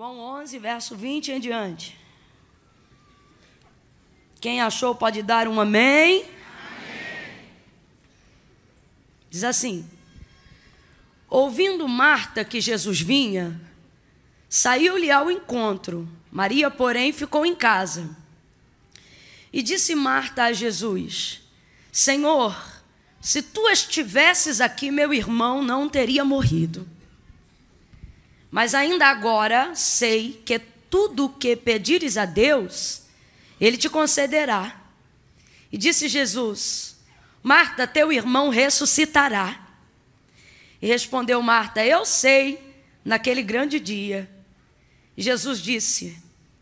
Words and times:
João 0.00 0.18
11, 0.18 0.58
verso 0.58 0.96
20 0.96 1.32
em 1.32 1.38
diante. 1.38 1.94
Quem 4.40 4.62
achou 4.62 4.94
pode 4.94 5.22
dar 5.22 5.46
um 5.46 5.60
amém. 5.60 6.22
amém. 6.22 6.30
Diz 9.28 9.44
assim: 9.44 9.86
Ouvindo 11.28 11.86
Marta 11.86 12.42
que 12.46 12.62
Jesus 12.62 12.98
vinha, 13.02 13.60
saiu-lhe 14.48 15.10
ao 15.10 15.30
encontro. 15.30 16.08
Maria, 16.32 16.70
porém, 16.70 17.12
ficou 17.12 17.44
em 17.44 17.54
casa. 17.54 18.08
E 19.52 19.60
disse 19.60 19.94
Marta 19.94 20.44
a 20.44 20.52
Jesus: 20.54 21.42
Senhor, 21.92 22.58
se 23.20 23.42
tu 23.42 23.68
estivesses 23.68 24.62
aqui, 24.62 24.90
meu 24.90 25.12
irmão 25.12 25.62
não 25.62 25.90
teria 25.90 26.24
morrido. 26.24 26.88
Mas 28.50 28.74
ainda 28.74 29.06
agora 29.06 29.74
sei 29.74 30.42
que 30.44 30.58
tudo 30.58 31.26
o 31.26 31.28
que 31.28 31.54
pedires 31.54 32.16
a 32.16 32.24
Deus, 32.24 33.02
Ele 33.60 33.76
te 33.76 33.88
concederá. 33.88 34.80
E 35.70 35.78
disse 35.78 36.08
Jesus: 36.08 36.96
Marta, 37.42 37.86
teu 37.86 38.12
irmão 38.12 38.48
ressuscitará. 38.48 39.68
E 40.82 40.86
respondeu 40.86 41.40
Marta: 41.40 41.84
Eu 41.84 42.04
sei, 42.04 42.58
naquele 43.04 43.42
grande 43.42 43.78
dia. 43.78 44.28
E 45.16 45.22
Jesus 45.22 45.60
disse: 45.60 46.18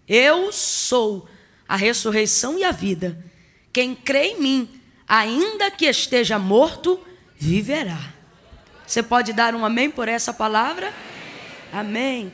Eu 0.07 0.53
sou 0.53 1.29
a 1.67 1.77
ressurreição 1.77 2.59
e 2.59 2.65
a 2.65 2.71
vida. 2.71 3.25
Quem 3.73 3.95
crê 3.95 4.29
em 4.29 4.41
mim, 4.41 4.81
ainda 5.07 5.71
que 5.71 5.87
esteja 5.87 6.39
morto, 6.39 7.03
viverá. 7.37 8.13
Você 8.87 9.03
pode 9.03 9.33
dar 9.33 9.55
um 9.55 9.65
amém 9.65 9.91
por 9.91 10.09
essa 10.09 10.33
palavra? 10.33 10.93
Amém. 11.73 12.33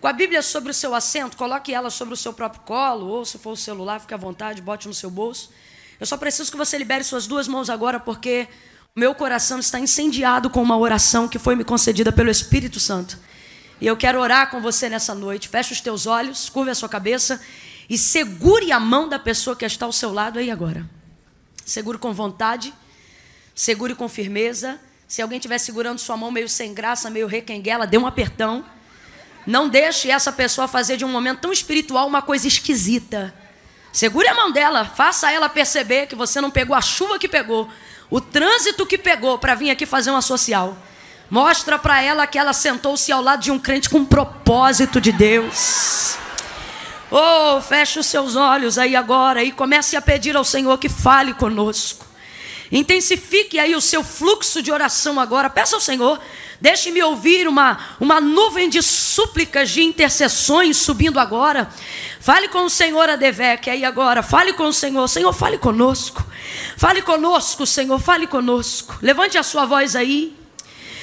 Com 0.00 0.06
a 0.06 0.12
Bíblia 0.12 0.40
sobre 0.40 0.70
o 0.70 0.74
seu 0.74 0.94
assento, 0.94 1.36
coloque 1.36 1.74
ela 1.74 1.90
sobre 1.90 2.14
o 2.14 2.16
seu 2.16 2.32
próprio 2.32 2.62
colo, 2.62 3.06
ou 3.06 3.24
se 3.24 3.36
for 3.38 3.52
o 3.52 3.56
celular, 3.56 4.00
fique 4.00 4.14
à 4.14 4.16
vontade, 4.16 4.62
bote 4.62 4.88
no 4.88 4.94
seu 4.94 5.10
bolso. 5.10 5.50
Eu 5.98 6.06
só 6.06 6.16
preciso 6.16 6.50
que 6.50 6.56
você 6.56 6.78
libere 6.78 7.04
suas 7.04 7.26
duas 7.26 7.46
mãos 7.46 7.68
agora, 7.68 8.00
porque 8.00 8.48
meu 8.96 9.14
coração 9.14 9.58
está 9.58 9.78
incendiado 9.78 10.48
com 10.48 10.62
uma 10.62 10.78
oração 10.78 11.28
que 11.28 11.38
foi 11.38 11.54
me 11.54 11.64
concedida 11.64 12.10
pelo 12.10 12.30
Espírito 12.30 12.80
Santo. 12.80 13.18
E 13.78 13.86
eu 13.86 13.96
quero 13.96 14.18
orar 14.18 14.50
com 14.50 14.60
você 14.60 14.88
nessa 14.88 15.14
noite. 15.14 15.48
Feche 15.48 15.74
os 15.74 15.80
teus 15.80 16.06
olhos, 16.06 16.48
curve 16.48 16.70
a 16.70 16.74
sua 16.74 16.88
cabeça 16.88 17.40
e 17.88 17.98
segure 17.98 18.72
a 18.72 18.80
mão 18.80 19.08
da 19.08 19.18
pessoa 19.18 19.54
que 19.54 19.64
está 19.66 19.84
ao 19.84 19.92
seu 19.92 20.12
lado 20.12 20.38
aí 20.38 20.50
agora. 20.50 20.88
Segure 21.64 21.98
com 21.98 22.12
vontade, 22.12 22.72
segure 23.54 23.94
com 23.94 24.08
firmeza 24.08 24.80
se 25.10 25.20
alguém 25.20 25.38
estiver 25.38 25.58
segurando 25.58 25.98
sua 25.98 26.16
mão 26.16 26.30
meio 26.30 26.48
sem 26.48 26.72
graça, 26.72 27.10
meio 27.10 27.26
requenguela, 27.26 27.84
dê 27.84 27.98
um 27.98 28.06
apertão. 28.06 28.64
Não 29.44 29.68
deixe 29.68 30.08
essa 30.08 30.30
pessoa 30.30 30.68
fazer 30.68 30.96
de 30.96 31.04
um 31.04 31.08
momento 31.08 31.40
tão 31.40 31.52
espiritual 31.52 32.06
uma 32.06 32.22
coisa 32.22 32.46
esquisita. 32.46 33.34
Segure 33.92 34.28
a 34.28 34.34
mão 34.34 34.52
dela, 34.52 34.84
faça 34.84 35.28
ela 35.32 35.48
perceber 35.48 36.06
que 36.06 36.14
você 36.14 36.40
não 36.40 36.48
pegou 36.48 36.76
a 36.76 36.80
chuva 36.80 37.18
que 37.18 37.26
pegou, 37.26 37.68
o 38.08 38.20
trânsito 38.20 38.86
que 38.86 38.96
pegou 38.96 39.36
para 39.36 39.56
vir 39.56 39.70
aqui 39.70 39.84
fazer 39.84 40.10
uma 40.12 40.22
social. 40.22 40.78
Mostra 41.28 41.76
para 41.76 42.00
ela 42.00 42.24
que 42.24 42.38
ela 42.38 42.52
sentou-se 42.52 43.10
ao 43.10 43.20
lado 43.20 43.42
de 43.42 43.50
um 43.50 43.58
crente 43.58 43.90
com 43.90 43.98
um 43.98 44.06
propósito 44.06 45.00
de 45.00 45.10
Deus. 45.10 46.16
Oh, 47.10 47.60
feche 47.60 47.98
os 47.98 48.06
seus 48.06 48.36
olhos 48.36 48.78
aí 48.78 48.94
agora 48.94 49.42
e 49.42 49.50
comece 49.50 49.96
a 49.96 50.00
pedir 50.00 50.36
ao 50.36 50.44
Senhor 50.44 50.78
que 50.78 50.88
fale 50.88 51.34
conosco. 51.34 52.09
Intensifique 52.70 53.58
aí 53.58 53.74
o 53.74 53.80
seu 53.80 54.04
fluxo 54.04 54.62
de 54.62 54.70
oração 54.70 55.18
agora. 55.18 55.50
Peça 55.50 55.74
ao 55.74 55.80
Senhor, 55.80 56.20
deixe-me 56.60 57.02
ouvir 57.02 57.48
uma, 57.48 57.78
uma 57.98 58.20
nuvem 58.20 58.68
de 58.68 58.80
súplicas, 58.80 59.70
de 59.70 59.82
intercessões 59.82 60.76
subindo 60.76 61.18
agora. 61.18 61.68
Fale 62.20 62.48
com 62.48 62.64
o 62.64 62.70
Senhor 62.70 63.08
Adevec 63.08 63.68
aí 63.68 63.84
agora. 63.84 64.22
Fale 64.22 64.52
com 64.52 64.64
o 64.64 64.72
Senhor. 64.72 65.08
Senhor, 65.08 65.32
fale 65.32 65.58
conosco. 65.58 66.24
Fale 66.76 67.02
conosco, 67.02 67.66
Senhor, 67.66 67.98
fale 67.98 68.26
conosco. 68.26 68.98
Levante 69.02 69.36
a 69.36 69.42
sua 69.42 69.66
voz 69.66 69.96
aí. 69.96 70.36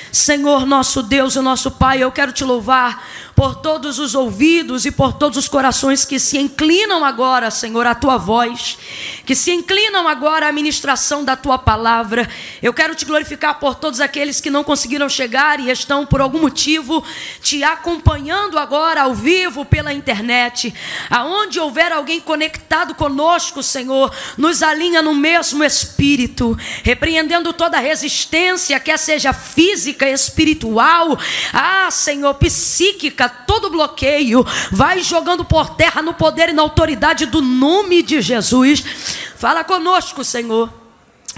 Senhor, 0.10 0.66
nosso 0.66 1.04
Deus 1.04 1.36
e 1.36 1.42
nosso 1.42 1.70
Pai, 1.72 2.02
eu 2.02 2.12
quero 2.12 2.32
te 2.32 2.44
louvar 2.44 3.06
por 3.38 3.54
todos 3.54 4.00
os 4.00 4.16
ouvidos 4.16 4.84
e 4.84 4.90
por 4.90 5.14
todos 5.14 5.38
os 5.38 5.48
corações 5.48 6.04
que 6.04 6.20
se 6.20 6.40
inclinam 6.40 7.06
agora, 7.06 7.52
Senhor, 7.52 7.86
à 7.86 7.94
tua 7.94 8.18
voz, 8.18 8.80
que 9.28 9.36
se 9.36 9.52
inclinam 9.52 10.08
agora 10.08 10.48
à 10.48 10.52
ministração 10.52 11.24
da 11.24 11.36
tua 11.36 11.60
palavra. 11.60 12.28
Eu 12.64 12.74
quero 12.74 12.96
te 12.96 13.06
glorificar 13.06 13.60
por 13.60 13.76
todos 13.76 14.02
aqueles 14.02 14.42
que 14.42 14.50
não 14.50 14.64
conseguiram 14.64 15.08
chegar 15.08 15.60
e 15.60 15.70
estão 15.70 16.04
por 16.04 16.20
algum 16.20 16.42
motivo 16.42 17.06
te 17.40 17.64
acompanhando 17.64 18.58
agora 18.58 19.04
ao 19.04 19.14
vivo 19.14 19.64
pela 19.64 19.94
internet. 19.94 20.74
Aonde 21.08 21.60
houver 21.60 21.92
alguém 21.92 22.20
conectado 22.20 22.96
conosco, 22.96 23.62
Senhor, 23.62 24.12
nos 24.36 24.64
alinha 24.64 25.04
no 25.04 25.14
mesmo 25.14 25.64
espírito, 25.64 26.58
repreendendo 26.82 27.54
toda 27.54 27.78
resistência, 27.78 28.80
quer 28.80 28.98
seja 28.98 29.32
física, 29.32 30.10
espiritual, 30.10 31.16
ah, 31.54 31.92
Senhor, 31.92 32.34
psíquica, 32.34 33.27
todo 33.30 33.70
bloqueio, 33.70 34.46
vai 34.72 35.02
jogando 35.02 35.44
por 35.46 35.70
terra 35.72 36.02
no 36.02 36.14
poder 36.14 36.50
e 36.50 36.54
na 36.54 36.62
autoridade 36.62 37.26
do 37.26 37.42
nome 37.42 38.02
de 38.02 38.22
Jesus. 38.22 38.84
Fala 39.36 39.64
conosco, 39.64 40.24
Senhor. 40.24 40.87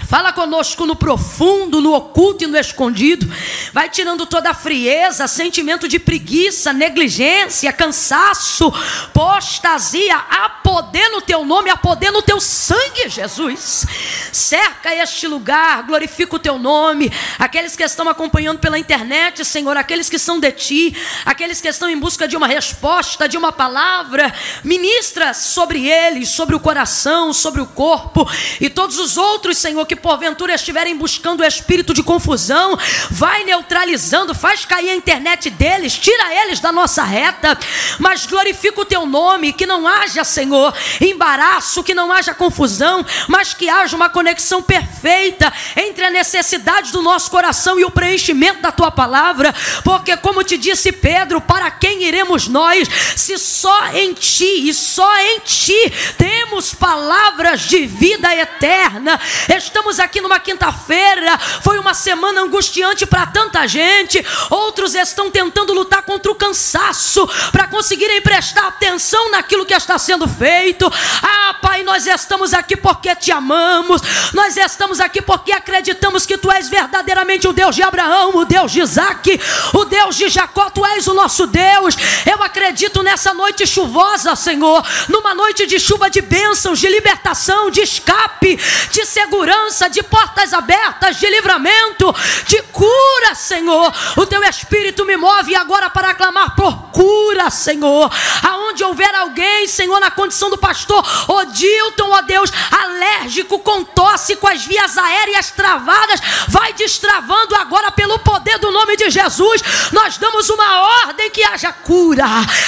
Fala 0.08 0.32
conosco 0.32 0.86
no 0.86 0.96
profundo, 0.96 1.80
no 1.80 1.94
oculto 1.94 2.44
e 2.44 2.46
no 2.46 2.58
escondido. 2.58 3.30
Vai 3.72 3.88
tirando 3.88 4.26
toda 4.26 4.50
a 4.50 4.54
frieza, 4.54 5.28
sentimento 5.28 5.86
de 5.86 5.98
preguiça, 5.98 6.72
negligência, 6.72 7.72
cansaço, 7.72 8.72
postasia. 9.12 10.16
Há 10.16 10.48
poder 10.48 11.08
no 11.10 11.20
teu 11.20 11.44
nome, 11.44 11.70
há 11.70 11.76
poder 11.76 12.10
no 12.10 12.22
teu 12.22 12.40
sangue, 12.40 13.08
Jesus. 13.08 13.86
Cerca 14.32 14.94
este 14.94 15.26
lugar, 15.26 15.82
glorifica 15.84 16.36
o 16.36 16.38
teu 16.38 16.58
nome. 16.58 17.12
Aqueles 17.38 17.76
que 17.76 17.82
estão 17.82 18.08
acompanhando 18.08 18.58
pela 18.58 18.78
internet, 18.78 19.44
Senhor, 19.44 19.76
aqueles 19.76 20.08
que 20.08 20.18
são 20.18 20.40
de 20.40 20.50
ti, 20.52 20.96
aqueles 21.24 21.60
que 21.60 21.68
estão 21.68 21.88
em 21.88 21.98
busca 21.98 22.26
de 22.26 22.36
uma 22.36 22.46
resposta, 22.46 23.28
de 23.28 23.36
uma 23.36 23.52
palavra, 23.52 24.32
ministra 24.64 25.34
sobre 25.34 25.88
eles, 25.88 26.28
sobre 26.30 26.54
o 26.54 26.60
coração, 26.60 27.32
sobre 27.32 27.60
o 27.60 27.66
corpo 27.66 28.28
e 28.60 28.68
todos 28.68 28.98
os 28.98 29.16
outros, 29.16 29.58
Senhor 29.58 29.86
que 29.90 29.96
porventura 29.96 30.54
estiverem 30.54 30.96
buscando 30.96 31.40
o 31.40 31.44
espírito 31.44 31.92
de 31.92 32.00
confusão, 32.00 32.78
vai 33.10 33.42
neutralizando, 33.42 34.32
faz 34.32 34.64
cair 34.64 34.88
a 34.88 34.94
internet 34.94 35.50
deles, 35.50 35.98
tira 35.98 36.32
eles 36.44 36.60
da 36.60 36.70
nossa 36.70 37.02
reta, 37.02 37.58
mas 37.98 38.24
glorifica 38.24 38.82
o 38.82 38.84
teu 38.84 39.04
nome, 39.04 39.52
que 39.52 39.66
não 39.66 39.88
haja, 39.88 40.22
Senhor, 40.22 40.72
embaraço, 41.00 41.82
que 41.82 41.92
não 41.92 42.12
haja 42.12 42.32
confusão, 42.32 43.04
mas 43.26 43.52
que 43.52 43.68
haja 43.68 43.96
uma 43.96 44.08
conexão 44.08 44.62
perfeita 44.62 45.52
entre 45.74 46.04
a 46.04 46.10
necessidade 46.10 46.92
do 46.92 47.02
nosso 47.02 47.28
coração 47.28 47.76
e 47.76 47.84
o 47.84 47.90
preenchimento 47.90 48.62
da 48.62 48.70
tua 48.70 48.92
palavra, 48.92 49.52
porque, 49.82 50.16
como 50.18 50.44
te 50.44 50.56
disse 50.56 50.92
Pedro, 50.92 51.40
para 51.40 51.68
quem 51.68 52.04
iremos 52.04 52.46
nós, 52.46 52.86
se 53.16 53.36
só 53.38 53.88
em 53.88 54.14
ti 54.14 54.68
e 54.68 54.72
só 54.72 55.18
em 55.18 55.40
ti 55.40 55.92
temos 56.16 56.72
palavras 56.72 57.62
de 57.62 57.86
vida 57.86 58.32
eterna, 58.36 59.18
estamos 59.48 59.79
estamos 59.80 59.98
aqui 59.98 60.20
numa 60.20 60.38
quinta-feira, 60.38 61.38
foi 61.62 61.78
uma 61.78 61.94
semana 61.94 62.42
angustiante 62.42 63.06
para 63.06 63.24
tanta 63.26 63.66
gente. 63.66 64.22
Outros 64.50 64.94
estão 64.94 65.30
tentando 65.30 65.72
lutar 65.72 66.02
contra 66.02 66.30
o 66.30 66.34
cansaço 66.34 67.26
para 67.50 67.66
conseguirem 67.66 68.20
prestar 68.20 68.66
atenção 68.66 69.30
naquilo 69.30 69.64
que 69.64 69.72
está 69.72 69.98
sendo 69.98 70.28
feito. 70.28 70.92
Ah, 71.22 71.54
Pai, 71.62 71.82
nós 71.82 72.06
estamos 72.06 72.52
aqui 72.52 72.76
porque 72.76 73.14
te 73.16 73.32
amamos. 73.32 74.02
Nós 74.34 74.58
estamos 74.58 75.00
aqui 75.00 75.22
porque 75.22 75.50
acreditamos 75.50 76.26
que 76.26 76.36
tu 76.36 76.52
és 76.52 76.68
verdadeiramente 76.68 77.48
o 77.48 77.52
Deus 77.52 77.74
de 77.74 77.82
Abraão, 77.82 78.36
o 78.36 78.44
Deus 78.44 78.70
de 78.72 78.82
Isaac, 78.82 79.40
o 79.72 79.86
Deus 79.86 80.14
de 80.14 80.28
Jacó, 80.28 80.68
tu 80.68 80.84
és 80.84 81.08
o 81.08 81.14
nosso 81.14 81.46
Deus. 81.46 81.96
Eu 82.30 82.42
acredito 82.42 83.02
nessa 83.02 83.32
noite 83.32 83.66
chuvosa, 83.66 84.36
Senhor, 84.36 84.86
numa 85.08 85.34
noite 85.34 85.66
de 85.66 85.80
chuva 85.80 86.10
de 86.10 86.20
bênçãos, 86.20 86.78
de 86.78 86.86
libertação, 86.86 87.70
de 87.70 87.80
escape, 87.80 88.56
de 88.90 89.06
segurança 89.06 89.69
de 89.90 90.02
portas 90.02 90.52
abertas, 90.52 91.16
de 91.16 91.28
livramento, 91.28 92.14
de 92.46 92.60
cura, 92.62 93.34
Senhor. 93.34 93.92
O 94.16 94.26
teu 94.26 94.42
espírito 94.44 95.04
me 95.04 95.16
move 95.16 95.54
agora 95.54 95.88
para 95.88 96.14
clamar 96.14 96.54
por 96.54 96.90
cura, 96.90 97.50
Senhor. 97.50 98.10
Aonde 98.42 98.84
houver 98.84 99.14
alguém, 99.14 99.66
Senhor, 99.66 99.98
na 100.00 100.10
condição 100.10 100.50
do 100.50 100.58
pastor 100.58 101.04
Odilton, 101.28 102.10
ó 102.10 102.20
Deus, 102.22 102.50
alérgico 102.70 103.58
com 103.60 103.84
tosse, 103.84 104.36
com 104.36 104.48
as 104.48 104.64
vias 104.64 104.98
aéreas 104.98 105.50
travadas, 105.50 106.20
vai 106.48 106.72
destravando 106.72 107.54
agora 107.56 107.90
pelo 107.90 108.18
poder 108.18 108.58
do 108.58 108.70
nome 108.70 108.96
de 108.96 109.10
Jesus. 109.10 109.62
Nós 109.92 110.18
damos 110.18 110.50
uma 110.50 110.80
ordem 111.04 111.30
que 111.30 111.44
haja 111.44 111.72
cura, 111.72 112.26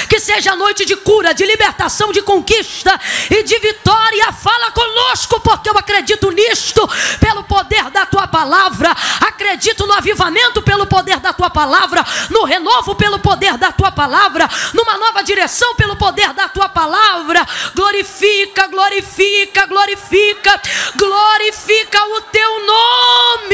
que 0.08 0.20
seja 0.20 0.56
noite 0.56 0.84
de 0.84 0.96
cura, 0.96 1.34
de 1.34 1.44
libertação, 1.44 2.12
de 2.12 2.22
conquista 2.22 2.98
e 3.30 3.42
de 3.42 3.58
vitória. 3.58 4.32
Fala 4.32 4.70
conosco, 4.70 5.40
porque 5.40 5.68
eu 5.68 5.76
acredito 5.76 6.30
nisto 6.30 6.81
Espírito 6.82 7.18
pelo 7.18 7.44
poder 7.44 7.90
da 7.90 8.06
tua 8.06 8.26
palavra. 8.26 8.94
Acredito 9.20 9.86
no 9.86 9.92
avivamento 9.92 10.62
pelo 10.62 10.86
poder 10.86 11.18
da 11.20 11.32
tua 11.32 11.50
palavra, 11.50 12.04
no 12.30 12.44
renovo 12.44 12.94
pelo 12.94 13.18
poder 13.18 13.56
da 13.56 13.72
tua 13.72 13.90
palavra, 13.90 14.48
numa 14.72 14.96
nova 14.98 15.22
direção 15.22 15.74
pelo 15.74 15.96
poder 15.96 16.32
da 16.32 16.48
tua 16.48 16.68
palavra. 16.68 17.46
Glorifica, 17.74 18.66
glorifica, 18.68 19.66
glorifica, 19.66 20.60
glorifica 20.96 22.04
o 22.16 22.20
teu 22.22 22.66
nome. 22.66 23.52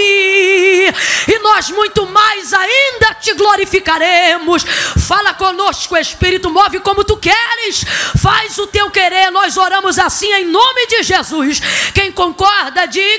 E 1.29 1.39
nós 1.43 1.71
muito 1.71 2.07
mais 2.07 2.53
ainda 2.53 3.15
te 3.15 3.33
glorificaremos. 3.35 4.65
Fala 5.07 5.35
conosco, 5.35 5.97
Espírito, 5.97 6.51
move 6.51 6.81
como 6.81 7.05
tu 7.05 7.17
queres. 7.17 7.85
Faz 8.21 8.59
o 8.59 8.67
teu 8.67 8.91
querer. 8.91 9.31
Nós 9.31 9.57
oramos 9.57 9.99
assim 9.99 10.33
em 10.33 10.47
nome 10.47 10.87
de 10.87 11.03
Jesus. 11.03 11.61
Quem 11.95 12.13
concorda, 12.13 12.87
diga. 12.87 13.18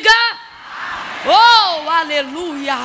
Oh, 1.25 1.89
aleluia! 1.89 2.75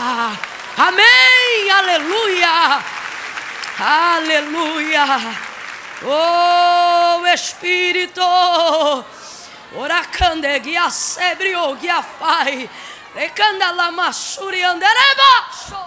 Amém, 0.77 1.71
aleluia! 1.71 2.83
Aleluia! 3.79 5.05
Oh, 6.03 7.27
Espírito! 7.27 9.05
Oracande, 9.77 10.59
guia 10.61 10.91
sebrio, 10.91 11.75
guia 11.77 12.03
fai. 12.03 12.69
Recanda 13.15 13.71
la 13.73 13.91
masuri 13.91 14.63
andereba. 14.63 15.85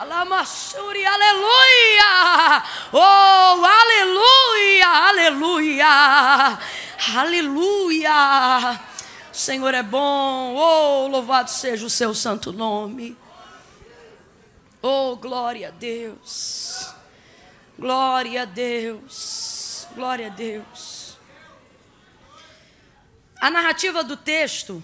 Alamassuri, 0.00 1.06
aleluia! 1.06 2.62
Oh, 2.92 3.64
aleluia, 3.64 5.08
aleluia, 5.08 6.58
aleluia! 7.16 8.80
O 9.34 9.36
Senhor 9.36 9.74
é 9.74 9.82
bom, 9.82 10.54
oh, 10.54 11.08
louvado 11.08 11.50
seja 11.50 11.84
o 11.84 11.90
seu 11.90 12.14
santo 12.14 12.52
nome. 12.52 13.16
Oh, 14.80 15.16
glória 15.16 15.66
a 15.66 15.70
Deus, 15.72 16.94
glória 17.76 18.42
a 18.42 18.44
Deus, 18.44 19.88
glória 19.92 20.28
a 20.28 20.30
Deus. 20.30 21.16
A 23.40 23.50
narrativa 23.50 24.04
do 24.04 24.16
texto, 24.16 24.80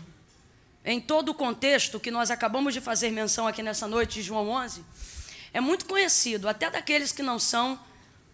em 0.85 1.00
todo 1.00 1.29
o 1.29 1.35
contexto 1.35 2.00
que 2.00 2.11
nós 2.11 2.29
acabamos 2.29 2.75
de 2.75 2.81
fazer 2.81 3.12
menção 3.12 3.46
aqui 3.46 3.62
nessa 3.62 3.87
noite 3.87 4.14
de 4.14 4.23
João 4.23 4.49
11, 4.49 4.85
é 5.55 5.61
muito 5.61 5.85
conhecido, 5.85 6.49
até 6.49 6.69
daqueles 6.69 7.12
que 7.12 7.23
não 7.23 7.38
são 7.38 7.79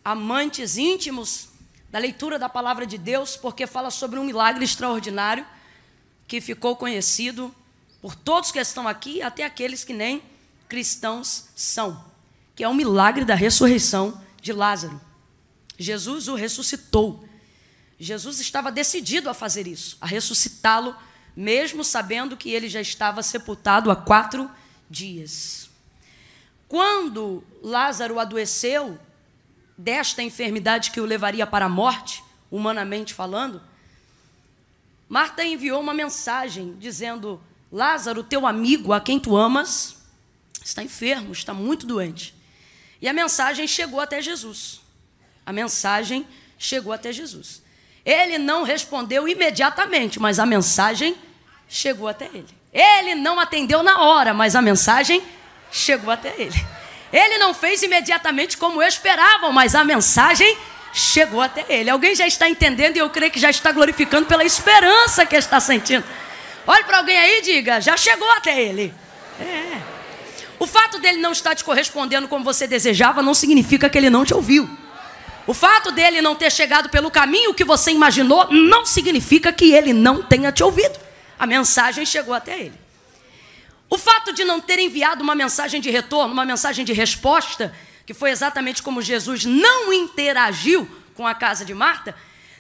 amantes 0.03 0.79
íntimos 0.79 1.51
da 1.91 1.99
leitura 1.99 2.39
da 2.39 2.49
palavra 2.49 2.87
de 2.87 2.97
Deus, 2.97 3.37
porque 3.37 3.67
fala 3.67 3.91
sobre 3.91 4.19
um 4.19 4.25
milagre 4.25 4.65
extraordinário 4.65 5.45
que 6.26 6.40
ficou 6.40 6.76
conhecido 6.76 7.55
por 8.00 8.14
todos 8.14 8.52
que 8.52 8.58
estão 8.58 8.87
aqui, 8.87 9.23
até 9.23 9.44
aqueles 9.44 9.84
que 9.84 9.93
nem 9.93 10.23
cristãos 10.69 11.49
são, 11.55 12.05
que 12.55 12.64
é 12.64 12.69
o 12.69 12.75
milagre 12.75 13.25
da 13.25 13.34
ressurreição 13.34 14.20
de 14.40 14.52
Lázaro. 14.52 15.00
Jesus 15.78 16.28
o 16.28 16.34
ressuscitou. 16.34 17.28
Jesus 17.99 18.40
estava 18.40 18.70
decidido 18.70 19.31
a 19.31 19.34
fazer 19.34 19.67
isso, 19.67 19.96
a 20.00 20.06
ressuscitá-lo, 20.06 20.94
mesmo 21.34 21.84
sabendo 21.84 22.37
que 22.37 22.50
ele 22.50 22.69
já 22.69 22.81
estava 22.81 23.23
sepultado 23.23 23.90
há 23.90 23.96
quatro 23.96 24.50
dias. 24.88 25.70
Quando 26.69 27.44
Lázaro 27.62 28.19
adoeceu 28.19 28.99
desta 29.76 30.23
enfermidade 30.23 30.90
que 30.90 31.00
o 31.00 31.05
levaria 31.05 31.46
para 31.46 31.67
a 31.67 31.69
morte, 31.69 32.25
humanamente 32.50 33.14
falando, 33.14 33.61
Marta 35.08 35.44
enviou 35.44 35.81
uma 35.81 35.94
mensagem 35.94 36.75
dizendo: 36.79 37.41
Lázaro, 37.70 38.23
teu 38.23 38.47
amigo, 38.47 38.93
a 38.93 39.00
quem 39.00 39.19
tu 39.19 39.37
amas, 39.37 39.97
está 40.64 40.82
enfermo, 40.82 41.32
está 41.32 41.55
muito 41.55 41.87
doente. 41.87 42.35
E 43.00 43.08
a 43.08 43.12
mensagem 43.12 43.67
chegou 43.67 44.00
até 44.00 44.20
Jesus. 44.20 44.81
A 45.44 45.53
mensagem 45.53 46.26
chegou 46.58 46.93
até 46.93 47.12
Jesus. 47.12 47.62
Ele 48.05 48.38
não 48.38 48.62
respondeu 48.62 49.29
imediatamente, 49.29 50.19
mas 50.20 50.38
a 50.38 50.47
mensagem 50.47 51.17
chegou 51.69 52.09
até 52.09 52.26
ele. 52.26 52.49
Ele 52.73 53.14
não 53.14 53.38
atendeu 53.38 53.82
na 53.82 54.00
hora, 54.00 54.35
mas 54.35 54.55
a 54.55 54.62
mensagem 54.62 55.23
chegou 55.70 56.11
até 56.11 56.35
ele. 56.38 56.67
Ele 57.12 57.38
não 57.38 57.55
fez 57.55 57.82
imediatamente 57.82 58.56
como 58.56 58.82
esperavam, 58.82 59.52
mas 59.52 59.75
a 59.75 59.85
mensagem 59.85 60.47
chegou 60.47 60.75
até 61.43 61.65
ele. 61.69 61.91
Alguém 61.91 62.15
já 62.15 62.27
está 62.27 62.49
entendendo 62.49 62.97
e 62.97 62.99
eu 62.99 63.11
creio 63.11 63.31
que 63.31 63.39
já 63.39 63.51
está 63.51 63.71
glorificando 63.71 64.27
pela 64.27 64.45
esperança 64.45 65.27
que 65.27 65.37
está 65.37 65.61
sentindo. 65.61 66.05
Olhe 66.67 66.85
para 66.85 66.99
alguém 66.99 67.19
aí 67.19 67.39
e 67.39 67.43
diga: 67.43 67.81
já 67.81 67.97
chegou 67.97 68.31
até 68.33 68.61
ele. 68.61 68.95
É. 69.41 69.97
O 70.59 70.67
fato 70.67 70.99
dele 70.99 71.19
não 71.19 71.33
estar 71.33 71.55
te 71.55 71.63
correspondendo 71.63 72.29
como 72.29 72.45
você 72.45 72.67
desejava 72.67 73.23
não 73.23 73.35
significa 73.35 73.89
que 73.91 73.99
ele 73.99 74.09
não 74.09 74.25
te 74.25 74.33
ouviu. 74.33 74.69
O 75.47 75.55
fato 75.55 75.93
dele 75.93 76.21
não 76.21 76.35
ter 76.35 76.51
chegado 76.51 76.89
pelo 76.89 77.11
caminho 77.11 77.55
que 77.55 77.63
você 77.63 77.93
imaginou 77.93 78.51
não 78.51 78.85
significa 78.85 79.53
que 79.53 79.73
ele 79.73 79.93
não 79.93 80.23
tenha 80.23 80.51
te 80.51 80.65
ouvido. 80.65 80.99
A 81.39 81.47
mensagem 81.47 82.05
chegou 82.05 82.35
até 82.35 82.59
ele. 82.59 82.87
O 83.89 83.97
fato 83.97 84.33
de 84.33 84.43
não 84.45 84.61
ter 84.61 84.79
enviado 84.81 85.23
uma 85.23 85.35
mensagem 85.35 85.81
de 85.81 85.91
retorno, 85.91 86.33
uma 86.33 86.45
mensagem 86.45 86.85
de 86.85 86.93
resposta, 86.93 87.73
que 88.06 88.14
foi 88.14 88.31
exatamente 88.31 88.82
como 88.82 89.03
Jesus 89.03 89.44
não 89.44 89.93
interagiu 89.93 90.88
com 91.14 91.26
a 91.26 91.35
casa 91.35 91.64
de 91.64 91.75
Marta, 91.75 92.14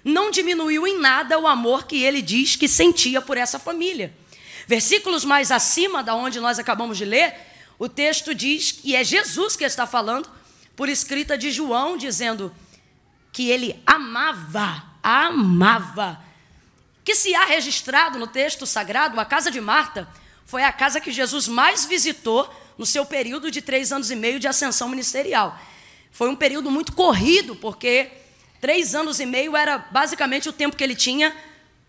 não 0.04 0.30
diminuiu 0.30 0.86
em 0.86 0.98
nada 0.98 1.38
o 1.38 1.46
amor 1.46 1.86
que 1.86 2.02
ele 2.02 2.20
diz 2.20 2.56
que 2.56 2.68
sentia 2.68 3.22
por 3.22 3.36
essa 3.36 3.58
família. 3.58 4.12
Versículos 4.66 5.24
mais 5.24 5.52
acima 5.52 6.02
da 6.02 6.14
onde 6.14 6.40
nós 6.40 6.58
acabamos 6.58 6.98
de 6.98 7.04
ler, 7.04 7.34
o 7.78 7.88
texto 7.88 8.34
diz 8.34 8.72
que 8.72 8.96
é 8.96 9.04
Jesus 9.04 9.54
que 9.54 9.64
está 9.64 9.86
falando, 9.86 10.28
por 10.74 10.88
escrita 10.88 11.38
de 11.38 11.50
João, 11.50 11.96
dizendo 11.96 12.54
que 13.32 13.48
ele 13.48 13.80
amava, 13.86 14.84
amava. 15.02 16.20
Que 17.04 17.14
se 17.14 17.34
há 17.34 17.44
registrado 17.44 18.18
no 18.18 18.26
texto 18.26 18.66
sagrado, 18.66 19.18
a 19.20 19.24
casa 19.24 19.50
de 19.50 19.60
Marta 19.60 20.08
foi 20.44 20.62
a 20.62 20.72
casa 20.72 21.00
que 21.00 21.12
Jesus 21.12 21.46
mais 21.46 21.84
visitou 21.84 22.52
no 22.78 22.84
seu 22.86 23.04
período 23.04 23.50
de 23.50 23.62
três 23.62 23.92
anos 23.92 24.10
e 24.10 24.16
meio 24.16 24.38
de 24.38 24.46
ascensão 24.46 24.88
ministerial. 24.88 25.58
Foi 26.10 26.28
um 26.28 26.36
período 26.36 26.70
muito 26.70 26.92
corrido, 26.92 27.56
porque 27.56 28.10
três 28.60 28.94
anos 28.94 29.20
e 29.20 29.26
meio 29.26 29.56
era 29.56 29.78
basicamente 29.78 30.48
o 30.48 30.52
tempo 30.52 30.76
que 30.76 30.84
ele 30.84 30.94
tinha 30.94 31.34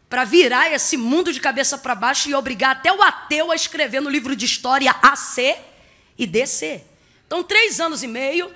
para 0.10 0.24
virar 0.24 0.72
esse 0.72 0.96
mundo 0.96 1.34
de 1.34 1.40
cabeça 1.40 1.78
para 1.78 1.94
baixo 1.94 2.30
e 2.30 2.36
obrigar 2.36 2.72
até 2.72 2.92
o 2.94 3.02
ateu 3.02 3.52
a 3.52 3.56
escrever 3.56 4.02
no 4.02 4.10
livro 4.10 4.36
de 4.36 4.46
história 4.46 4.96
AC 5.02 5.58
e 6.18 6.26
DC. 6.26 6.82
Então, 7.26 7.44
três 7.44 7.80
anos 7.80 8.04
e 8.04 8.08
meio 8.08 8.52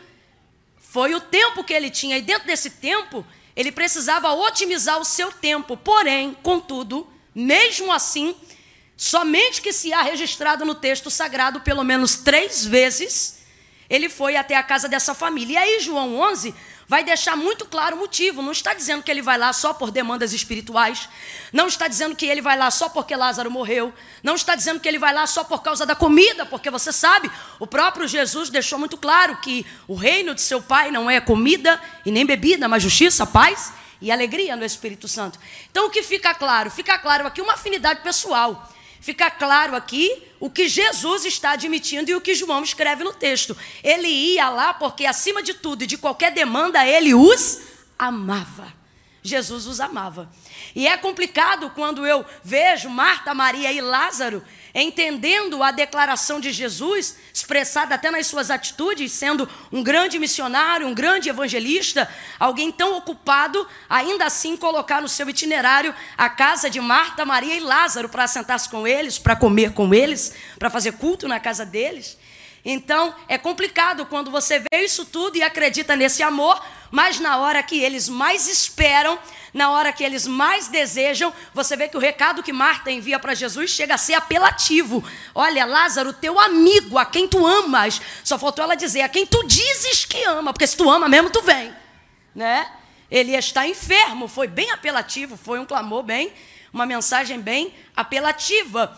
foi 0.77 1.13
o 1.13 1.21
tempo 1.21 1.63
que 1.63 1.73
ele 1.73 1.89
tinha, 1.89 2.17
e 2.17 2.21
dentro 2.21 2.47
desse 2.47 2.69
tempo, 2.69 3.25
ele 3.55 3.71
precisava 3.71 4.31
otimizar 4.33 4.99
o 4.99 5.05
seu 5.05 5.31
tempo. 5.31 5.75
Porém, 5.77 6.35
contudo, 6.41 7.07
mesmo 7.35 7.91
assim, 7.91 8.35
Somente 9.03 9.63
que 9.63 9.73
se 9.73 9.91
há 9.91 10.03
registrado 10.03 10.63
no 10.63 10.75
texto 10.75 11.09
sagrado 11.09 11.61
pelo 11.61 11.83
menos 11.83 12.17
três 12.17 12.63
vezes, 12.63 13.39
ele 13.89 14.07
foi 14.07 14.35
até 14.35 14.55
a 14.55 14.61
casa 14.61 14.87
dessa 14.87 15.15
família. 15.15 15.53
E 15.53 15.57
aí, 15.57 15.79
João 15.79 16.19
11 16.19 16.53
vai 16.87 17.03
deixar 17.03 17.35
muito 17.35 17.65
claro 17.65 17.95
o 17.95 17.99
motivo. 17.99 18.43
Não 18.43 18.51
está 18.51 18.75
dizendo 18.75 19.01
que 19.01 19.09
ele 19.09 19.23
vai 19.23 19.39
lá 19.39 19.51
só 19.53 19.73
por 19.73 19.89
demandas 19.89 20.33
espirituais. 20.33 21.09
Não 21.51 21.65
está 21.65 21.87
dizendo 21.87 22.15
que 22.15 22.27
ele 22.27 22.43
vai 22.43 22.55
lá 22.55 22.69
só 22.69 22.89
porque 22.89 23.15
Lázaro 23.15 23.49
morreu. 23.49 23.91
Não 24.21 24.35
está 24.35 24.53
dizendo 24.53 24.79
que 24.79 24.87
ele 24.87 24.99
vai 24.99 25.15
lá 25.15 25.25
só 25.25 25.43
por 25.43 25.63
causa 25.63 25.83
da 25.83 25.95
comida, 25.95 26.45
porque 26.45 26.69
você 26.69 26.93
sabe, 26.93 27.31
o 27.57 27.65
próprio 27.65 28.07
Jesus 28.07 28.51
deixou 28.51 28.77
muito 28.77 28.97
claro 28.97 29.35
que 29.37 29.65
o 29.87 29.95
reino 29.95 30.35
de 30.35 30.41
seu 30.41 30.61
Pai 30.61 30.91
não 30.91 31.09
é 31.09 31.19
comida 31.19 31.81
e 32.05 32.11
nem 32.11 32.23
bebida, 32.23 32.67
mas 32.67 32.83
justiça, 32.83 33.25
paz 33.25 33.73
e 33.99 34.11
alegria 34.11 34.55
no 34.55 34.63
Espírito 34.63 35.07
Santo. 35.07 35.39
Então, 35.71 35.87
o 35.87 35.89
que 35.89 36.03
fica 36.03 36.35
claro? 36.35 36.69
Fica 36.69 36.99
claro 36.99 37.25
aqui 37.25 37.41
uma 37.41 37.53
afinidade 37.53 38.01
pessoal 38.01 38.71
fica 39.01 39.29
claro 39.29 39.75
aqui 39.75 40.23
o 40.39 40.49
que 40.49 40.69
Jesus 40.69 41.25
está 41.25 41.51
admitindo 41.51 42.09
e 42.09 42.15
o 42.15 42.21
que 42.21 42.33
João 42.33 42.63
escreve 42.63 43.03
no 43.03 43.13
texto. 43.13 43.57
Ele 43.83 44.07
ia 44.07 44.49
lá 44.49 44.73
porque, 44.73 45.05
acima 45.05 45.43
de 45.43 45.55
tudo 45.55 45.83
e 45.83 45.87
de 45.87 45.97
qualquer 45.97 46.31
demanda, 46.31 46.87
ele 46.87 47.13
os 47.13 47.59
amava. 47.99 48.80
Jesus 49.23 49.67
os 49.67 49.79
amava. 49.79 50.29
E 50.75 50.87
é 50.87 50.97
complicado 50.97 51.69
quando 51.71 52.05
eu 52.05 52.25
vejo 52.43 52.89
Marta, 52.89 53.33
Maria 53.33 53.71
e 53.71 53.81
Lázaro 53.81 54.43
entendendo 54.73 55.61
a 55.61 55.71
declaração 55.71 56.39
de 56.39 56.51
Jesus, 56.51 57.17
expressada 57.33 57.95
até 57.95 58.09
nas 58.09 58.27
suas 58.27 58.49
atitudes, 58.49 59.11
sendo 59.11 59.47
um 59.71 59.83
grande 59.83 60.17
missionário, 60.17 60.87
um 60.87 60.93
grande 60.93 61.29
evangelista, 61.29 62.09
alguém 62.39 62.71
tão 62.71 62.97
ocupado, 62.97 63.67
ainda 63.89 64.25
assim 64.25 64.55
colocar 64.55 65.01
no 65.01 65.09
seu 65.09 65.29
itinerário 65.29 65.93
a 66.17 66.29
casa 66.29 66.69
de 66.69 66.79
Marta, 66.79 67.25
Maria 67.25 67.55
e 67.55 67.59
Lázaro 67.59 68.09
para 68.09 68.27
sentar-se 68.27 68.69
com 68.69 68.87
eles, 68.87 69.19
para 69.19 69.35
comer 69.35 69.73
com 69.73 69.93
eles, 69.93 70.33
para 70.57 70.69
fazer 70.69 70.93
culto 70.93 71.27
na 71.27 71.39
casa 71.39 71.65
deles. 71.65 72.17
Então, 72.63 73.13
é 73.27 73.37
complicado 73.37 74.05
quando 74.05 74.29
você 74.29 74.59
vê 74.59 74.83
isso 74.83 75.05
tudo 75.05 75.35
e 75.35 75.41
acredita 75.41 75.95
nesse 75.95 76.21
amor, 76.21 76.63
mas 76.91 77.19
na 77.19 77.37
hora 77.37 77.63
que 77.63 77.79
eles 77.79 78.07
mais 78.07 78.47
esperam, 78.47 79.17
na 79.53 79.71
hora 79.71 79.91
que 79.91 80.03
eles 80.03 80.27
mais 80.27 80.67
desejam, 80.67 81.33
você 81.53 81.75
vê 81.75 81.87
que 81.87 81.97
o 81.97 81.99
recado 81.99 82.43
que 82.43 82.53
Marta 82.53 82.91
envia 82.91 83.19
para 83.19 83.33
Jesus 83.33 83.71
chega 83.71 83.95
a 83.95 83.97
ser 83.97 84.13
apelativo. 84.13 85.03
Olha, 85.33 85.65
Lázaro, 85.65 86.13
teu 86.13 86.39
amigo, 86.39 86.97
a 86.97 87.05
quem 87.05 87.27
tu 87.27 87.45
amas. 87.45 87.99
Só 88.23 88.37
faltou 88.37 88.63
ela 88.63 88.75
dizer, 88.75 89.01
a 89.01 89.09
quem 89.09 89.25
tu 89.25 89.45
dizes 89.45 90.05
que 90.05 90.23
ama, 90.23 90.53
porque 90.53 90.67
se 90.67 90.77
tu 90.77 90.89
ama 90.89 91.09
mesmo, 91.09 91.29
tu 91.29 91.41
vem. 91.41 91.73
Né? 92.33 92.69
Ele 93.09 93.35
está 93.35 93.67
enfermo, 93.67 94.27
foi 94.27 94.47
bem 94.47 94.71
apelativo, 94.71 95.35
foi 95.35 95.59
um 95.59 95.65
clamor 95.65 96.03
bem, 96.03 96.31
uma 96.71 96.85
mensagem 96.85 97.39
bem 97.39 97.73
apelativa. 97.95 98.97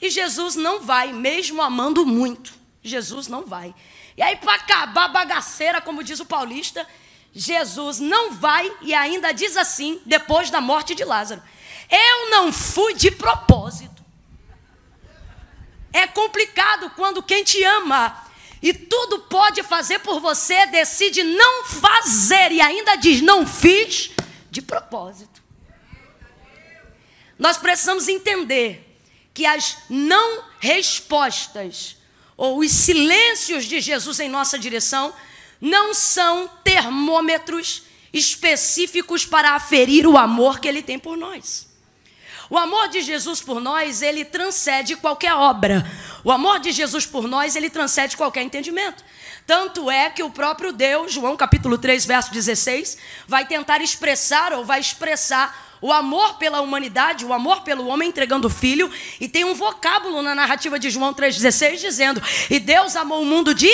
E 0.00 0.10
Jesus 0.10 0.56
não 0.56 0.80
vai, 0.80 1.12
mesmo 1.12 1.62
amando 1.62 2.04
muito. 2.04 2.65
Jesus 2.86 3.28
não 3.28 3.44
vai. 3.44 3.74
E 4.16 4.22
aí, 4.22 4.36
para 4.36 4.54
acabar 4.54 5.04
a 5.04 5.08
bagaceira, 5.08 5.80
como 5.80 6.02
diz 6.02 6.20
o 6.20 6.26
paulista, 6.26 6.86
Jesus 7.34 7.98
não 7.98 8.32
vai 8.32 8.72
e 8.80 8.94
ainda 8.94 9.32
diz 9.32 9.56
assim, 9.56 10.00
depois 10.06 10.48
da 10.48 10.60
morte 10.60 10.94
de 10.94 11.04
Lázaro: 11.04 11.42
Eu 11.90 12.30
não 12.30 12.52
fui 12.52 12.94
de 12.94 13.10
propósito. 13.10 14.04
É 15.92 16.06
complicado 16.06 16.90
quando 16.96 17.22
quem 17.22 17.44
te 17.44 17.62
ama 17.62 18.24
e 18.62 18.72
tudo 18.72 19.20
pode 19.20 19.62
fazer 19.62 19.98
por 20.00 20.20
você 20.20 20.66
decide 20.66 21.22
não 21.22 21.64
fazer 21.64 22.52
e 22.52 22.60
ainda 22.60 22.96
diz: 22.96 23.20
Não 23.20 23.46
fiz 23.46 24.10
de 24.50 24.62
propósito. 24.62 25.42
Nós 27.38 27.58
precisamos 27.58 28.08
entender 28.08 28.98
que 29.34 29.44
as 29.44 29.76
não 29.90 30.44
respostas 30.58 31.98
ou 32.36 32.58
os 32.58 32.70
silêncios 32.70 33.64
de 33.64 33.80
Jesus 33.80 34.20
em 34.20 34.28
nossa 34.28 34.58
direção 34.58 35.14
não 35.60 35.94
são 35.94 36.48
termômetros 36.62 37.82
específicos 38.12 39.24
para 39.24 39.54
aferir 39.54 40.06
o 40.06 40.18
amor 40.18 40.60
que 40.60 40.68
ele 40.68 40.82
tem 40.82 40.98
por 40.98 41.16
nós. 41.16 41.66
O 42.48 42.56
amor 42.56 42.88
de 42.88 43.00
Jesus 43.00 43.40
por 43.40 43.60
nós, 43.60 44.02
ele 44.02 44.24
transcende 44.24 44.94
qualquer 44.94 45.34
obra. 45.34 45.84
O 46.22 46.30
amor 46.30 46.60
de 46.60 46.70
Jesus 46.70 47.04
por 47.04 47.26
nós, 47.26 47.56
ele 47.56 47.68
transcende 47.68 48.16
qualquer 48.16 48.42
entendimento. 48.42 49.04
Tanto 49.44 49.90
é 49.90 50.10
que 50.10 50.22
o 50.22 50.30
próprio 50.30 50.72
Deus, 50.72 51.12
João 51.12 51.36
capítulo 51.36 51.76
3, 51.76 52.04
verso 52.04 52.32
16, 52.32 52.98
vai 53.26 53.46
tentar 53.46 53.80
expressar 53.80 54.52
ou 54.52 54.64
vai 54.64 54.80
expressar 54.80 55.65
o 55.80 55.92
amor 55.92 56.34
pela 56.34 56.60
humanidade, 56.60 57.24
o 57.24 57.32
amor 57.32 57.62
pelo 57.62 57.86
homem 57.86 58.08
entregando 58.08 58.48
o 58.48 58.50
filho, 58.50 58.90
e 59.20 59.28
tem 59.28 59.44
um 59.44 59.54
vocábulo 59.54 60.22
na 60.22 60.34
narrativa 60.34 60.78
de 60.78 60.90
João 60.90 61.14
3,16 61.14 61.78
dizendo: 61.78 62.22
E 62.50 62.58
Deus 62.58 62.96
amou 62.96 63.22
o 63.22 63.26
mundo 63.26 63.54
de 63.54 63.70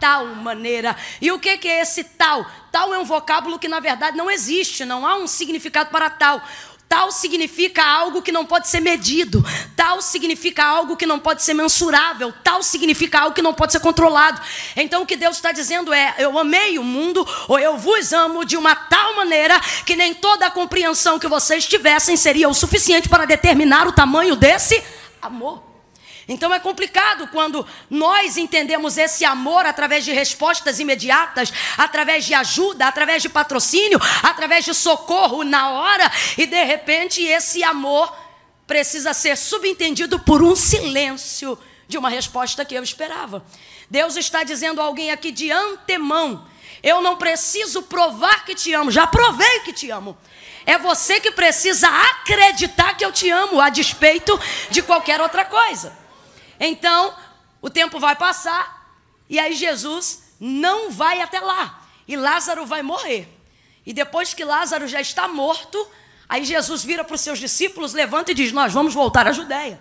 tal 0.00 0.26
maneira. 0.26 0.96
E 1.20 1.30
o 1.30 1.38
que, 1.38 1.58
que 1.58 1.68
é 1.68 1.82
esse 1.82 2.02
tal? 2.02 2.44
Tal 2.72 2.94
é 2.94 2.98
um 2.98 3.04
vocábulo 3.04 3.58
que 3.58 3.68
na 3.68 3.80
verdade 3.80 4.16
não 4.16 4.30
existe, 4.30 4.84
não 4.84 5.06
há 5.06 5.16
um 5.16 5.26
significado 5.26 5.90
para 5.90 6.08
tal. 6.08 6.42
Tal 6.90 7.12
significa 7.12 7.84
algo 7.84 8.20
que 8.20 8.32
não 8.32 8.44
pode 8.44 8.66
ser 8.66 8.80
medido. 8.80 9.44
Tal 9.76 10.02
significa 10.02 10.64
algo 10.64 10.96
que 10.96 11.06
não 11.06 11.20
pode 11.20 11.40
ser 11.40 11.54
mensurável. 11.54 12.34
Tal 12.42 12.64
significa 12.64 13.20
algo 13.20 13.32
que 13.32 13.40
não 13.40 13.54
pode 13.54 13.70
ser 13.70 13.78
controlado. 13.78 14.40
Então 14.74 15.02
o 15.02 15.06
que 15.06 15.14
Deus 15.14 15.36
está 15.36 15.52
dizendo 15.52 15.92
é: 15.92 16.16
eu 16.18 16.36
amei 16.36 16.80
o 16.80 16.82
mundo, 16.82 17.24
ou 17.46 17.60
eu 17.60 17.78
vos 17.78 18.12
amo 18.12 18.44
de 18.44 18.56
uma 18.56 18.74
tal 18.74 19.14
maneira 19.14 19.60
que 19.86 19.94
nem 19.94 20.12
toda 20.12 20.46
a 20.46 20.50
compreensão 20.50 21.16
que 21.16 21.28
vocês 21.28 21.64
tivessem 21.64 22.16
seria 22.16 22.48
o 22.48 22.54
suficiente 22.54 23.08
para 23.08 23.24
determinar 23.24 23.86
o 23.86 23.92
tamanho 23.92 24.34
desse 24.34 24.82
amor. 25.22 25.69
Então 26.30 26.54
é 26.54 26.60
complicado 26.60 27.26
quando 27.26 27.66
nós 27.90 28.36
entendemos 28.36 28.96
esse 28.96 29.24
amor 29.24 29.66
através 29.66 30.04
de 30.04 30.12
respostas 30.12 30.78
imediatas, 30.78 31.52
através 31.76 32.24
de 32.24 32.32
ajuda, 32.32 32.86
através 32.86 33.20
de 33.20 33.28
patrocínio, 33.28 33.98
através 34.22 34.64
de 34.64 34.72
socorro 34.72 35.42
na 35.42 35.70
hora, 35.70 36.08
e 36.38 36.46
de 36.46 36.62
repente 36.62 37.20
esse 37.20 37.64
amor 37.64 38.16
precisa 38.64 39.12
ser 39.12 39.36
subentendido 39.36 40.20
por 40.20 40.40
um 40.40 40.54
silêncio 40.54 41.58
de 41.88 41.98
uma 41.98 42.08
resposta 42.08 42.64
que 42.64 42.76
eu 42.76 42.82
esperava. 42.84 43.44
Deus 43.90 44.14
está 44.14 44.44
dizendo 44.44 44.80
a 44.80 44.84
alguém 44.84 45.10
aqui 45.10 45.32
de 45.32 45.50
antemão: 45.50 46.46
eu 46.80 47.02
não 47.02 47.16
preciso 47.16 47.82
provar 47.82 48.44
que 48.44 48.54
te 48.54 48.72
amo, 48.72 48.92
já 48.92 49.04
provei 49.04 49.60
que 49.64 49.72
te 49.72 49.90
amo. 49.90 50.16
É 50.64 50.78
você 50.78 51.18
que 51.18 51.32
precisa 51.32 51.88
acreditar 51.88 52.96
que 52.96 53.04
eu 53.04 53.10
te 53.10 53.28
amo, 53.28 53.60
a 53.60 53.68
despeito 53.68 54.38
de 54.70 54.80
qualquer 54.80 55.20
outra 55.20 55.44
coisa. 55.44 55.98
Então, 56.60 57.14
o 57.62 57.70
tempo 57.70 57.98
vai 57.98 58.14
passar 58.14 58.94
e 59.28 59.38
aí 59.38 59.54
Jesus 59.54 60.34
não 60.38 60.90
vai 60.90 61.22
até 61.22 61.40
lá. 61.40 61.82
E 62.06 62.16
Lázaro 62.16 62.66
vai 62.66 62.82
morrer. 62.82 63.28
E 63.86 63.92
depois 63.92 64.34
que 64.34 64.44
Lázaro 64.44 64.86
já 64.86 65.00
está 65.00 65.26
morto, 65.26 65.88
aí 66.28 66.44
Jesus 66.44 66.84
vira 66.84 67.02
para 67.02 67.14
os 67.14 67.20
seus 67.20 67.38
discípulos, 67.38 67.94
levanta 67.94 68.32
e 68.32 68.34
diz: 68.34 68.52
Nós 68.52 68.72
vamos 68.72 68.92
voltar 68.92 69.26
à 69.26 69.32
Judéia. 69.32 69.80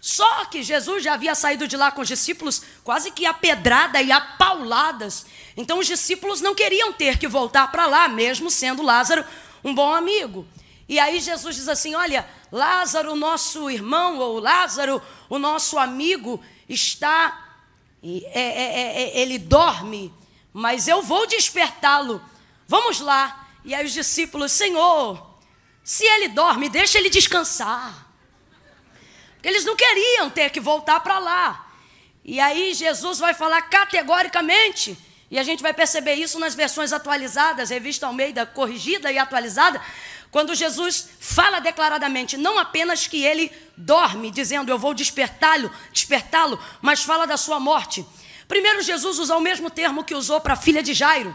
Só 0.00 0.46
que 0.46 0.62
Jesus 0.62 1.04
já 1.04 1.12
havia 1.12 1.34
saído 1.34 1.68
de 1.68 1.76
lá 1.76 1.92
com 1.92 2.00
os 2.00 2.08
discípulos 2.08 2.62
quase 2.82 3.10
que 3.10 3.26
a 3.26 3.34
pedrada 3.34 4.00
e 4.00 4.10
a 4.10 4.18
pauladas. 4.20 5.26
Então 5.56 5.78
os 5.78 5.86
discípulos 5.86 6.40
não 6.40 6.54
queriam 6.54 6.90
ter 6.92 7.18
que 7.18 7.28
voltar 7.28 7.70
para 7.70 7.86
lá, 7.86 8.08
mesmo 8.08 8.50
sendo 8.50 8.82
Lázaro 8.82 9.24
um 9.62 9.74
bom 9.74 9.94
amigo. 9.94 10.46
E 10.90 10.98
aí 10.98 11.20
Jesus 11.20 11.54
diz 11.54 11.68
assim: 11.68 11.94
Olha, 11.94 12.28
Lázaro, 12.50 13.14
nosso 13.14 13.70
irmão, 13.70 14.18
ou 14.18 14.40
Lázaro, 14.40 15.00
o 15.28 15.38
nosso 15.38 15.78
amigo, 15.78 16.42
está. 16.68 17.46
É, 18.02 18.08
é, 18.08 18.42
é, 18.42 19.02
é, 19.02 19.20
ele 19.20 19.38
dorme, 19.38 20.12
mas 20.52 20.88
eu 20.88 21.00
vou 21.00 21.28
despertá-lo. 21.28 22.20
Vamos 22.66 22.98
lá. 22.98 23.48
E 23.64 23.72
aí 23.72 23.86
os 23.86 23.92
discípulos: 23.92 24.50
Senhor, 24.50 25.24
se 25.84 26.04
ele 26.04 26.26
dorme, 26.26 26.68
deixa 26.68 26.98
ele 26.98 27.08
descansar. 27.08 28.08
Porque 29.34 29.48
eles 29.48 29.64
não 29.64 29.76
queriam 29.76 30.28
ter 30.28 30.50
que 30.50 30.58
voltar 30.58 30.98
para 30.98 31.20
lá. 31.20 31.70
E 32.24 32.40
aí 32.40 32.74
Jesus 32.74 33.20
vai 33.20 33.32
falar 33.32 33.62
categoricamente. 33.62 34.98
E 35.30 35.38
a 35.38 35.44
gente 35.44 35.62
vai 35.62 35.72
perceber 35.72 36.14
isso 36.14 36.40
nas 36.40 36.56
versões 36.56 36.92
atualizadas, 36.92 37.70
revista 37.70 38.08
Almeida 38.08 38.44
corrigida 38.44 39.12
e 39.12 39.18
atualizada, 39.18 39.80
quando 40.30 40.54
Jesus 40.54 41.08
fala 41.18 41.60
declaradamente, 41.60 42.36
não 42.36 42.58
apenas 42.58 43.06
que 43.06 43.24
ele 43.24 43.50
dorme, 43.76 44.30
dizendo 44.30 44.70
eu 44.70 44.78
vou 44.78 44.94
despertá-lo, 44.94 45.70
despertá-lo, 45.92 46.58
mas 46.80 47.02
fala 47.02 47.26
da 47.26 47.36
sua 47.36 47.58
morte. 47.58 48.06
Primeiro, 48.46 48.82
Jesus 48.82 49.18
usa 49.18 49.36
o 49.36 49.40
mesmo 49.40 49.70
termo 49.70 50.04
que 50.04 50.14
usou 50.14 50.40
para 50.40 50.54
a 50.54 50.56
filha 50.56 50.82
de 50.82 50.94
Jairo, 50.94 51.34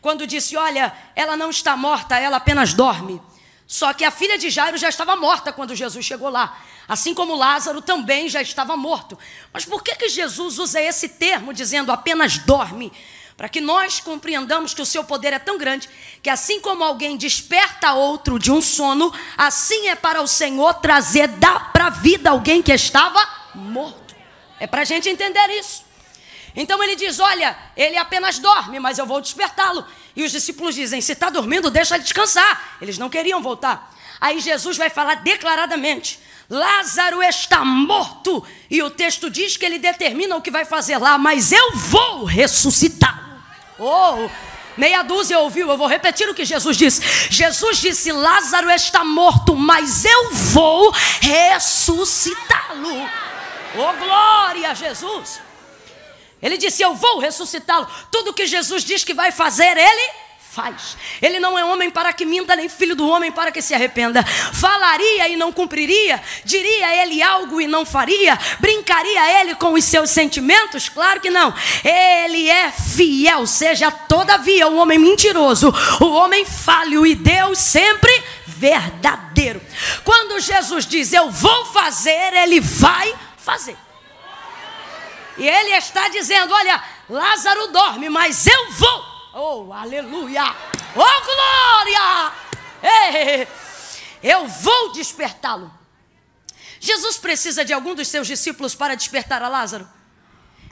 quando 0.00 0.26
disse: 0.26 0.56
Olha, 0.56 0.92
ela 1.16 1.36
não 1.36 1.48
está 1.48 1.76
morta, 1.76 2.18
ela 2.18 2.36
apenas 2.36 2.74
dorme. 2.74 3.20
Só 3.66 3.94
que 3.94 4.04
a 4.04 4.10
filha 4.10 4.36
de 4.36 4.50
Jairo 4.50 4.76
já 4.76 4.90
estava 4.90 5.16
morta 5.16 5.52
quando 5.52 5.74
Jesus 5.74 6.04
chegou 6.04 6.28
lá. 6.28 6.58
Assim 6.86 7.14
como 7.14 7.34
Lázaro 7.34 7.80
também 7.80 8.28
já 8.28 8.42
estava 8.42 8.76
morto. 8.76 9.18
Mas 9.52 9.64
por 9.64 9.82
que, 9.82 9.96
que 9.96 10.08
Jesus 10.10 10.58
usa 10.58 10.80
esse 10.80 11.08
termo 11.08 11.52
dizendo 11.52 11.90
apenas 11.90 12.36
dorme? 12.36 12.92
Para 13.36 13.48
que 13.48 13.60
nós 13.60 14.00
compreendamos 14.00 14.74
que 14.74 14.82
o 14.82 14.86
seu 14.86 15.02
poder 15.02 15.32
é 15.32 15.38
tão 15.38 15.58
grande 15.58 15.88
que, 16.22 16.30
assim 16.30 16.60
como 16.60 16.84
alguém 16.84 17.16
desperta 17.16 17.92
outro 17.92 18.38
de 18.38 18.52
um 18.52 18.62
sono, 18.62 19.12
assim 19.36 19.88
é 19.88 19.94
para 19.94 20.22
o 20.22 20.26
Senhor 20.26 20.74
trazer 20.74 21.28
para 21.72 21.86
a 21.86 21.90
vida 21.90 22.30
alguém 22.30 22.62
que 22.62 22.72
estava 22.72 23.20
morto. 23.54 24.14
É 24.60 24.66
para 24.66 24.82
a 24.82 24.84
gente 24.84 25.08
entender 25.08 25.48
isso. 25.50 25.84
Então 26.54 26.80
ele 26.82 26.94
diz: 26.94 27.18
Olha, 27.18 27.56
ele 27.76 27.96
apenas 27.96 28.38
dorme, 28.38 28.78
mas 28.78 28.98
eu 28.98 29.06
vou 29.06 29.20
despertá-lo. 29.20 29.84
E 30.14 30.22
os 30.22 30.30
discípulos 30.30 30.74
dizem: 30.74 31.00
Se 31.00 31.12
está 31.12 31.28
dormindo, 31.28 31.70
deixa 31.70 31.96
ele 31.96 32.04
descansar. 32.04 32.78
Eles 32.80 32.98
não 32.98 33.10
queriam 33.10 33.42
voltar. 33.42 33.92
Aí 34.20 34.38
Jesus 34.38 34.76
vai 34.76 34.90
falar 34.90 35.16
declaradamente: 35.16 36.20
Lázaro 36.48 37.20
está 37.22 37.64
morto. 37.64 38.44
E 38.70 38.80
o 38.82 38.90
texto 38.90 39.28
diz 39.28 39.56
que 39.56 39.64
ele 39.66 39.78
determina 39.78 40.36
o 40.36 40.42
que 40.42 40.50
vai 40.50 40.64
fazer 40.64 40.98
lá, 40.98 41.18
mas 41.18 41.50
eu 41.50 41.72
vou 41.72 42.24
ressuscitar. 42.24 43.23
Oh, 43.78 44.28
meia 44.76 45.02
dúzia 45.02 45.38
ouviu, 45.38 45.68
eu 45.68 45.76
vou 45.76 45.86
repetir 45.86 46.28
o 46.28 46.34
que 46.34 46.44
Jesus 46.44 46.76
disse. 46.76 47.00
Jesus 47.30 47.78
disse: 47.78 48.12
Lázaro 48.12 48.70
está 48.70 49.04
morto, 49.04 49.56
mas 49.56 50.04
eu 50.04 50.30
vou 50.32 50.92
ressuscitá-lo. 51.20 53.10
Oh, 53.76 53.92
glória 54.04 54.70
a 54.70 54.74
Jesus. 54.74 55.40
Ele 56.40 56.56
disse: 56.56 56.82
Eu 56.82 56.94
vou 56.94 57.18
ressuscitá-lo. 57.18 57.88
Tudo 58.10 58.34
que 58.34 58.46
Jesus 58.46 58.84
diz 58.84 59.02
que 59.02 59.14
vai 59.14 59.32
fazer, 59.32 59.76
ele 59.76 60.23
faz. 60.54 60.96
Ele 61.20 61.40
não 61.40 61.58
é 61.58 61.64
homem 61.64 61.90
para 61.90 62.12
que 62.12 62.24
minta, 62.24 62.54
nem 62.54 62.68
filho 62.68 62.94
do 62.94 63.08
homem 63.08 63.32
para 63.32 63.50
que 63.50 63.60
se 63.60 63.74
arrependa. 63.74 64.22
Falaria 64.24 65.28
e 65.28 65.36
não 65.36 65.52
cumpriria, 65.52 66.22
diria 66.44 67.02
ele 67.02 67.20
algo 67.20 67.60
e 67.60 67.66
não 67.66 67.84
faria, 67.84 68.38
brincaria 68.60 69.40
ele 69.40 69.56
com 69.56 69.72
os 69.72 69.84
seus 69.84 70.10
sentimentos? 70.10 70.88
Claro 70.88 71.20
que 71.20 71.28
não. 71.28 71.52
Ele 71.82 72.48
é 72.48 72.70
fiel, 72.70 73.46
seja 73.46 73.90
todavia 73.90 74.68
o 74.68 74.76
homem 74.76 74.98
mentiroso, 74.98 75.74
o 76.00 76.06
homem 76.12 76.44
falho 76.44 77.04
e 77.04 77.16
Deus 77.16 77.58
sempre 77.58 78.12
verdadeiro. 78.46 79.60
Quando 80.04 80.38
Jesus 80.38 80.86
diz 80.86 81.12
eu 81.12 81.30
vou 81.30 81.64
fazer, 81.66 82.32
ele 82.32 82.60
vai 82.60 83.12
fazer. 83.36 83.76
E 85.36 85.48
ele 85.48 85.70
está 85.70 86.08
dizendo: 86.08 86.54
olha, 86.54 86.80
Lázaro 87.10 87.66
dorme, 87.72 88.08
mas 88.08 88.46
eu 88.46 88.70
vou 88.70 89.13
Oh, 89.36 89.72
aleluia! 89.72 90.44
Oh, 90.94 91.24
glória! 91.24 92.32
Eu 94.22 94.46
vou 94.46 94.92
despertá-lo. 94.92 95.72
Jesus 96.78 97.16
precisa 97.16 97.64
de 97.64 97.72
algum 97.72 97.96
dos 97.96 98.06
seus 98.06 98.28
discípulos 98.28 98.76
para 98.76 98.94
despertar 98.94 99.42
a 99.42 99.48
Lázaro? 99.48 99.88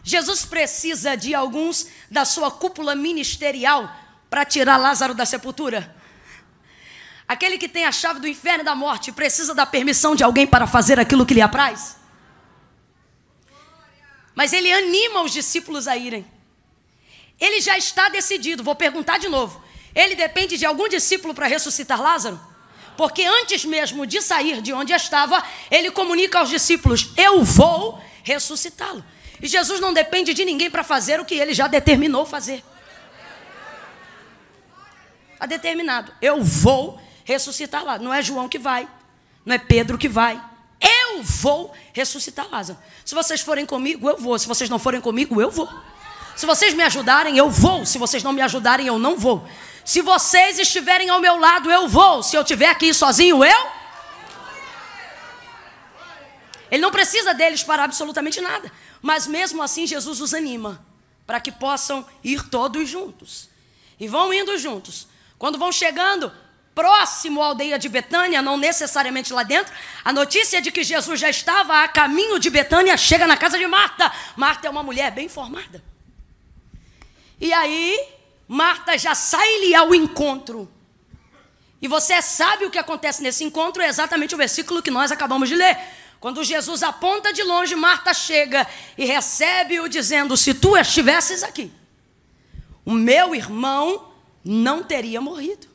Jesus 0.05 0.45
precisa 0.45 1.17
de 1.17 1.35
alguns 1.35 1.89
da 2.09 2.25
sua 2.25 2.53
cúpula 2.53 2.95
ministerial 2.95 3.93
para 4.31 4.45
tirar 4.45 4.77
Lázaro 4.77 5.15
da 5.15 5.27
sepultura? 5.27 5.97
Aquele 7.27 7.59
que 7.59 7.69
tem 7.69 7.85
a 7.85 7.91
chave 7.91 8.21
do 8.21 8.29
inferno 8.29 8.61
e 8.61 8.65
da 8.65 8.77
morte 8.77 9.11
precisa 9.11 9.55
da 9.55 9.67
permissão 9.67 10.15
de 10.15 10.23
alguém 10.23 10.47
para 10.47 10.69
fazer 10.69 11.01
aquilo 11.01 11.27
que 11.27 11.35
lhe 11.35 11.43
apraz? 11.43 11.97
Mas 14.37 14.53
ele 14.53 14.73
anima 14.73 15.23
os 15.23 15.33
discípulos 15.33 15.89
a 15.89 15.97
irem. 15.97 16.32
Ele 17.43 17.61
já 17.61 17.77
está 17.77 18.09
decidido. 18.09 18.63
Vou 18.63 18.77
perguntar 18.77 19.19
de 19.19 19.29
novo. 19.29 19.61
Ele 19.93 20.15
depende 20.15 20.57
de 20.57 20.65
algum 20.65 20.89
discípulo 20.89 21.35
para 21.35 21.49
ressuscitar 21.49 22.01
Lázaro? 22.01 22.41
Porque 22.97 23.25
antes 23.25 23.65
mesmo 23.65 24.07
de 24.07 24.23
sair 24.23 24.63
de 24.63 24.73
onde 24.73 24.93
estava, 24.93 25.43
ele 25.69 25.91
comunica 25.91 26.39
aos 26.39 26.49
discípulos: 26.49 27.11
Eu 27.17 27.43
vou 27.43 28.01
ressuscitá-lo. 28.23 29.05
E 29.41 29.49
Jesus 29.49 29.81
não 29.81 29.93
depende 29.93 30.33
de 30.33 30.45
ninguém 30.45 30.71
para 30.71 30.85
fazer 30.85 31.19
o 31.19 31.25
que 31.25 31.35
ele 31.35 31.53
já 31.53 31.67
determinou 31.67 32.25
fazer. 32.25 32.63
Está 35.33 35.45
determinado. 35.45 36.15
Eu 36.23 36.41
vou 36.45 37.01
ressuscitar 37.25 37.85
Lázaro. 37.85 38.05
Não 38.05 38.15
é 38.15 38.23
João 38.23 38.49
que 38.49 38.59
vai, 38.59 38.89
não 39.45 39.53
é 39.53 39.59
Pedro 39.59 39.99
que 39.99 40.09
vai. 40.09 40.41
Eu 40.81 41.25
vou 41.25 41.75
ressuscitar 41.93 42.49
Lázaro. 42.49 42.79
Se 43.05 43.17
vocês 43.17 43.41
forem 43.41 43.67
comigo, 43.67 44.09
eu 44.09 44.17
vou. 44.17 44.39
Se 44.39 44.47
vocês 44.47 44.71
não 44.71 44.79
forem 44.79 45.01
comigo, 45.01 45.43
eu 45.43 45.51
vou. 45.51 45.69
Se 46.37 46.47
vocês 46.47 46.75
me 46.75 46.83
ajudarem, 46.83 47.37
eu 47.37 47.51
vou. 47.51 47.85
Se 47.85 47.99
vocês 47.99 48.23
não 48.23 48.33
me 48.33 48.43
ajudarem, 48.43 48.87
eu 48.87 48.99
não 48.99 49.17
vou. 49.17 49.47
Se 49.85 50.01
vocês 50.01 50.59
estiverem 50.59 51.09
ao 51.09 51.21
meu 51.21 51.39
lado, 51.39 51.71
eu 51.71 51.89
vou. 51.89 52.23
Se 52.23 52.37
eu 52.37 52.43
estiver 52.43 52.69
aqui 52.69 52.93
sozinho, 52.95 53.45
eu. 53.45 53.67
Ele 56.71 56.81
não 56.81 56.91
precisa 56.91 57.35
deles 57.35 57.63
para 57.63 57.85
absolutamente 57.85 58.41
nada. 58.41 58.73
Mas 59.01 59.27
mesmo 59.27 59.63
assim, 59.63 59.87
Jesus 59.87 60.21
os 60.21 60.33
anima 60.33 60.83
para 61.27 61.41
que 61.41 61.53
possam 61.53 62.07
ir 62.25 62.49
todos 62.49 62.89
juntos. 62.89 63.49
E 63.99 64.09
vão 64.09 64.33
indo 64.33 64.57
juntos. 64.59 65.07
Quando 65.39 65.59
vão 65.59 65.71
chegando 65.71 66.33
próximo 66.75 67.43
à 67.43 67.47
aldeia 67.47 67.79
de 67.79 67.89
Betânia, 67.89 68.41
não 68.41 68.57
necessariamente 68.57 69.33
lá 69.33 69.43
dentro, 69.43 69.73
a 70.05 70.13
notícia 70.13 70.63
de 70.63 70.73
que 70.73 70.83
Jesus 70.83 71.21
já 71.21 71.29
estava 71.29 71.83
a 71.83 71.89
caminho 71.89 72.39
de 72.39 72.49
Betânia 72.49 72.97
chega 72.97 73.27
na 73.27 73.37
casa 73.37 73.59
de 73.59 73.67
Marta. 73.67 74.11
Marta 74.37 74.67
é 74.67 74.71
uma 74.71 74.83
mulher 74.83 75.11
bem 75.11 75.29
formada. 75.29 75.92
E 77.43 77.53
aí, 77.53 78.01
Marta 78.47 78.97
já 78.97 79.17
sai-lhe 79.17 79.75
ao 79.75 79.93
encontro. 79.93 80.71
E 81.83 81.89
você 81.89 82.23
sabe 82.23 82.65
o 82.65 82.71
que 82.71 82.79
acontece 82.79 83.21
nesse 83.21 83.43
encontro, 83.43 83.83
é 83.83 83.89
exatamente 83.89 84.33
o 84.33 84.39
versículo 84.39 84.81
que 84.81 84.93
nós 84.93 85.11
acabamos 85.11 85.49
de 85.49 85.57
ler. 85.57 85.77
Quando 86.21 86.45
Jesus 86.45 86.85
aponta 86.85 87.33
de 87.33 87.43
longe, 87.43 87.75
Marta 87.75 88.15
chega 88.15 88.65
e 88.97 89.05
recebe-o 89.05 89.89
dizendo: 89.89 90.37
Se 90.37 90.55
tu 90.55 90.77
estivesses 90.77 91.43
aqui, 91.43 91.73
o 92.85 92.93
meu 92.93 93.35
irmão 93.35 94.13
não 94.45 94.85
teria 94.85 95.21
morrido. 95.21 95.67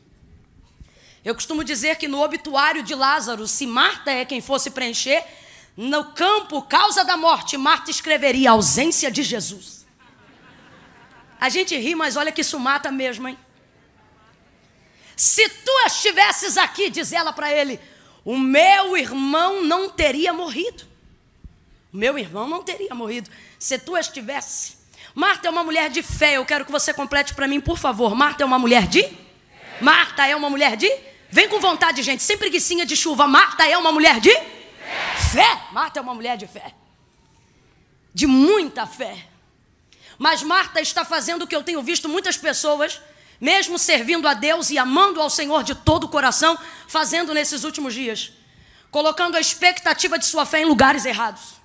Eu 1.25 1.35
costumo 1.35 1.65
dizer 1.65 1.97
que 1.97 2.07
no 2.07 2.23
obituário 2.23 2.81
de 2.81 2.95
Lázaro, 2.95 3.45
se 3.45 3.67
Marta 3.67 4.09
é 4.09 4.23
quem 4.23 4.39
fosse 4.39 4.71
preencher, 4.71 5.21
no 5.75 6.13
campo 6.13 6.61
causa 6.61 7.03
da 7.03 7.17
morte, 7.17 7.57
Marta 7.57 7.91
escreveria 7.91 8.51
ausência 8.51 9.11
de 9.11 9.21
Jesus. 9.21 9.76
A 11.39 11.49
gente 11.49 11.75
ri, 11.77 11.95
mas 11.95 12.15
olha 12.15 12.31
que 12.31 12.41
isso 12.41 12.59
mata 12.59 12.91
mesmo, 12.91 13.27
hein? 13.27 13.37
Se 15.15 15.49
tu 15.49 15.71
estivesses 15.85 16.57
aqui, 16.57 16.89
diz 16.89 17.11
ela 17.11 17.33
para 17.33 17.51
ele, 17.51 17.79
o 18.23 18.37
meu 18.37 18.95
irmão 18.95 19.63
não 19.63 19.89
teria 19.89 20.31
morrido. 20.33 20.83
O 21.93 21.97
meu 21.97 22.17
irmão 22.19 22.47
não 22.47 22.61
teria 22.61 22.93
morrido. 22.93 23.29
Se 23.57 23.79
tu 23.79 23.97
estivesse. 23.97 24.77
Marta 25.15 25.47
é 25.47 25.51
uma 25.51 25.63
mulher 25.63 25.89
de 25.89 26.03
fé. 26.03 26.37
Eu 26.37 26.45
quero 26.45 26.65
que 26.65 26.71
você 26.71 26.93
complete 26.93 27.33
para 27.33 27.47
mim, 27.47 27.59
por 27.59 27.77
favor. 27.77 28.13
Marta 28.13 28.43
é 28.43 28.45
uma 28.45 28.59
mulher 28.59 28.85
de? 28.87 29.07
Marta 29.81 30.27
é 30.27 30.35
uma 30.35 30.49
mulher 30.49 30.75
de? 30.75 30.91
Vem 31.29 31.49
com 31.49 31.59
vontade, 31.59 32.03
gente. 32.03 32.21
Sem 32.21 32.37
preguiçinha 32.37 32.85
de 32.85 32.95
chuva. 32.95 33.25
Marta 33.25 33.67
é 33.67 33.77
uma 33.77 33.91
mulher 33.91 34.19
de? 34.19 34.31
Fé. 34.31 35.41
fé. 35.41 35.61
Marta 35.71 35.99
é 35.99 36.01
uma 36.01 36.13
mulher 36.13 36.37
de 36.37 36.45
fé. 36.45 36.73
De 38.13 38.27
muita 38.27 38.85
fé. 38.85 39.27
Mas 40.17 40.41
Marta 40.41 40.81
está 40.81 41.05
fazendo 41.05 41.43
o 41.43 41.47
que 41.47 41.55
eu 41.55 41.63
tenho 41.63 41.81
visto 41.81 42.09
muitas 42.09 42.37
pessoas, 42.37 42.99
mesmo 43.39 43.77
servindo 43.77 44.27
a 44.27 44.33
Deus 44.33 44.69
e 44.69 44.77
amando 44.77 45.21
ao 45.21 45.29
Senhor 45.29 45.63
de 45.63 45.75
todo 45.75 46.05
o 46.05 46.09
coração, 46.09 46.57
fazendo 46.87 47.33
nesses 47.33 47.63
últimos 47.63 47.93
dias, 47.93 48.31
colocando 48.89 49.35
a 49.35 49.39
expectativa 49.39 50.17
de 50.17 50.25
sua 50.25 50.45
fé 50.45 50.61
em 50.61 50.65
lugares 50.65 51.05
errados. 51.05 51.57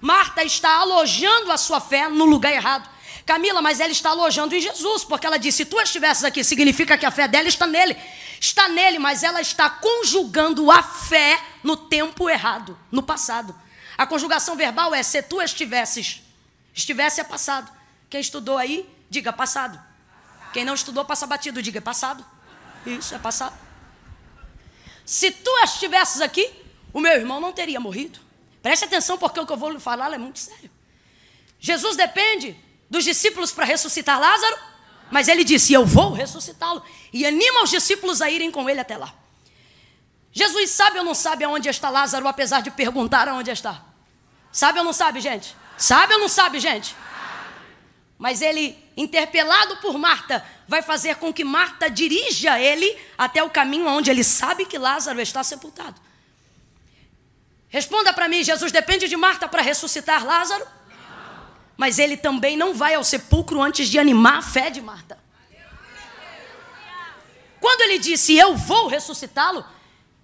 Marta 0.00 0.42
está 0.42 0.78
alojando 0.78 1.50
a 1.52 1.56
sua 1.56 1.80
fé 1.80 2.08
no 2.08 2.24
lugar 2.24 2.52
errado. 2.52 2.88
Camila, 3.24 3.62
mas 3.62 3.78
ela 3.78 3.92
está 3.92 4.10
alojando 4.10 4.54
em 4.54 4.60
Jesus, 4.60 5.04
porque 5.04 5.26
ela 5.26 5.38
disse: 5.38 5.58
se 5.58 5.64
tu 5.64 5.80
estivesses 5.80 6.24
aqui, 6.24 6.42
significa 6.42 6.98
que 6.98 7.06
a 7.06 7.10
fé 7.10 7.28
dela 7.28 7.48
está 7.48 7.66
nele. 7.66 7.96
Está 8.40 8.68
nele, 8.68 8.98
mas 8.98 9.22
ela 9.22 9.40
está 9.40 9.70
conjugando 9.70 10.70
a 10.70 10.82
fé 10.82 11.40
no 11.62 11.76
tempo 11.76 12.28
errado, 12.28 12.76
no 12.90 13.02
passado. 13.02 13.54
A 13.96 14.06
conjugação 14.06 14.56
verbal 14.56 14.92
é: 14.92 15.02
se 15.02 15.22
tu 15.22 15.40
estivesses. 15.40 16.21
Estivesse 16.74 17.20
é 17.20 17.24
passado. 17.24 17.70
Quem 18.08 18.20
estudou 18.20 18.58
aí, 18.58 18.88
diga 19.08 19.32
passado. 19.32 19.80
Quem 20.52 20.64
não 20.64 20.74
estudou, 20.74 21.04
passa 21.04 21.26
batido, 21.26 21.62
diga 21.62 21.80
passado. 21.80 22.24
Isso, 22.84 23.14
é 23.14 23.18
passado. 23.18 23.56
Se 25.04 25.30
tu 25.30 25.50
estivesses 25.64 26.20
aqui, 26.20 26.50
o 26.92 27.00
meu 27.00 27.12
irmão 27.12 27.40
não 27.40 27.52
teria 27.52 27.80
morrido. 27.80 28.20
Preste 28.62 28.84
atenção, 28.84 29.18
porque 29.18 29.40
o 29.40 29.46
que 29.46 29.52
eu 29.52 29.56
vou 29.56 29.70
lhe 29.70 29.80
falar 29.80 30.12
é 30.12 30.18
muito 30.18 30.38
sério. 30.38 30.70
Jesus 31.58 31.96
depende 31.96 32.56
dos 32.88 33.04
discípulos 33.04 33.52
para 33.52 33.64
ressuscitar 33.64 34.20
Lázaro, 34.20 34.58
mas 35.10 35.28
ele 35.28 35.44
disse: 35.44 35.72
Eu 35.72 35.84
vou 35.84 36.12
ressuscitá-lo. 36.12 36.82
E 37.12 37.26
anima 37.26 37.62
os 37.62 37.70
discípulos 37.70 38.20
a 38.22 38.30
irem 38.30 38.50
com 38.50 38.68
ele 38.68 38.80
até 38.80 38.96
lá. 38.96 39.14
Jesus 40.32 40.70
sabe 40.70 40.98
ou 40.98 41.04
não 41.04 41.14
sabe 41.14 41.44
aonde 41.44 41.68
está 41.68 41.90
Lázaro, 41.90 42.26
apesar 42.26 42.62
de 42.62 42.70
perguntar 42.70 43.28
aonde 43.28 43.50
está? 43.50 43.84
Sabe 44.50 44.78
ou 44.78 44.84
não 44.84 44.92
sabe, 44.92 45.20
gente? 45.20 45.54
Sabe 45.82 46.14
ou 46.14 46.20
não 46.20 46.28
sabe, 46.28 46.60
gente? 46.60 46.94
Mas 48.16 48.40
ele, 48.40 48.78
interpelado 48.96 49.78
por 49.78 49.98
Marta, 49.98 50.46
vai 50.68 50.80
fazer 50.80 51.16
com 51.16 51.32
que 51.32 51.42
Marta 51.42 51.90
dirija 51.90 52.56
ele 52.60 52.96
até 53.18 53.42
o 53.42 53.50
caminho 53.50 53.88
onde 53.88 54.08
ele 54.08 54.22
sabe 54.22 54.64
que 54.64 54.78
Lázaro 54.78 55.20
está 55.20 55.42
sepultado. 55.42 56.00
Responda 57.68 58.12
para 58.12 58.28
mim: 58.28 58.44
Jesus 58.44 58.70
depende 58.70 59.08
de 59.08 59.16
Marta 59.16 59.48
para 59.48 59.60
ressuscitar 59.60 60.24
Lázaro? 60.24 60.64
Mas 61.76 61.98
ele 61.98 62.16
também 62.16 62.56
não 62.56 62.72
vai 62.72 62.94
ao 62.94 63.02
sepulcro 63.02 63.60
antes 63.60 63.88
de 63.88 63.98
animar 63.98 64.38
a 64.38 64.42
fé 64.42 64.70
de 64.70 64.80
Marta. 64.80 65.18
Quando 67.60 67.80
ele 67.80 67.98
disse 67.98 68.36
eu 68.36 68.54
vou 68.54 68.86
ressuscitá-lo, 68.86 69.64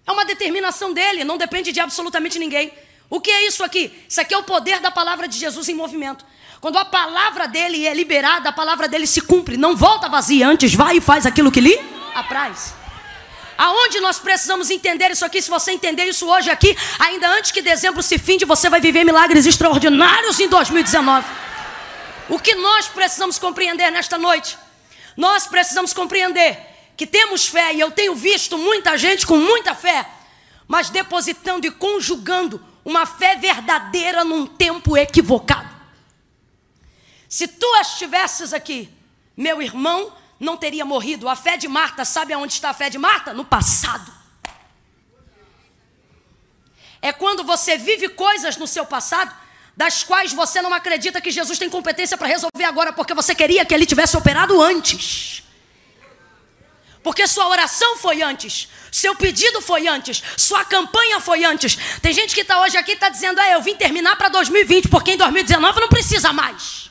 é 0.06 0.12
uma 0.12 0.24
determinação 0.24 0.94
dele, 0.94 1.24
não 1.24 1.36
depende 1.36 1.72
de 1.72 1.80
absolutamente 1.80 2.38
ninguém. 2.38 2.72
O 3.10 3.20
que 3.20 3.30
é 3.30 3.46
isso 3.46 3.64
aqui? 3.64 3.92
Isso 4.08 4.20
aqui 4.20 4.34
é 4.34 4.38
o 4.38 4.42
poder 4.42 4.80
da 4.80 4.90
palavra 4.90 5.26
de 5.26 5.38
Jesus 5.38 5.68
em 5.68 5.74
movimento. 5.74 6.24
Quando 6.60 6.76
a 6.76 6.84
palavra 6.84 7.46
dele 7.46 7.86
é 7.86 7.94
liberada, 7.94 8.48
a 8.48 8.52
palavra 8.52 8.88
dele 8.88 9.06
se 9.06 9.20
cumpre, 9.20 9.56
não 9.56 9.76
volta 9.76 10.08
vazia 10.08 10.46
antes, 10.46 10.74
vai 10.74 10.96
e 10.96 11.00
faz 11.00 11.24
aquilo 11.24 11.52
que 11.52 11.60
lhe 11.60 11.78
apraz. 12.14 12.74
Aonde 13.56 14.00
nós 14.00 14.18
precisamos 14.18 14.70
entender 14.70 15.10
isso 15.10 15.24
aqui? 15.24 15.40
Se 15.40 15.50
você 15.50 15.72
entender 15.72 16.04
isso 16.04 16.28
hoje 16.28 16.50
aqui, 16.50 16.76
ainda 16.98 17.28
antes 17.30 17.50
que 17.50 17.62
dezembro 17.62 18.02
se 18.02 18.18
finde, 18.18 18.44
você 18.44 18.68
vai 18.68 18.80
viver 18.80 19.04
milagres 19.04 19.46
extraordinários 19.46 20.38
em 20.38 20.48
2019. 20.48 21.26
O 22.28 22.38
que 22.38 22.54
nós 22.54 22.86
precisamos 22.86 23.38
compreender 23.38 23.90
nesta 23.90 24.18
noite? 24.18 24.56
Nós 25.16 25.46
precisamos 25.46 25.92
compreender 25.92 26.56
que 26.96 27.06
temos 27.06 27.46
fé, 27.46 27.74
e 27.74 27.80
eu 27.80 27.90
tenho 27.90 28.14
visto 28.14 28.58
muita 28.58 28.96
gente 28.98 29.26
com 29.26 29.36
muita 29.36 29.74
fé, 29.74 30.06
mas 30.66 30.90
depositando 30.90 31.66
e 31.66 31.70
conjugando 31.70 32.62
uma 32.88 33.04
fé 33.04 33.36
verdadeira 33.36 34.24
num 34.24 34.46
tempo 34.46 34.96
equivocado. 34.96 35.68
Se 37.28 37.46
tu 37.46 37.66
estivesses 37.76 38.54
aqui, 38.54 38.88
meu 39.36 39.60
irmão 39.60 40.10
não 40.40 40.56
teria 40.56 40.86
morrido. 40.86 41.28
A 41.28 41.36
fé 41.36 41.58
de 41.58 41.68
Marta, 41.68 42.02
sabe 42.06 42.32
aonde 42.32 42.54
está 42.54 42.70
a 42.70 42.74
fé 42.74 42.88
de 42.88 42.96
Marta? 42.96 43.34
No 43.34 43.44
passado. 43.44 44.10
É 47.02 47.12
quando 47.12 47.44
você 47.44 47.76
vive 47.76 48.08
coisas 48.08 48.56
no 48.56 48.66
seu 48.66 48.86
passado 48.86 49.36
das 49.76 50.02
quais 50.02 50.32
você 50.32 50.62
não 50.62 50.72
acredita 50.72 51.20
que 51.20 51.30
Jesus 51.30 51.58
tem 51.58 51.68
competência 51.68 52.16
para 52.16 52.26
resolver 52.26 52.64
agora, 52.64 52.90
porque 52.90 53.12
você 53.12 53.34
queria 53.34 53.66
que 53.66 53.74
ele 53.74 53.84
tivesse 53.84 54.16
operado 54.16 54.60
antes. 54.62 55.44
Porque 57.08 57.26
sua 57.26 57.48
oração 57.48 57.96
foi 57.96 58.20
antes, 58.20 58.68
seu 58.92 59.16
pedido 59.16 59.62
foi 59.62 59.88
antes, 59.88 60.22
sua 60.36 60.62
campanha 60.62 61.18
foi 61.18 61.42
antes. 61.42 61.74
Tem 62.02 62.12
gente 62.12 62.34
que 62.34 62.42
está 62.42 62.60
hoje 62.60 62.76
aqui 62.76 62.90
e 62.90 62.94
está 62.94 63.08
dizendo: 63.08 63.40
ah, 63.40 63.48
eu 63.48 63.62
vim 63.62 63.74
terminar 63.74 64.14
para 64.16 64.28
2020, 64.28 64.88
porque 64.88 65.12
em 65.12 65.16
2019 65.16 65.80
não 65.80 65.88
precisa 65.88 66.34
mais. 66.34 66.90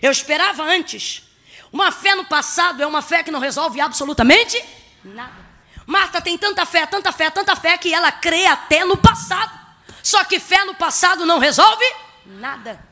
Eu 0.00 0.10
esperava 0.10 0.62
antes. 0.62 1.24
Uma 1.70 1.92
fé 1.92 2.14
no 2.14 2.24
passado 2.24 2.82
é 2.82 2.86
uma 2.86 3.02
fé 3.02 3.22
que 3.22 3.30
não 3.30 3.38
resolve 3.38 3.82
absolutamente 3.82 4.64
nada. 5.04 5.44
Marta 5.84 6.22
tem 6.22 6.38
tanta 6.38 6.64
fé, 6.64 6.86
tanta 6.86 7.12
fé, 7.12 7.28
tanta 7.28 7.54
fé 7.54 7.76
que 7.76 7.92
ela 7.92 8.10
crê 8.10 8.46
até 8.46 8.82
no 8.82 8.96
passado. 8.96 9.52
Só 10.02 10.24
que 10.24 10.40
fé 10.40 10.64
no 10.64 10.74
passado 10.74 11.26
não 11.26 11.38
resolve 11.38 11.84
nada. 12.24 12.82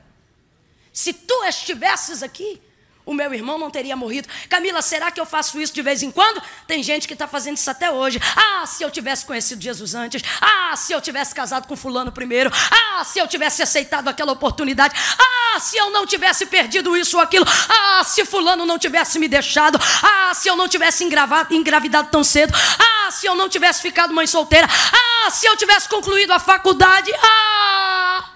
Se 0.93 1.14
tu 1.14 1.45
estivesses 1.45 2.23
aqui, 2.23 2.61
o 3.07 3.12
meu 3.12 3.35
irmão 3.35 3.59
não 3.59 3.71
teria 3.71 3.95
morrido. 3.95 4.29
Camila, 4.49 4.81
será 4.81 5.11
que 5.11 5.21
eu 5.21 5.27
faço 5.27 5.61
isso 5.61 5.75
de 5.75 5.83
vez 5.83 6.03
em 6.03 6.11
quando? 6.11 6.43
Tem 6.67 6.83
gente 6.83 7.07
que 7.07 7.12
está 7.12 7.29
fazendo 7.29 7.57
isso 7.57 7.71
até 7.71 7.90
hoje. 7.90 8.19
Ah, 8.35 8.64
se 8.67 8.83
eu 8.83 8.90
tivesse 8.90 9.27
conhecido 9.27 9.61
Jesus 9.61 9.95
antes. 9.95 10.23
Ah, 10.40 10.75
se 10.75 10.93
eu 10.93 11.01
tivesse 11.01 11.35
casado 11.35 11.67
com 11.67 11.77
fulano 11.77 12.11
primeiro. 12.11 12.51
Ah, 12.71 13.05
se 13.05 13.19
eu 13.19 13.29
tivesse 13.29 13.62
aceitado 13.62 14.09
aquela 14.09 14.33
oportunidade. 14.33 14.95
Ah, 15.19 15.61
se 15.61 15.77
eu 15.77 15.90
não 15.90 16.07
tivesse 16.07 16.47
perdido 16.47 16.97
isso 16.97 17.19
ou 17.19 17.23
aquilo. 17.23 17.45
Ah, 17.69 18.03
se 18.05 18.25
fulano 18.25 18.64
não 18.64 18.79
tivesse 18.79 19.19
me 19.19 19.29
deixado. 19.29 19.79
Ah, 20.03 20.33
se 20.33 20.49
eu 20.49 20.57
não 20.57 20.67
tivesse 20.67 21.05
engravidado 21.05 22.09
tão 22.11 22.25
cedo. 22.25 22.55
Ah, 22.79 23.11
se 23.11 23.27
eu 23.27 23.35
não 23.35 23.51
tivesse 23.51 23.83
ficado 23.83 24.14
mãe 24.14 24.27
solteira. 24.27 24.67
Ah, 24.67 25.31
se 25.31 25.47
eu 25.47 25.57
tivesse 25.59 25.88
concluído 25.88 26.31
a 26.33 26.38
faculdade. 26.38 27.12
Ah! 27.23 28.31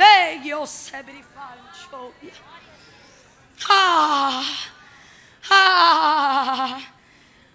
Ei, 0.00 0.40
eu 0.44 0.64
sebri 1.90 2.32
ah, 3.68 4.44
ah, 5.50 6.80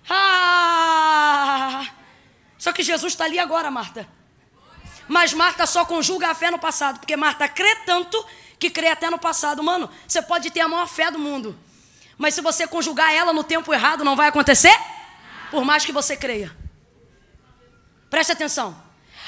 ah. 0.10 1.86
Só 2.58 2.72
que 2.74 2.84
Jesus 2.84 3.14
está 3.14 3.26
ali 3.26 3.40
agora, 3.40 3.72
Marta. 3.72 4.08
Mas 5.08 5.34
Marta 5.34 5.66
só 5.66 5.86
conjuga 5.86 6.30
a 6.30 6.36
fé 6.36 6.52
no 6.52 6.60
passado, 6.60 7.00
porque 7.00 7.16
Marta 7.16 7.48
crê 7.48 7.76
tanto 7.86 8.26
que 8.60 8.70
crê 8.70 8.90
até 8.90 9.10
no 9.10 9.18
passado. 9.18 9.64
Mano, 9.64 9.90
você 10.08 10.22
pode 10.22 10.52
ter 10.52 10.62
a 10.62 10.68
maior 10.68 10.88
fé 10.88 11.10
do 11.12 11.20
mundo, 11.20 11.58
mas 12.18 12.34
se 12.34 12.42
você 12.42 12.68
conjugar 12.68 13.14
ela 13.14 13.34
no 13.34 13.44
tempo 13.44 13.74
errado, 13.74 14.04
não 14.04 14.16
vai 14.16 14.28
acontecer, 14.28 14.78
por 15.52 15.64
mais 15.64 15.86
que 15.86 15.92
você 15.92 16.16
creia. 16.16 16.56
Preste 18.10 18.32
atenção. 18.32 18.82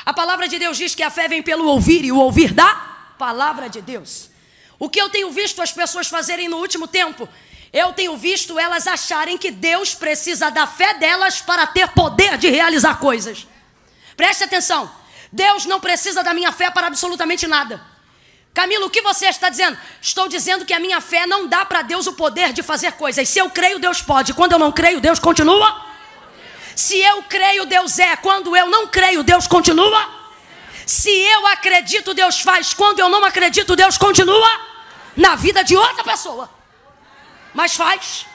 A 0.06 0.14
palavra 0.14 0.48
de 0.48 0.60
Deus 0.60 0.78
diz 0.78 0.94
que 0.94 1.04
a 1.04 1.10
fé 1.10 1.28
vem 1.28 1.42
pelo 1.42 1.66
ouvir 1.66 2.04
e 2.06 2.12
o 2.12 2.18
ouvir 2.18 2.54
da 2.54 2.74
palavra 3.18 3.70
de 3.70 3.82
Deus. 3.82 4.35
O 4.78 4.90
que 4.90 5.02
eu 5.02 5.10
tenho 5.10 5.32
visto 5.32 5.62
as 5.62 5.72
pessoas 5.72 6.08
fazerem 6.08 6.48
no 6.50 6.58
último 6.58 6.88
tempo? 6.88 7.28
Eu 7.72 7.94
tenho 7.94 8.16
visto 8.16 8.58
elas 8.58 8.88
acharem 8.88 9.38
que 9.38 9.52
Deus 9.52 9.94
precisa 9.94 10.50
da 10.50 10.66
fé 10.66 10.94
delas 10.94 11.42
para 11.42 11.68
ter 11.68 11.88
poder 11.90 12.38
de 12.38 12.50
realizar 12.50 13.00
coisas. 13.00 13.48
Preste 14.16 14.44
atenção. 14.44 14.90
Deus 15.32 15.66
não 15.66 15.80
precisa 15.80 16.24
da 16.24 16.34
minha 16.34 16.52
fé 16.52 16.70
para 16.72 16.88
absolutamente 16.88 17.48
nada. 17.48 17.82
Camilo, 18.54 18.86
o 18.86 18.90
que 18.90 19.02
você 19.02 19.28
está 19.28 19.50
dizendo? 19.50 19.78
Estou 20.02 20.30
dizendo 20.30 20.64
que 20.64 20.74
a 20.74 20.80
minha 20.80 21.02
fé 21.02 21.28
não 21.28 21.46
dá 21.46 21.66
para 21.66 21.82
Deus 21.82 22.08
o 22.08 22.14
poder 22.14 22.54
de 22.54 22.64
fazer 22.64 22.94
coisas. 22.94 23.28
Se 23.28 23.38
eu 23.38 23.50
creio, 23.50 23.80
Deus 23.80 24.02
pode. 24.02 24.34
Quando 24.34 24.54
eu 24.54 24.60
não 24.60 24.72
creio, 24.72 25.02
Deus 25.02 25.20
continua. 25.20 25.86
Se 26.74 26.98
eu 26.98 27.24
creio, 27.24 27.66
Deus 27.66 28.00
é. 28.00 28.16
Quando 28.16 28.56
eu 28.56 28.70
não 28.70 28.88
creio, 28.88 29.24
Deus 29.24 29.46
continua. 29.46 30.25
Se 30.86 31.10
eu 31.10 31.48
acredito, 31.48 32.14
Deus 32.14 32.42
faz. 32.42 32.74
Quando 32.74 33.00
eu 33.00 33.10
não 33.10 33.24
acredito, 33.24 33.76
Deus 33.76 33.98
continua 33.98 34.50
na 35.16 35.36
vida 35.36 35.64
de 35.64 35.76
outra 35.76 36.04
pessoa. 36.04 36.50
Mas 37.54 37.76
faz. 37.76 38.26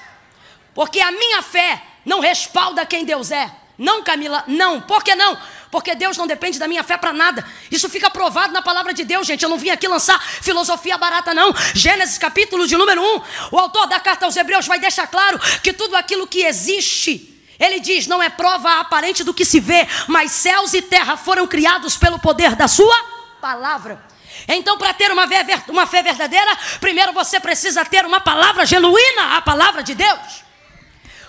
Porque 0.74 1.00
a 1.00 1.10
minha 1.10 1.42
fé 1.42 1.82
não 2.04 2.20
respalda 2.20 2.86
quem 2.86 3.04
Deus 3.04 3.30
é. 3.30 3.50
Não, 3.78 4.02
Camila, 4.02 4.44
não. 4.46 4.80
Por 4.80 5.02
que 5.04 5.14
não? 5.14 5.38
Porque 5.70 5.94
Deus 5.94 6.16
não 6.16 6.26
depende 6.26 6.58
da 6.58 6.66
minha 6.66 6.82
fé 6.82 6.96
para 6.96 7.12
nada. 7.12 7.46
Isso 7.70 7.88
fica 7.88 8.10
provado 8.10 8.52
na 8.52 8.60
palavra 8.60 8.92
de 8.92 9.04
Deus, 9.04 9.26
gente. 9.26 9.42
Eu 9.42 9.48
não 9.48 9.56
vim 9.56 9.70
aqui 9.70 9.86
lançar 9.86 10.20
filosofia 10.20 10.98
barata, 10.98 11.32
não. 11.32 11.54
Gênesis 11.74 12.18
capítulo 12.18 12.66
de 12.66 12.76
número 12.76 13.00
1. 13.00 13.22
O 13.52 13.58
autor 13.58 13.86
da 13.86 14.00
carta 14.00 14.26
aos 14.26 14.36
Hebreus 14.36 14.66
vai 14.66 14.80
deixar 14.80 15.06
claro 15.06 15.38
que 15.62 15.72
tudo 15.72 15.96
aquilo 15.96 16.26
que 16.26 16.42
existe 16.42 17.29
ele 17.60 17.78
diz: 17.78 18.06
não 18.06 18.22
é 18.22 18.30
prova 18.30 18.80
aparente 18.80 19.22
do 19.22 19.34
que 19.34 19.44
se 19.44 19.60
vê, 19.60 19.86
mas 20.08 20.32
céus 20.32 20.72
e 20.72 20.80
terra 20.80 21.16
foram 21.16 21.46
criados 21.46 21.96
pelo 21.96 22.18
poder 22.18 22.56
da 22.56 22.66
Sua 22.66 22.96
palavra. 23.40 24.02
Então, 24.48 24.78
para 24.78 24.94
ter 24.94 25.12
uma, 25.12 25.28
uma 25.68 25.86
fé 25.86 26.02
verdadeira, 26.02 26.56
primeiro 26.80 27.12
você 27.12 27.38
precisa 27.38 27.84
ter 27.84 28.06
uma 28.06 28.20
palavra 28.20 28.64
genuína, 28.64 29.36
a 29.36 29.42
palavra 29.42 29.82
de 29.82 29.94
Deus. 29.94 30.44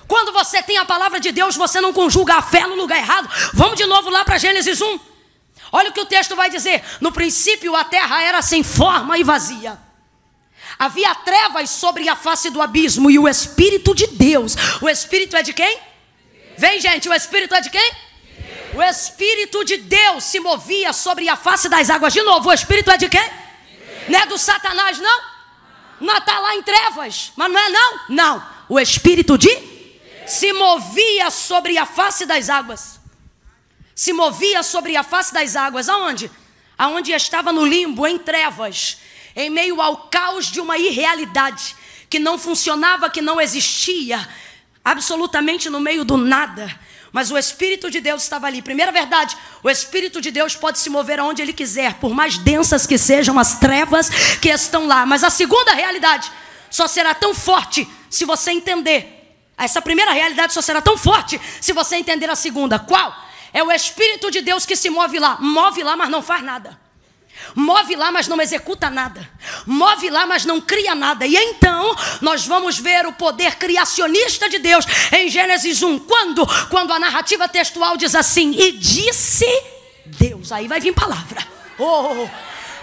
Quando 0.08 0.32
você 0.32 0.64
tem 0.64 0.78
a 0.78 0.86
palavra 0.86 1.20
de 1.20 1.32
Deus, 1.32 1.56
você 1.56 1.82
não 1.82 1.94
conjuga 1.94 2.36
a 2.36 2.42
fé 2.42 2.66
no 2.66 2.76
lugar 2.76 2.98
errado. 2.98 3.30
Vamos 3.54 3.76
de 3.76 3.86
novo 3.86 4.10
lá 4.10 4.24
para 4.24 4.38
Gênesis 4.38 4.82
1. 4.82 5.00
Olha 5.74 5.90
o 5.90 5.94
que 5.94 6.02
o 6.02 6.06
texto 6.06 6.36
vai 6.36 6.50
dizer: 6.50 6.84
No 7.02 7.12
princípio 7.12 7.76
a 7.76 7.84
terra 7.84 8.22
era 8.22 8.42
sem 8.42 8.64
forma 8.64 9.18
e 9.18 9.24
vazia. 9.24 9.78
Havia 10.80 11.14
trevas 11.14 11.70
sobre 11.70 12.10
a 12.10 12.16
face 12.16 12.50
do 12.50 12.62
abismo 12.62 13.12
e 13.12 13.20
o 13.20 13.28
Espírito 13.28 13.94
de 13.94 14.08
Deus. 14.08 14.56
O 14.82 14.90
Espírito 14.90 15.36
é 15.36 15.44
de 15.44 15.54
quem? 15.54 15.91
Vem, 16.62 16.80
gente, 16.80 17.10
o 17.10 17.14
Espírito 17.16 17.56
é 17.56 17.62
de 17.62 17.72
quem? 17.72 17.92
O 18.76 18.84
Espírito 18.84 19.66
de 19.66 19.78
Deus 19.78 20.24
se 20.24 20.40
movia 20.40 20.94
sobre 20.94 21.28
a 21.28 21.36
face 21.36 21.68
das 21.68 21.90
águas. 21.90 22.14
De 22.14 22.22
novo, 22.22 22.50
o 22.50 22.54
Espírito 22.54 22.92
é 22.92 22.98
de 22.98 23.10
quem? 23.10 23.32
Não 24.08 24.20
é 24.20 24.28
do 24.28 24.38
Satanás, 24.38 25.00
não? 25.00 25.22
Não 26.00 26.18
está 26.20 26.38
lá 26.38 26.56
em 26.56 26.62
trevas, 26.62 27.32
mas 27.36 27.52
não 27.52 27.60
é 27.60 27.70
não? 27.70 28.00
Não. 28.10 28.48
O 28.70 28.80
Espírito 28.80 29.40
de 29.40 29.50
se 30.28 30.54
movia 30.54 31.32
sobre 31.32 31.80
a 31.80 31.86
face 31.88 32.28
das 32.28 32.48
águas. 32.48 33.00
Se 33.96 34.14
movia 34.14 34.62
sobre 34.62 34.96
a 34.96 35.02
face 35.02 35.34
das 35.34 35.56
águas. 35.56 35.90
Aonde? 35.90 36.30
Aonde 36.78 37.12
estava 37.12 37.52
no 37.52 37.66
limbo, 37.66 38.06
em 38.06 38.20
trevas, 38.20 38.98
em 39.36 39.50
meio 39.50 39.82
ao 39.82 39.98
caos 40.12 40.46
de 40.46 40.62
uma 40.62 40.78
irrealidade 40.78 41.76
que 42.08 42.20
não 42.20 42.38
funcionava, 42.38 43.10
que 43.10 43.20
não 43.20 43.42
existia 43.42 44.30
absolutamente 44.84 45.70
no 45.70 45.80
meio 45.80 46.04
do 46.04 46.18
nada. 46.18 46.80
Mas 47.12 47.30
o 47.30 47.38
Espírito 47.38 47.92
de 47.92 48.00
Deus 48.00 48.24
estava 48.24 48.48
ali. 48.48 48.62
Primeira 48.62 48.92
verdade, 48.92 49.38
o 49.62 49.70
Espírito 49.70 50.22
de 50.22 50.32
Deus 50.32 50.56
pode 50.56 50.80
se 50.80 50.90
mover 50.90 51.20
aonde 51.20 51.42
ele 51.42 51.52
quiser, 51.52 51.96
por 51.96 52.14
mais 52.14 52.38
densas 52.38 52.88
que 52.88 52.98
sejam 52.98 53.38
as 53.38 53.60
trevas 53.60 54.10
que 54.42 54.50
estão 54.50 54.88
lá. 54.88 55.06
Mas 55.06 55.24
a 55.24 55.30
segunda 55.30 55.74
realidade 55.74 56.32
só 56.70 56.88
será 56.88 57.14
tão 57.14 57.34
forte 57.36 57.88
se 58.10 58.24
você 58.24 58.52
entender. 58.52 59.18
Essa 59.58 59.82
primeira 59.82 60.12
realidade 60.12 60.54
só 60.54 60.62
será 60.62 60.82
tão 60.82 60.98
forte 60.98 61.40
se 61.60 61.74
você 61.74 61.98
entender 61.98 62.30
a 62.30 62.36
segunda. 62.36 62.80
Qual? 62.80 63.14
É 63.54 63.62
o 63.62 63.72
Espírito 63.72 64.32
de 64.32 64.42
Deus 64.42 64.66
que 64.66 64.76
se 64.76 64.90
move 64.90 65.20
lá. 65.20 65.38
Move 65.40 65.84
lá, 65.84 65.98
mas 65.98 66.10
não 66.10 66.22
faz 66.22 66.42
nada. 66.42 66.80
Move 67.56 67.96
lá, 67.96 68.12
mas 68.12 68.28
não 68.28 68.42
executa 68.42 68.90
nada. 68.90 69.30
Move 69.66 70.10
lá, 70.10 70.26
mas 70.26 70.46
não 70.46 70.62
cria 70.62 70.96
nada. 70.96 71.26
E 71.26 71.36
então, 71.36 71.96
nós 72.22 72.46
vamos 72.46 72.78
ver 72.78 73.06
o 73.06 73.14
poder 73.14 73.56
criacionista 73.56 74.50
de 74.50 74.60
Deus 74.60 74.86
em 75.12 75.30
Gênesis 75.30 75.82
1. 75.82 76.00
Quando? 76.00 76.48
Quando 76.70 76.94
a 76.94 77.00
narrativa 77.00 77.48
textual 77.48 77.98
diz 77.98 78.16
assim: 78.16 78.54
E 78.58 78.72
disse 78.74 79.46
Deus. 80.06 80.52
Aí 80.52 80.68
vai 80.68 80.80
vir 80.80 80.94
palavra. 80.94 81.46
Oh, 81.78 82.28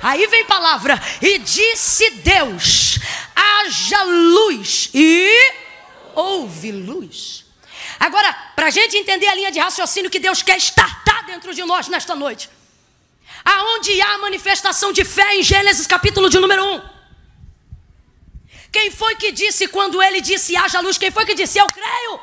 aí 0.02 0.26
vem 0.26 0.44
palavra. 0.44 1.00
E 1.22 1.38
disse 1.38 2.10
Deus: 2.10 2.98
haja 3.34 4.02
luz. 4.02 4.90
E 4.92 5.52
houve 6.14 6.72
luz. 6.72 7.44
Agora, 7.98 8.32
para 8.54 8.66
a 8.66 8.70
gente 8.70 8.96
entender 8.96 9.26
a 9.28 9.34
linha 9.34 9.50
de 9.50 9.58
raciocínio 9.58 10.10
que 10.10 10.20
Deus 10.20 10.42
quer 10.42 10.56
estartar 10.56 11.24
dentro 11.26 11.54
de 11.54 11.64
nós 11.64 11.88
nesta 11.88 12.14
noite 12.14 12.57
aonde 13.44 14.00
há 14.00 14.18
manifestação 14.18 14.92
de 14.92 15.04
fé 15.04 15.36
em 15.36 15.42
Gênesis 15.42 15.86
capítulo 15.86 16.28
de 16.28 16.38
número 16.38 16.64
1. 16.64 16.82
Quem 18.70 18.90
foi 18.90 19.14
que 19.16 19.32
disse 19.32 19.68
quando 19.68 20.02
ele 20.02 20.20
disse 20.20 20.56
haja 20.56 20.80
luz? 20.80 20.98
Quem 20.98 21.10
foi 21.10 21.24
que 21.24 21.34
disse 21.34 21.58
eu 21.58 21.66
creio? 21.66 22.20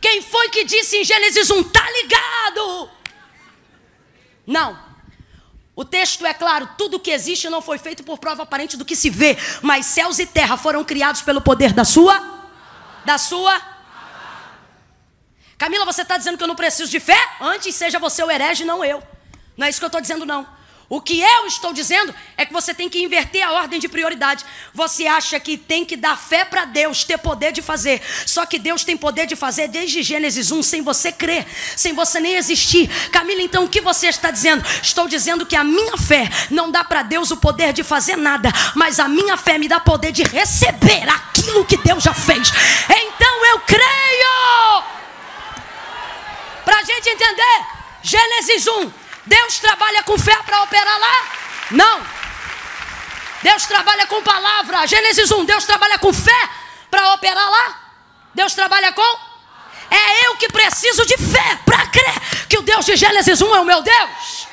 Quem 0.00 0.20
foi 0.20 0.48
que 0.50 0.64
disse 0.64 0.98
em 0.98 1.04
Gênesis 1.04 1.50
1 1.50 1.62
tá 1.64 1.86
ligado? 1.90 2.90
Não. 4.46 4.78
O 5.76 5.84
texto 5.84 6.24
é 6.24 6.32
claro, 6.32 6.68
tudo 6.78 7.00
que 7.00 7.10
existe 7.10 7.48
não 7.48 7.60
foi 7.60 7.78
feito 7.78 8.04
por 8.04 8.18
prova 8.18 8.44
aparente 8.44 8.76
do 8.76 8.84
que 8.84 8.94
se 8.94 9.10
vê, 9.10 9.36
mas 9.60 9.86
céus 9.86 10.18
e 10.18 10.26
terra 10.26 10.56
foram 10.56 10.84
criados 10.84 11.22
pelo 11.22 11.40
poder 11.40 11.72
da 11.72 11.84
sua 11.84 12.32
da 13.04 13.18
sua 13.18 13.73
Camila, 15.56 15.84
você 15.84 16.02
está 16.02 16.16
dizendo 16.16 16.36
que 16.36 16.42
eu 16.42 16.48
não 16.48 16.56
preciso 16.56 16.90
de 16.90 17.00
fé? 17.00 17.18
Antes 17.40 17.74
seja 17.74 17.98
você 17.98 18.22
o 18.22 18.30
herege, 18.30 18.64
não 18.64 18.84
eu. 18.84 19.02
Não 19.56 19.66
é 19.66 19.70
isso 19.70 19.78
que 19.78 19.84
eu 19.84 19.88
estou 19.88 20.00
dizendo, 20.00 20.26
não. 20.26 20.46
O 20.88 21.00
que 21.00 21.20
eu 21.20 21.46
estou 21.46 21.72
dizendo 21.72 22.14
é 22.36 22.44
que 22.44 22.52
você 22.52 22.74
tem 22.74 22.88
que 22.88 23.02
inverter 23.02 23.42
a 23.42 23.52
ordem 23.52 23.80
de 23.80 23.88
prioridade. 23.88 24.44
Você 24.74 25.06
acha 25.06 25.40
que 25.40 25.56
tem 25.56 25.84
que 25.84 25.96
dar 25.96 26.16
fé 26.16 26.44
para 26.44 26.66
Deus, 26.66 27.04
ter 27.04 27.16
poder 27.18 27.52
de 27.52 27.62
fazer. 27.62 28.02
Só 28.26 28.44
que 28.44 28.58
Deus 28.58 28.84
tem 28.84 28.96
poder 28.96 29.26
de 29.26 29.34
fazer 29.34 29.68
desde 29.68 30.02
Gênesis 30.02 30.52
1, 30.52 30.62
sem 30.62 30.82
você 30.82 31.10
crer, 31.10 31.46
sem 31.74 31.94
você 31.94 32.20
nem 32.20 32.34
existir. 32.34 32.88
Camila, 33.10 33.40
então 33.40 33.64
o 33.64 33.68
que 33.68 33.80
você 33.80 34.08
está 34.08 34.30
dizendo? 34.30 34.64
Estou 34.82 35.08
dizendo 35.08 35.46
que 35.46 35.56
a 35.56 35.64
minha 35.64 35.96
fé 35.96 36.28
não 36.50 36.70
dá 36.70 36.84
para 36.84 37.02
Deus 37.02 37.30
o 37.30 37.38
poder 37.38 37.72
de 37.72 37.82
fazer 37.82 38.16
nada, 38.16 38.52
mas 38.74 39.00
a 39.00 39.08
minha 39.08 39.36
fé 39.36 39.56
me 39.56 39.68
dá 39.68 39.80
poder 39.80 40.12
de 40.12 40.22
receber 40.22 41.08
aquilo 41.08 41.64
que 41.64 41.78
Deus 41.78 42.04
já 42.04 42.12
fez. 42.12 42.52
Então 42.90 43.46
eu 43.46 43.60
creio. 43.60 44.93
Para 46.64 46.78
a 46.78 46.82
gente 46.82 47.08
entender, 47.08 47.66
Gênesis 48.02 48.66
1, 48.66 48.92
Deus 49.26 49.58
trabalha 49.58 50.02
com 50.02 50.18
fé 50.18 50.36
para 50.44 50.62
operar 50.62 50.98
lá? 50.98 51.28
Não. 51.70 52.06
Deus 53.42 53.66
trabalha 53.66 54.06
com 54.06 54.22
palavra. 54.22 54.86
Gênesis 54.86 55.30
1, 55.30 55.44
Deus 55.44 55.64
trabalha 55.64 55.98
com 55.98 56.12
fé 56.12 56.48
para 56.90 57.12
operar 57.14 57.50
lá? 57.50 57.80
Deus 58.34 58.54
trabalha 58.54 58.92
com? 58.92 59.18
É 59.90 60.26
eu 60.26 60.36
que 60.36 60.48
preciso 60.48 61.04
de 61.06 61.16
fé 61.18 61.58
para 61.64 61.86
crer 61.86 62.46
que 62.48 62.58
o 62.58 62.62
Deus 62.62 62.84
de 62.84 62.96
Gênesis 62.96 63.40
1 63.40 63.54
é 63.54 63.60
o 63.60 63.64
meu 63.64 63.82
Deus. 63.82 64.48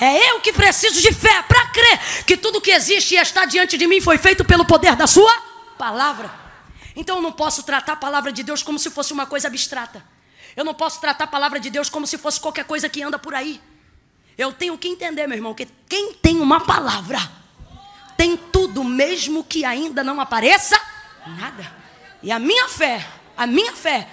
É 0.00 0.30
eu 0.30 0.40
que 0.40 0.52
preciso 0.52 1.00
de 1.00 1.12
fé 1.12 1.42
para 1.42 1.66
crer 1.66 2.24
que 2.26 2.36
tudo 2.36 2.60
que 2.60 2.70
existe 2.70 3.14
e 3.14 3.18
está 3.18 3.44
diante 3.44 3.78
de 3.78 3.86
mim 3.86 4.00
foi 4.00 4.18
feito 4.18 4.44
pelo 4.44 4.64
poder 4.64 4.96
da 4.96 5.06
Sua 5.06 5.32
palavra. 5.78 6.30
Então 6.94 7.16
eu 7.16 7.22
não 7.22 7.32
posso 7.32 7.62
tratar 7.62 7.92
a 7.92 7.96
palavra 7.96 8.32
de 8.32 8.42
Deus 8.42 8.62
como 8.62 8.78
se 8.78 8.90
fosse 8.90 9.12
uma 9.12 9.26
coisa 9.26 9.48
abstrata. 9.48 10.02
Eu 10.56 10.64
não 10.64 10.72
posso 10.72 11.00
tratar 11.00 11.24
a 11.24 11.28
palavra 11.28 11.60
de 11.60 11.68
Deus 11.68 11.90
como 11.90 12.06
se 12.06 12.16
fosse 12.16 12.40
qualquer 12.40 12.64
coisa 12.64 12.88
que 12.88 13.02
anda 13.02 13.18
por 13.18 13.34
aí. 13.34 13.60
Eu 14.38 14.52
tenho 14.52 14.76
que 14.78 14.88
entender, 14.88 15.26
meu 15.26 15.36
irmão, 15.36 15.54
que 15.54 15.68
quem 15.88 16.14
tem 16.14 16.40
uma 16.40 16.60
palavra 16.60 17.20
tem 18.16 18.36
tudo, 18.36 18.82
mesmo 18.82 19.44
que 19.44 19.64
ainda 19.64 20.02
não 20.02 20.18
apareça 20.18 20.80
nada. 21.26 21.70
E 22.22 22.32
a 22.32 22.38
minha 22.38 22.68
fé, 22.68 23.06
a 23.36 23.46
minha 23.46 23.72
fé, 23.74 24.08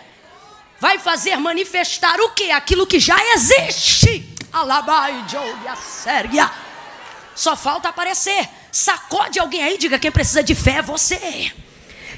vai 0.80 1.00
fazer 1.00 1.38
manifestar 1.38 2.20
o 2.20 2.32
que? 2.32 2.52
Aquilo 2.52 2.86
que 2.86 3.00
já 3.00 3.18
existe. 3.34 4.36
Alabai, 4.52 5.26
Joia, 5.30 5.76
Sérgia. 5.78 6.52
Só 7.34 7.56
falta 7.56 7.90
aparecer. 7.90 8.50
Sacode 8.72 9.40
alguém 9.40 9.64
aí, 9.64 9.78
diga: 9.78 9.98
quem 9.98 10.12
precisa 10.12 10.44
de 10.44 10.54
fé 10.54 10.78
é 10.78 10.82
você. 10.82 11.54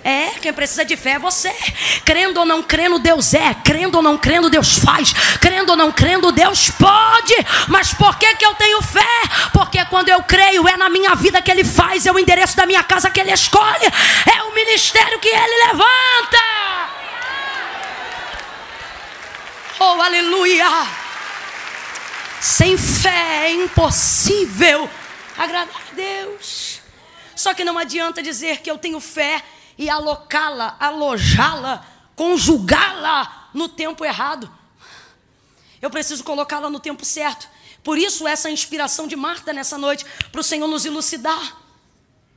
É, 0.07 0.29
quem 0.39 0.53
precisa 0.53 0.85
de 0.85 0.95
fé 0.95 1.13
é 1.13 1.19
você. 1.19 1.51
Crendo 2.05 2.39
ou 2.39 2.45
não 2.45 2.61
crendo, 2.61 2.99
Deus 2.99 3.33
é. 3.33 3.55
Crendo 3.55 3.97
ou 3.97 4.03
não 4.03 4.19
crendo, 4.19 4.51
Deus 4.51 4.77
faz. 4.77 5.11
Crendo 5.41 5.71
ou 5.71 5.75
não 5.75 5.91
crendo, 5.91 6.31
Deus 6.31 6.69
pode. 6.69 7.33
Mas 7.67 7.91
por 7.91 8.15
que, 8.19 8.35
que 8.35 8.45
eu 8.45 8.53
tenho 8.53 8.79
fé? 8.83 9.01
Porque 9.51 9.83
quando 9.85 10.09
eu 10.09 10.21
creio, 10.21 10.67
é 10.67 10.77
na 10.77 10.89
minha 10.89 11.15
vida 11.15 11.41
que 11.41 11.49
Ele 11.49 11.63
faz, 11.63 12.05
é 12.05 12.11
o 12.11 12.19
endereço 12.19 12.55
da 12.55 12.67
minha 12.67 12.83
casa 12.83 13.09
que 13.09 13.19
Ele 13.19 13.31
escolhe, 13.31 13.87
é 14.31 14.43
o 14.43 14.53
ministério 14.53 15.17
que 15.17 15.27
Ele 15.27 15.65
levanta. 15.69 16.37
Oh, 19.79 20.01
aleluia! 20.03 20.67
Sem 22.39 22.77
fé 22.77 23.47
é 23.47 23.53
impossível 23.53 24.87
agradar 25.35 25.81
a 25.91 25.95
Deus. 25.95 26.79
Só 27.35 27.55
que 27.55 27.65
não 27.65 27.79
adianta 27.79 28.21
dizer 28.21 28.59
que 28.61 28.69
eu 28.69 28.77
tenho 28.77 28.99
fé 28.99 29.43
e 29.77 29.89
alocá-la, 29.89 30.75
alojá-la, 30.79 31.85
conjugá-la 32.15 33.49
no 33.53 33.67
tempo 33.67 34.05
errado. 34.05 34.49
Eu 35.81 35.89
preciso 35.89 36.23
colocá-la 36.23 36.69
no 36.69 36.79
tempo 36.79 37.05
certo. 37.05 37.47
Por 37.83 37.97
isso, 37.97 38.27
essa 38.27 38.49
inspiração 38.49 39.07
de 39.07 39.15
Marta 39.15 39.53
nessa 39.53 39.77
noite, 39.77 40.05
para 40.31 40.41
o 40.41 40.43
Senhor 40.43 40.67
nos 40.67 40.85
elucidar. 40.85 41.57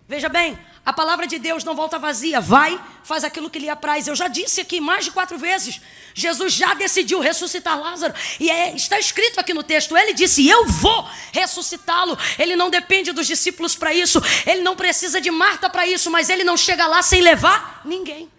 Veja 0.07 0.29
bem, 0.29 0.59
a 0.89 0.93
palavra 0.95 1.27
de 1.27 1.39
Deus 1.39 1.65
não 1.65 1.75
volta 1.75 1.99
vazia. 1.99 2.41
Vai, 2.41 2.83
faz 3.05 3.23
aquilo 3.23 3.51
que 3.51 3.59
lhe 3.59 3.69
apraz. 3.69 4.09
Eu 4.09 4.17
já 4.17 4.27
disse 4.27 4.63
aqui 4.63 4.81
mais 4.81 5.05
de 5.05 5.11
quatro 5.11 5.37
vezes. 5.37 5.83
Jesus 6.15 6.55
já 6.55 6.73
decidiu 6.73 7.21
ressuscitar 7.21 7.79
Lázaro. 7.79 8.15
E 8.41 8.51
é, 8.51 8.75
está 8.75 8.99
escrito 8.99 9.39
aqui 9.39 9.53
no 9.53 9.63
texto. 9.63 9.95
Ele 9.95 10.15
disse: 10.15 10.49
Eu 10.49 10.65
vou 10.65 11.07
ressuscitá-lo. 11.31 12.17
Ele 12.39 12.57
não 12.57 12.71
depende 12.71 13.13
dos 13.13 13.27
discípulos 13.27 13.77
para 13.77 13.93
isso. 13.93 14.19
Ele 14.47 14.63
não 14.63 14.75
precisa 14.75 15.21
de 15.21 15.31
Marta 15.31 15.69
para 15.69 15.87
isso. 15.87 16.11
Mas 16.11 16.31
ele 16.31 16.43
não 16.43 16.57
chega 16.57 16.87
lá 16.87 17.03
sem 17.03 17.21
levar 17.21 17.83
ninguém. 17.85 18.33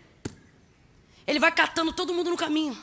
Ele 1.27 1.37
vai 1.37 1.51
catando 1.51 1.93
todo 1.93 2.15
mundo 2.15 2.31
no 2.31 2.35
caminho. 2.35 2.75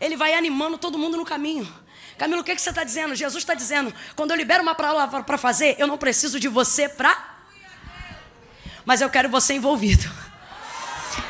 Ele 0.00 0.16
vai 0.16 0.34
animando 0.34 0.78
todo 0.78 0.96
mundo 0.96 1.16
no 1.16 1.24
caminho. 1.24 1.68
Camilo, 2.16 2.42
o 2.42 2.44
que, 2.44 2.54
que 2.54 2.60
você 2.60 2.70
está 2.70 2.84
dizendo? 2.84 3.16
Jesus 3.16 3.42
está 3.42 3.54
dizendo: 3.54 3.92
quando 4.14 4.30
eu 4.30 4.36
libero 4.36 4.62
uma 4.62 4.76
palavra 4.76 5.24
para 5.24 5.36
fazer, 5.36 5.74
eu 5.80 5.88
não 5.88 5.98
preciso 5.98 6.38
de 6.38 6.46
você 6.46 6.88
para 6.88 7.29
mas 8.90 9.00
eu 9.00 9.08
quero 9.08 9.28
você 9.28 9.54
envolvido. 9.54 10.10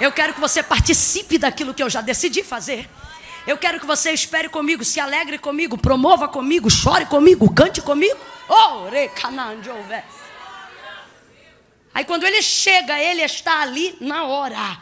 Eu 0.00 0.10
quero 0.10 0.32
que 0.32 0.40
você 0.40 0.62
participe 0.62 1.36
daquilo 1.36 1.74
que 1.74 1.82
eu 1.82 1.90
já 1.90 2.00
decidi 2.00 2.42
fazer. 2.42 2.88
Eu 3.46 3.58
quero 3.58 3.78
que 3.78 3.84
você 3.84 4.12
espere 4.12 4.48
comigo, 4.48 4.82
se 4.82 4.98
alegre 4.98 5.36
comigo, 5.36 5.76
promova 5.76 6.26
comigo, 6.26 6.70
chore 6.70 7.04
comigo, 7.04 7.52
cante 7.52 7.82
comigo. 7.82 8.18
Aí 11.92 12.02
quando 12.06 12.24
ele 12.24 12.40
chega, 12.40 12.98
ele 12.98 13.20
está 13.20 13.60
ali 13.60 13.94
na 14.00 14.24
hora. 14.24 14.80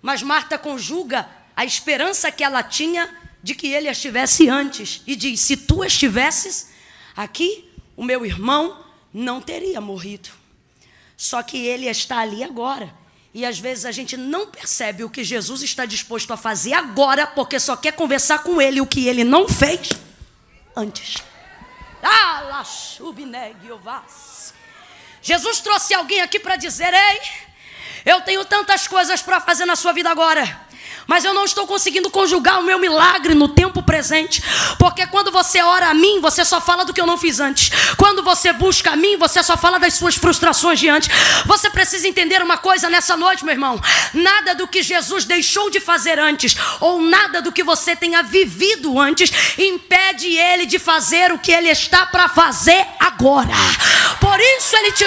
Mas 0.00 0.22
Marta 0.22 0.56
conjuga 0.56 1.28
a 1.54 1.62
esperança 1.62 2.32
que 2.32 2.42
ela 2.42 2.62
tinha 2.62 3.14
de 3.42 3.54
que 3.54 3.66
ele 3.66 3.90
estivesse 3.90 4.48
antes 4.48 5.02
e 5.06 5.14
diz: 5.14 5.40
Se 5.40 5.58
tu 5.58 5.84
estivesses 5.84 6.70
aqui, 7.14 7.70
o 7.94 8.02
meu 8.02 8.24
irmão 8.24 8.82
não 9.12 9.42
teria 9.42 9.78
morrido. 9.78 10.30
Só 11.16 11.42
que 11.42 11.56
ele 11.66 11.86
está 11.86 12.18
ali 12.18 12.42
agora. 12.42 12.92
E 13.32 13.44
às 13.44 13.58
vezes 13.58 13.84
a 13.84 13.92
gente 13.92 14.16
não 14.16 14.46
percebe 14.46 15.02
o 15.02 15.10
que 15.10 15.24
Jesus 15.24 15.62
está 15.62 15.84
disposto 15.84 16.32
a 16.32 16.36
fazer 16.36 16.72
agora, 16.72 17.26
porque 17.26 17.58
só 17.58 17.76
quer 17.76 17.92
conversar 17.92 18.40
com 18.40 18.60
ele 18.60 18.80
o 18.80 18.86
que 18.86 19.08
ele 19.08 19.24
não 19.24 19.48
fez 19.48 19.90
antes. 20.76 21.16
Jesus 25.20 25.60
trouxe 25.60 25.94
alguém 25.94 26.20
aqui 26.20 26.38
para 26.38 26.56
dizer: 26.56 26.92
Ei, 26.92 27.20
eu 28.04 28.20
tenho 28.20 28.44
tantas 28.44 28.86
coisas 28.86 29.22
para 29.22 29.40
fazer 29.40 29.64
na 29.64 29.74
sua 29.74 29.92
vida 29.92 30.10
agora 30.10 30.64
mas 31.06 31.24
eu 31.24 31.34
não 31.34 31.44
estou 31.44 31.66
conseguindo 31.66 32.10
conjugar 32.10 32.60
o 32.60 32.62
meu 32.62 32.78
milagre 32.78 33.34
no 33.34 33.48
tempo 33.48 33.82
presente, 33.82 34.42
porque 34.78 35.06
quando 35.06 35.30
você 35.30 35.62
ora 35.62 35.88
a 35.88 35.94
mim, 35.94 36.20
você 36.20 36.44
só 36.44 36.60
fala 36.60 36.84
do 36.84 36.92
que 36.92 37.00
eu 37.00 37.06
não 37.06 37.18
fiz 37.18 37.40
antes. 37.40 37.70
Quando 37.96 38.22
você 38.22 38.52
busca 38.52 38.92
a 38.92 38.96
mim, 38.96 39.16
você 39.16 39.42
só 39.42 39.56
fala 39.56 39.78
das 39.78 39.94
suas 39.94 40.14
frustrações 40.14 40.78
de 40.78 40.88
antes. 40.88 41.08
Você 41.46 41.70
precisa 41.70 42.06
entender 42.06 42.42
uma 42.42 42.56
coisa 42.56 42.88
nessa 42.88 43.16
noite, 43.16 43.44
meu 43.44 43.54
irmão: 43.54 43.80
nada 44.12 44.54
do 44.54 44.68
que 44.68 44.82
Jesus 44.82 45.24
deixou 45.24 45.70
de 45.70 45.80
fazer 45.80 46.18
antes, 46.18 46.56
ou 46.80 47.00
nada 47.00 47.40
do 47.40 47.52
que 47.52 47.62
você 47.62 47.96
tenha 47.96 48.22
vivido 48.22 48.98
antes, 48.98 49.58
impede 49.58 50.36
ele 50.36 50.66
de 50.66 50.78
fazer 50.78 51.32
o 51.32 51.38
que 51.38 51.52
ele 51.52 51.68
está 51.68 52.06
para 52.06 52.28
fazer 52.28 52.86
agora. 53.00 53.52
Por 54.20 54.38
isso 54.40 54.76
ele 54.76 54.92
te 54.92 55.04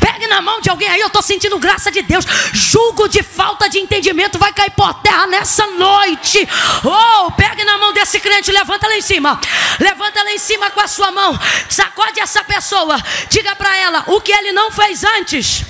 pegue 0.00 0.26
na 0.26 0.40
mão 0.40 0.60
de 0.60 0.68
alguém 0.68 0.88
aí, 0.88 1.00
eu 1.00 1.06
estou 1.06 1.22
sentindo 1.22 1.58
graça 1.58 1.90
de 1.90 2.02
Deus. 2.02 2.24
Julgo 2.52 3.08
de 3.08 3.22
falta 3.22 3.68
de 3.68 3.78
entendimento 3.78 4.27
vai 4.36 4.52
cair 4.52 4.70
por 4.72 4.92
terra 4.94 5.28
nessa 5.28 5.64
noite. 5.68 6.46
Oh, 6.84 7.30
pegue 7.30 7.64
na 7.64 7.78
mão 7.78 7.92
desse 7.92 8.18
crente, 8.18 8.50
levanta 8.50 8.88
lá 8.88 8.96
em 8.96 9.02
cima. 9.02 9.40
Levanta 9.78 10.24
lá 10.24 10.32
em 10.32 10.38
cima 10.38 10.70
com 10.70 10.80
a 10.80 10.88
sua 10.88 11.12
mão. 11.12 11.38
Sacode 11.68 12.18
essa 12.18 12.42
pessoa. 12.42 13.00
Diga 13.30 13.54
para 13.54 13.76
ela 13.76 14.04
o 14.08 14.20
que 14.20 14.32
ele 14.32 14.50
não 14.50 14.72
fez 14.72 15.04
antes. 15.04 15.64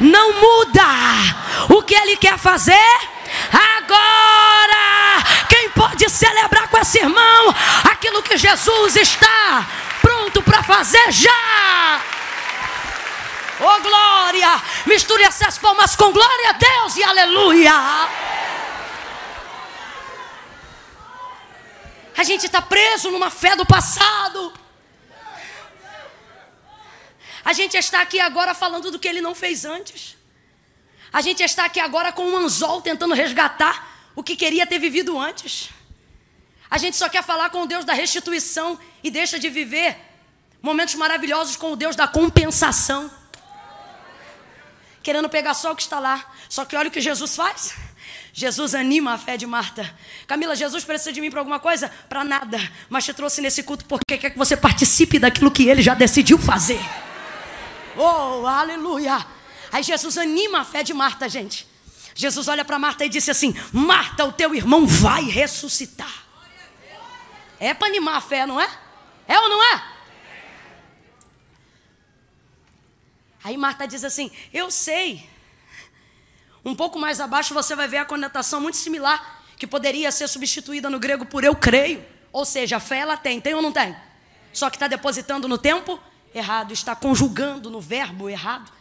Não 0.00 0.32
muda. 0.32 0.84
O 1.68 1.82
que 1.82 1.94
ele 1.94 2.16
quer 2.16 2.36
fazer 2.38 3.00
agora. 3.52 5.22
Quem 5.48 5.70
pode 5.70 6.08
celebrar 6.10 6.68
com 6.68 6.78
esse 6.78 6.98
irmão 6.98 7.54
aquilo 7.84 8.22
que 8.22 8.36
Jesus 8.36 8.96
está 8.96 9.64
pronto 10.00 10.42
para 10.42 10.62
fazer 10.62 11.12
já? 11.12 12.00
Oh 13.58 13.80
glória! 13.80 14.62
Misture 14.86 15.22
essas 15.22 15.56
palmas 15.58 15.96
com 15.96 16.12
glória 16.12 16.50
a 16.50 16.52
Deus 16.52 16.96
e 16.96 17.02
aleluia! 17.02 17.72
A 22.16 22.22
gente 22.22 22.46
está 22.46 22.60
preso 22.60 23.10
numa 23.10 23.30
fé 23.30 23.56
do 23.56 23.64
passado. 23.64 24.52
A 27.44 27.52
gente 27.52 27.76
está 27.76 28.00
aqui 28.00 28.18
agora 28.18 28.54
falando 28.54 28.90
do 28.90 28.98
que 28.98 29.08
ele 29.08 29.20
não 29.20 29.34
fez 29.34 29.64
antes. 29.64 30.16
A 31.12 31.20
gente 31.20 31.42
está 31.42 31.64
aqui 31.64 31.80
agora 31.80 32.12
com 32.12 32.26
um 32.26 32.36
anzol 32.36 32.82
tentando 32.82 33.14
resgatar 33.14 34.10
o 34.14 34.22
que 34.22 34.36
queria 34.36 34.66
ter 34.66 34.78
vivido 34.78 35.18
antes. 35.18 35.70
A 36.70 36.76
gente 36.78 36.96
só 36.96 37.08
quer 37.08 37.22
falar 37.22 37.48
com 37.50 37.62
o 37.62 37.66
Deus 37.66 37.84
da 37.84 37.92
restituição 37.92 38.78
e 39.02 39.10
deixa 39.10 39.38
de 39.38 39.48
viver 39.48 39.96
momentos 40.60 40.94
maravilhosos 40.94 41.56
com 41.56 41.72
o 41.72 41.76
Deus 41.76 41.94
da 41.94 42.08
compensação 42.08 43.10
querendo 45.06 45.28
pegar 45.28 45.54
só 45.54 45.70
o 45.70 45.76
que 45.76 45.82
está 45.82 46.00
lá. 46.00 46.32
Só 46.48 46.64
que 46.64 46.74
olha 46.74 46.88
o 46.88 46.90
que 46.90 47.00
Jesus 47.00 47.36
faz. 47.36 47.76
Jesus 48.32 48.74
anima 48.74 49.12
a 49.12 49.18
fé 49.18 49.36
de 49.36 49.46
Marta. 49.46 49.88
Camila, 50.26 50.56
Jesus 50.56 50.84
precisa 50.84 51.12
de 51.12 51.20
mim 51.20 51.30
para 51.30 51.38
alguma 51.38 51.60
coisa? 51.60 51.88
Para 52.08 52.24
nada. 52.24 52.58
Mas 52.90 53.04
te 53.04 53.14
trouxe 53.14 53.40
nesse 53.40 53.62
culto 53.62 53.84
porque 53.84 54.18
quer 54.18 54.30
que 54.30 54.36
você 54.36 54.56
participe 54.56 55.20
daquilo 55.20 55.48
que 55.48 55.68
ele 55.68 55.80
já 55.80 55.94
decidiu 55.94 56.36
fazer. 56.36 56.80
Oh, 57.96 58.44
aleluia. 58.48 59.24
Aí 59.70 59.84
Jesus 59.84 60.18
anima 60.18 60.62
a 60.62 60.64
fé 60.64 60.82
de 60.82 60.92
Marta, 60.92 61.28
gente. 61.28 61.68
Jesus 62.12 62.48
olha 62.48 62.64
para 62.64 62.76
Marta 62.76 63.04
e 63.04 63.08
disse 63.08 63.30
assim: 63.30 63.54
Marta, 63.72 64.24
o 64.24 64.32
teu 64.32 64.56
irmão 64.56 64.88
vai 64.88 65.22
ressuscitar. 65.22 66.26
É 67.60 67.72
para 67.72 67.86
animar 67.86 68.16
a 68.16 68.20
fé, 68.20 68.44
não 68.44 68.60
é? 68.60 68.68
É 69.28 69.38
ou 69.38 69.48
não 69.48 69.62
é? 69.72 69.82
Aí 73.46 73.56
Marta 73.56 73.86
diz 73.86 74.02
assim: 74.02 74.28
Eu 74.52 74.72
sei. 74.72 75.24
Um 76.64 76.74
pouco 76.74 76.98
mais 76.98 77.20
abaixo 77.20 77.54
você 77.54 77.76
vai 77.76 77.86
ver 77.86 77.98
a 77.98 78.04
conotação 78.04 78.60
muito 78.60 78.76
similar, 78.76 79.44
que 79.56 79.68
poderia 79.68 80.10
ser 80.10 80.26
substituída 80.26 80.90
no 80.90 80.98
grego 80.98 81.24
por 81.24 81.44
eu 81.44 81.54
creio. 81.54 82.04
Ou 82.32 82.44
seja, 82.44 82.78
a 82.78 82.80
fé 82.80 82.98
ela 82.98 83.16
tem, 83.16 83.40
tem 83.40 83.54
ou 83.54 83.62
não 83.62 83.70
tem? 83.70 83.94
Só 84.52 84.68
que 84.68 84.74
está 84.74 84.88
depositando 84.88 85.46
no 85.46 85.56
tempo 85.56 86.00
errado, 86.34 86.72
está 86.72 86.96
conjugando 86.96 87.70
no 87.70 87.80
verbo 87.80 88.28
errado. 88.28 88.72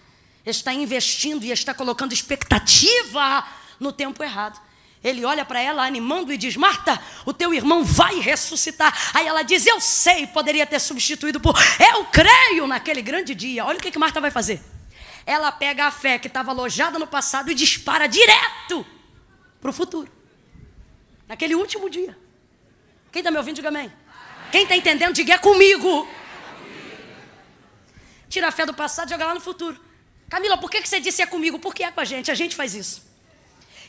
está 0.43 0.73
investindo 0.73 1.43
e 1.43 1.51
está 1.51 1.71
colocando 1.71 2.11
expectativa 2.11 3.47
no 3.79 3.91
tempo 3.91 4.23
errado. 4.23 4.59
Ele 5.05 5.23
olha 5.23 5.45
para 5.45 5.61
ela 5.61 5.85
animando 5.85 6.33
e 6.33 6.37
diz: 6.37 6.57
Marta, 6.57 6.99
o 7.27 7.31
teu 7.31 7.53
irmão 7.53 7.85
vai 7.85 8.19
ressuscitar. 8.19 8.91
Aí 9.13 9.27
ela 9.27 9.43
diz: 9.43 9.63
Eu 9.67 9.79
sei, 9.79 10.25
poderia 10.25 10.65
ter 10.65 10.79
substituído 10.79 11.39
por 11.39 11.55
eu 11.79 12.05
creio 12.05 12.65
naquele 12.65 13.03
grande 13.03 13.35
dia. 13.35 13.63
Olha 13.63 13.77
o 13.77 13.81
que, 13.81 13.91
que 13.91 13.99
Marta 13.99 14.19
vai 14.19 14.31
fazer. 14.31 14.59
Ela 15.23 15.51
pega 15.51 15.85
a 15.85 15.91
fé 15.91 16.17
que 16.17 16.25
estava 16.25 16.49
alojada 16.49 16.97
no 16.97 17.05
passado 17.05 17.51
e 17.51 17.53
dispara 17.53 18.07
direto 18.07 18.83
para 19.61 19.69
o 19.69 19.73
futuro. 19.73 20.11
Naquele 21.27 21.53
último 21.53 21.87
dia. 21.87 22.17
Quem 23.11 23.19
está 23.19 23.29
me 23.29 23.37
ouvindo, 23.37 23.57
diga 23.57 23.67
amém. 23.67 23.93
Quem 24.51 24.63
está 24.63 24.75
entendendo, 24.75 25.13
diga 25.13 25.35
é 25.35 25.37
comigo. 25.37 26.09
Tira 28.27 28.47
a 28.47 28.51
fé 28.51 28.65
do 28.65 28.73
passado 28.73 29.07
e 29.07 29.11
joga 29.11 29.27
lá 29.27 29.35
no 29.35 29.39
futuro. 29.39 29.79
Camila, 30.27 30.57
por 30.57 30.71
que, 30.71 30.81
que 30.81 30.89
você 30.89 30.99
disse 30.99 31.21
é 31.21 31.27
comigo? 31.27 31.59
Porque 31.59 31.83
é 31.83 31.91
com 31.91 32.01
a 32.01 32.05
gente, 32.05 32.31
a 32.31 32.35
gente 32.35 32.55
faz 32.55 32.73
isso. 32.73 33.04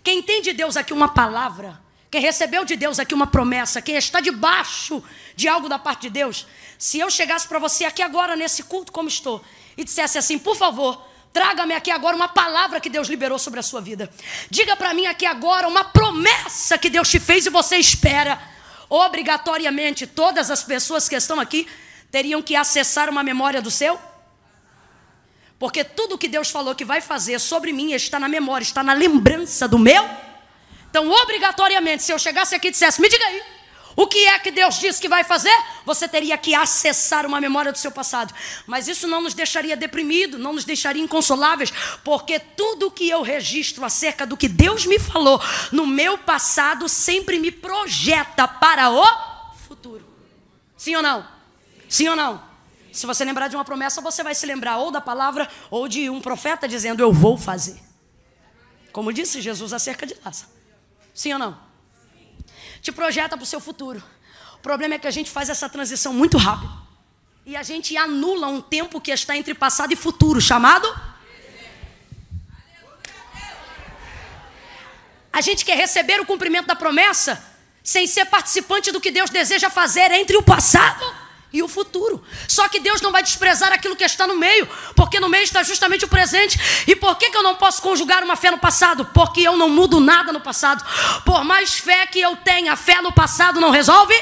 Quem 0.06 0.22
tem 0.22 0.40
de 0.40 0.52
Deus 0.52 0.76
aqui 0.76 0.92
uma 0.92 1.08
palavra, 1.08 1.82
quem 2.08 2.20
recebeu 2.20 2.64
de 2.64 2.76
Deus 2.76 3.00
aqui 3.00 3.12
uma 3.12 3.26
promessa, 3.26 3.82
quem 3.82 3.96
está 3.96 4.20
debaixo 4.20 5.02
de 5.34 5.48
algo 5.48 5.68
da 5.68 5.80
parte 5.80 6.02
de 6.02 6.10
Deus, 6.10 6.46
se 6.78 7.00
eu 7.00 7.10
chegasse 7.10 7.48
para 7.48 7.58
você 7.58 7.84
aqui 7.84 8.00
agora 8.00 8.36
nesse 8.36 8.62
culto 8.62 8.92
como 8.92 9.08
estou 9.08 9.42
e 9.76 9.82
dissesse 9.82 10.16
assim, 10.16 10.38
por 10.38 10.54
favor, 10.54 11.04
traga-me 11.32 11.74
aqui 11.74 11.90
agora 11.90 12.14
uma 12.14 12.28
palavra 12.28 12.80
que 12.80 12.88
Deus 12.88 13.08
liberou 13.08 13.36
sobre 13.36 13.58
a 13.58 13.64
sua 13.64 13.80
vida. 13.80 14.08
Diga 14.48 14.76
para 14.76 14.94
mim 14.94 15.06
aqui 15.06 15.26
agora 15.26 15.66
uma 15.66 15.82
promessa 15.82 16.78
que 16.78 16.88
Deus 16.88 17.10
te 17.10 17.18
fez 17.18 17.44
e 17.44 17.50
você 17.50 17.76
espera. 17.76 18.40
Obrigatoriamente, 18.88 20.06
todas 20.06 20.52
as 20.52 20.62
pessoas 20.62 21.08
que 21.08 21.16
estão 21.16 21.40
aqui 21.40 21.66
teriam 22.12 22.40
que 22.40 22.54
acessar 22.54 23.10
uma 23.10 23.24
memória 23.24 23.60
do 23.60 23.72
seu 23.72 23.98
porque 25.58 25.82
tudo 25.82 26.18
que 26.18 26.28
Deus 26.28 26.50
falou 26.50 26.74
que 26.74 26.84
vai 26.84 27.00
fazer 27.00 27.38
sobre 27.38 27.72
mim 27.72 27.92
está 27.92 28.20
na 28.20 28.28
memória, 28.28 28.62
está 28.62 28.82
na 28.82 28.92
lembrança 28.92 29.66
do 29.66 29.78
meu. 29.78 30.04
Então, 30.90 31.10
obrigatoriamente, 31.10 32.02
se 32.02 32.12
eu 32.12 32.18
chegasse 32.18 32.54
aqui 32.54 32.68
e 32.68 32.70
dissesse, 32.70 33.00
me 33.00 33.08
diga 33.08 33.24
aí, 33.24 33.42
o 33.96 34.06
que 34.06 34.26
é 34.26 34.38
que 34.38 34.50
Deus 34.50 34.78
disse 34.78 35.00
que 35.00 35.08
vai 35.08 35.24
fazer? 35.24 35.54
Você 35.86 36.06
teria 36.06 36.36
que 36.36 36.54
acessar 36.54 37.24
uma 37.24 37.40
memória 37.40 37.72
do 37.72 37.78
seu 37.78 37.90
passado. 37.90 38.34
Mas 38.66 38.88
isso 38.88 39.08
não 39.08 39.22
nos 39.22 39.32
deixaria 39.32 39.74
deprimidos, 39.74 40.38
não 40.38 40.52
nos 40.52 40.66
deixaria 40.66 41.02
inconsoláveis, 41.02 41.72
porque 42.04 42.38
tudo 42.38 42.90
que 42.90 43.08
eu 43.08 43.22
registro 43.22 43.82
acerca 43.86 44.26
do 44.26 44.36
que 44.36 44.48
Deus 44.48 44.84
me 44.84 44.98
falou 44.98 45.40
no 45.72 45.86
meu 45.86 46.18
passado 46.18 46.90
sempre 46.90 47.38
me 47.38 47.50
projeta 47.50 48.46
para 48.46 48.90
o 48.90 49.02
futuro. 49.66 50.06
Sim 50.76 50.96
ou 50.96 51.02
não? 51.02 51.26
Sim 51.88 52.08
ou 52.08 52.16
não? 52.16 52.55
Se 52.96 53.04
você 53.04 53.26
lembrar 53.26 53.48
de 53.48 53.56
uma 53.56 53.64
promessa, 53.64 54.00
você 54.00 54.22
vai 54.22 54.34
se 54.34 54.46
lembrar 54.46 54.78
ou 54.78 54.90
da 54.90 55.02
palavra 55.02 55.46
ou 55.70 55.86
de 55.86 56.08
um 56.08 56.18
profeta 56.18 56.66
dizendo 56.66 57.02
eu 57.02 57.12
vou 57.12 57.36
fazer. 57.36 57.78
Como 58.90 59.12
disse 59.12 59.42
Jesus 59.42 59.74
acerca 59.74 60.06
de 60.06 60.16
Lázaro. 60.24 60.48
Sim 61.12 61.34
ou 61.34 61.38
não? 61.38 61.60
Te 62.80 62.90
projeta 62.90 63.36
para 63.36 63.44
o 63.44 63.46
seu 63.46 63.60
futuro. 63.60 64.02
O 64.54 64.58
problema 64.60 64.94
é 64.94 64.98
que 64.98 65.06
a 65.06 65.10
gente 65.10 65.30
faz 65.30 65.50
essa 65.50 65.68
transição 65.68 66.14
muito 66.14 66.38
rápido. 66.38 66.72
E 67.44 67.54
a 67.54 67.62
gente 67.62 67.94
anula 67.98 68.46
um 68.46 68.62
tempo 68.62 68.98
que 68.98 69.10
está 69.10 69.36
entre 69.36 69.52
passado 69.54 69.92
e 69.92 69.96
futuro, 69.96 70.40
chamado 70.40 70.88
A 75.30 75.42
gente 75.42 75.66
quer 75.66 75.76
receber 75.76 76.18
o 76.18 76.24
cumprimento 76.24 76.66
da 76.66 76.74
promessa 76.74 77.44
sem 77.84 78.06
ser 78.06 78.24
participante 78.24 78.90
do 78.90 79.02
que 79.02 79.10
Deus 79.10 79.28
deseja 79.28 79.68
fazer 79.68 80.10
entre 80.12 80.34
o 80.38 80.42
passado 80.42 81.04
e 81.56 81.62
o 81.62 81.68
futuro. 81.68 82.22
Só 82.46 82.68
que 82.68 82.78
Deus 82.78 83.00
não 83.00 83.10
vai 83.10 83.22
desprezar 83.22 83.72
aquilo 83.72 83.96
que 83.96 84.04
está 84.04 84.26
no 84.26 84.36
meio, 84.36 84.68
porque 84.94 85.18
no 85.18 85.28
meio 85.28 85.44
está 85.44 85.62
justamente 85.62 86.04
o 86.04 86.08
presente. 86.08 86.58
E 86.86 86.94
por 86.94 87.16
que, 87.16 87.30
que 87.30 87.36
eu 87.36 87.42
não 87.42 87.54
posso 87.54 87.80
conjugar 87.80 88.22
uma 88.22 88.36
fé 88.36 88.50
no 88.50 88.58
passado? 88.58 89.06
Porque 89.14 89.40
eu 89.40 89.56
não 89.56 89.68
mudo 89.68 89.98
nada 89.98 90.32
no 90.32 90.40
passado. 90.40 90.84
Por 91.24 91.44
mais 91.44 91.78
fé 91.78 92.06
que 92.06 92.20
eu 92.20 92.36
tenha, 92.36 92.76
fé 92.76 93.00
no 93.00 93.10
passado 93.10 93.60
não 93.60 93.70
resolve. 93.70 94.14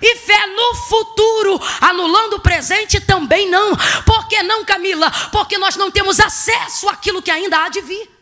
E 0.00 0.16
fé 0.16 0.46
no 0.46 0.74
futuro, 0.74 1.60
anulando 1.80 2.34
o 2.34 2.40
presente 2.40 3.00
também 3.00 3.48
não. 3.48 3.76
Por 4.04 4.28
que 4.28 4.42
não, 4.42 4.64
Camila? 4.64 5.10
Porque 5.32 5.58
nós 5.58 5.76
não 5.76 5.90
temos 5.90 6.20
acesso 6.20 6.88
àquilo 6.88 7.22
que 7.22 7.30
ainda 7.30 7.64
há 7.64 7.68
de 7.68 7.80
vir. 7.80 8.14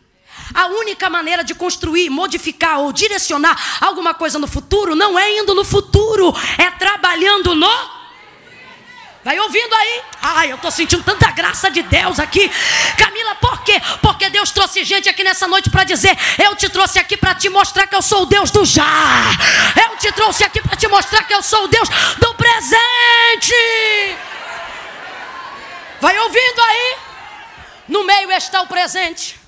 A 0.55 0.67
única 0.67 1.09
maneira 1.09 1.43
de 1.43 1.55
construir, 1.55 2.11
modificar 2.11 2.81
ou 2.81 2.93
direcionar 2.93 3.59
alguma 3.81 4.15
coisa 4.15 4.39
no 4.39 4.47
futuro 4.47 4.95
não 4.95 5.19
é 5.19 5.39
indo 5.39 5.55
no 5.55 5.65
futuro, 5.65 6.35
é 6.59 6.71
trabalhando 6.73 7.55
no 7.55 8.02
Vai 9.25 9.39
ouvindo 9.39 9.73
aí? 9.73 10.03
Ai, 10.21 10.51
eu 10.51 10.57
estou 10.57 10.71
sentindo 10.71 11.03
tanta 11.05 11.31
graça 11.31 11.71
de 11.71 11.83
Deus 11.83 12.19
aqui. 12.19 12.51
Camila, 12.99 13.37
por 13.37 13.63
quê? 13.63 13.81
Porque 14.01 14.29
Deus 14.29 14.51
trouxe 14.51 14.83
gente 14.83 15.09
aqui 15.09 15.23
nessa 15.23 15.47
noite 15.47 15.71
para 15.71 15.85
dizer: 15.85 16.17
Eu 16.43 16.57
te 16.57 16.69
trouxe 16.69 16.99
aqui 16.99 17.17
para 17.17 17.35
te 17.35 17.49
mostrar 17.49 17.87
que 17.87 17.95
eu 17.95 18.03
sou 18.03 18.23
o 18.23 18.27
Deus 18.27 18.51
do 18.51 18.65
já. 18.65 18.85
Eu 19.81 19.97
te 19.97 20.11
trouxe 20.11 20.43
aqui 20.43 20.61
para 20.61 20.77
te 20.77 20.89
mostrar 20.89 21.23
que 21.23 21.35
eu 21.35 21.43
sou 21.43 21.65
o 21.65 21.69
Deus 21.69 21.89
do 22.19 22.35
presente. 22.35 23.55
Vai 26.01 26.19
ouvindo 26.19 26.61
aí? 26.61 26.97
No 27.89 28.03
meio 28.05 28.33
está 28.33 28.61
o 28.63 28.67
presente. 28.67 29.42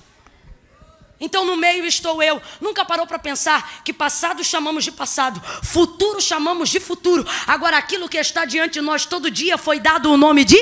Então 1.19 1.45
no 1.45 1.55
meio 1.55 1.85
estou 1.85 2.21
eu. 2.21 2.41
Nunca 2.59 2.83
parou 2.83 3.07
para 3.07 3.17
pensar 3.17 3.83
que 3.83 3.93
passado 3.93 4.43
chamamos 4.43 4.83
de 4.83 4.91
passado, 4.91 5.41
futuro 5.63 6.19
chamamos 6.19 6.69
de 6.69 6.79
futuro. 6.79 7.25
Agora 7.47 7.77
aquilo 7.77 8.09
que 8.09 8.17
está 8.17 8.45
diante 8.45 8.73
de 8.73 8.81
nós 8.81 9.05
todo 9.05 9.31
dia 9.31 9.57
foi 9.57 9.79
dado 9.79 10.11
o 10.11 10.17
nome 10.17 10.43
de? 10.43 10.57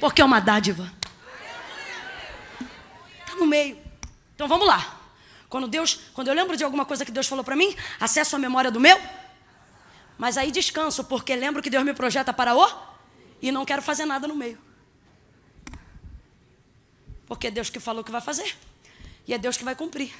Porque 0.00 0.20
é 0.20 0.24
uma 0.24 0.40
dádiva. 0.40 0.92
Está 3.20 3.36
no 3.36 3.46
meio. 3.46 3.78
Então 4.34 4.48
vamos 4.48 4.66
lá. 4.66 5.00
Quando 5.48 5.68
Deus, 5.68 6.00
quando 6.12 6.28
eu 6.28 6.34
lembro 6.34 6.56
de 6.56 6.64
alguma 6.64 6.84
coisa 6.84 7.04
que 7.04 7.12
Deus 7.12 7.26
falou 7.26 7.44
para 7.44 7.54
mim, 7.54 7.76
acesso 8.00 8.34
a 8.34 8.38
memória 8.38 8.70
do 8.70 8.80
meu. 8.80 9.00
Mas 10.18 10.36
aí 10.36 10.50
descanso, 10.50 11.04
porque 11.04 11.36
lembro 11.36 11.62
que 11.62 11.70
Deus 11.70 11.84
me 11.84 11.94
projeta 11.94 12.32
para 12.32 12.54
o 12.54 12.68
e 13.40 13.52
não 13.52 13.64
quero 13.64 13.82
fazer 13.82 14.06
nada 14.06 14.26
no 14.26 14.34
meio. 14.34 14.58
Porque 17.26 17.46
é 17.46 17.50
Deus 17.50 17.70
que 17.70 17.78
falou 17.78 18.02
que 18.02 18.10
vai 18.10 18.20
fazer. 18.20 18.56
E 19.26 19.34
é 19.34 19.38
Deus 19.38 19.56
que 19.56 19.64
vai 19.64 19.74
cumprir. 19.74 20.12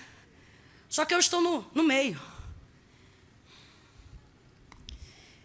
Só 0.88 1.04
que 1.04 1.14
eu 1.14 1.18
estou 1.18 1.40
no, 1.40 1.66
no 1.74 1.82
meio. 1.82 2.20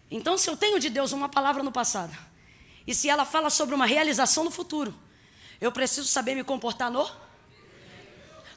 Então, 0.09 0.37
se 0.37 0.49
eu 0.49 0.55
tenho 0.55 0.79
de 0.79 0.89
Deus 0.89 1.11
uma 1.11 1.27
palavra 1.27 1.63
no 1.63 1.71
passado, 1.71 2.15
e 2.85 2.93
se 2.95 3.09
ela 3.09 3.25
fala 3.25 3.49
sobre 3.49 3.75
uma 3.75 3.85
realização 3.85 4.43
no 4.43 4.51
futuro, 4.51 4.95
eu 5.59 5.71
preciso 5.71 6.07
saber 6.07 6.35
me 6.35 6.43
comportar 6.43 6.89
no. 6.89 7.09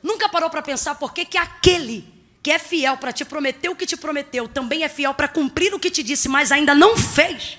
Nunca 0.03 0.29
parou 0.29 0.49
para 0.49 0.63
pensar 0.63 0.95
por 0.95 1.13
que, 1.13 1.25
que 1.25 1.37
aquele 1.37 2.13
que 2.43 2.51
é 2.51 2.59
fiel 2.59 2.97
para 2.97 3.13
te 3.13 3.25
prometer 3.25 3.69
o 3.69 3.77
que 3.77 3.85
te 3.85 3.97
prometeu 3.97 4.49
também 4.49 4.83
é 4.83 4.89
fiel 4.89 5.13
para 5.13 5.29
cumprir 5.29 5.75
o 5.75 5.81
que 5.81 5.91
te 5.91 6.03
disse, 6.03 6.29
mas 6.29 6.53
ainda 6.53 6.75
não 6.75 6.97
fez? 6.97 7.59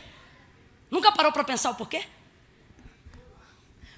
Nunca 0.90 1.12
parou 1.12 1.32
para 1.32 1.44
pensar 1.44 1.72
o 1.72 1.76
porquê? 1.76 2.06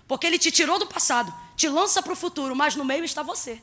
Porque 0.07 0.27
ele 0.27 0.37
te 0.37 0.51
tirou 0.51 0.77
do 0.77 0.87
passado, 0.87 1.33
te 1.55 1.67
lança 1.67 2.01
para 2.01 2.13
o 2.13 2.15
futuro, 2.15 2.55
mas 2.55 2.75
no 2.75 2.85
meio 2.85 3.03
está 3.03 3.23
você. 3.23 3.61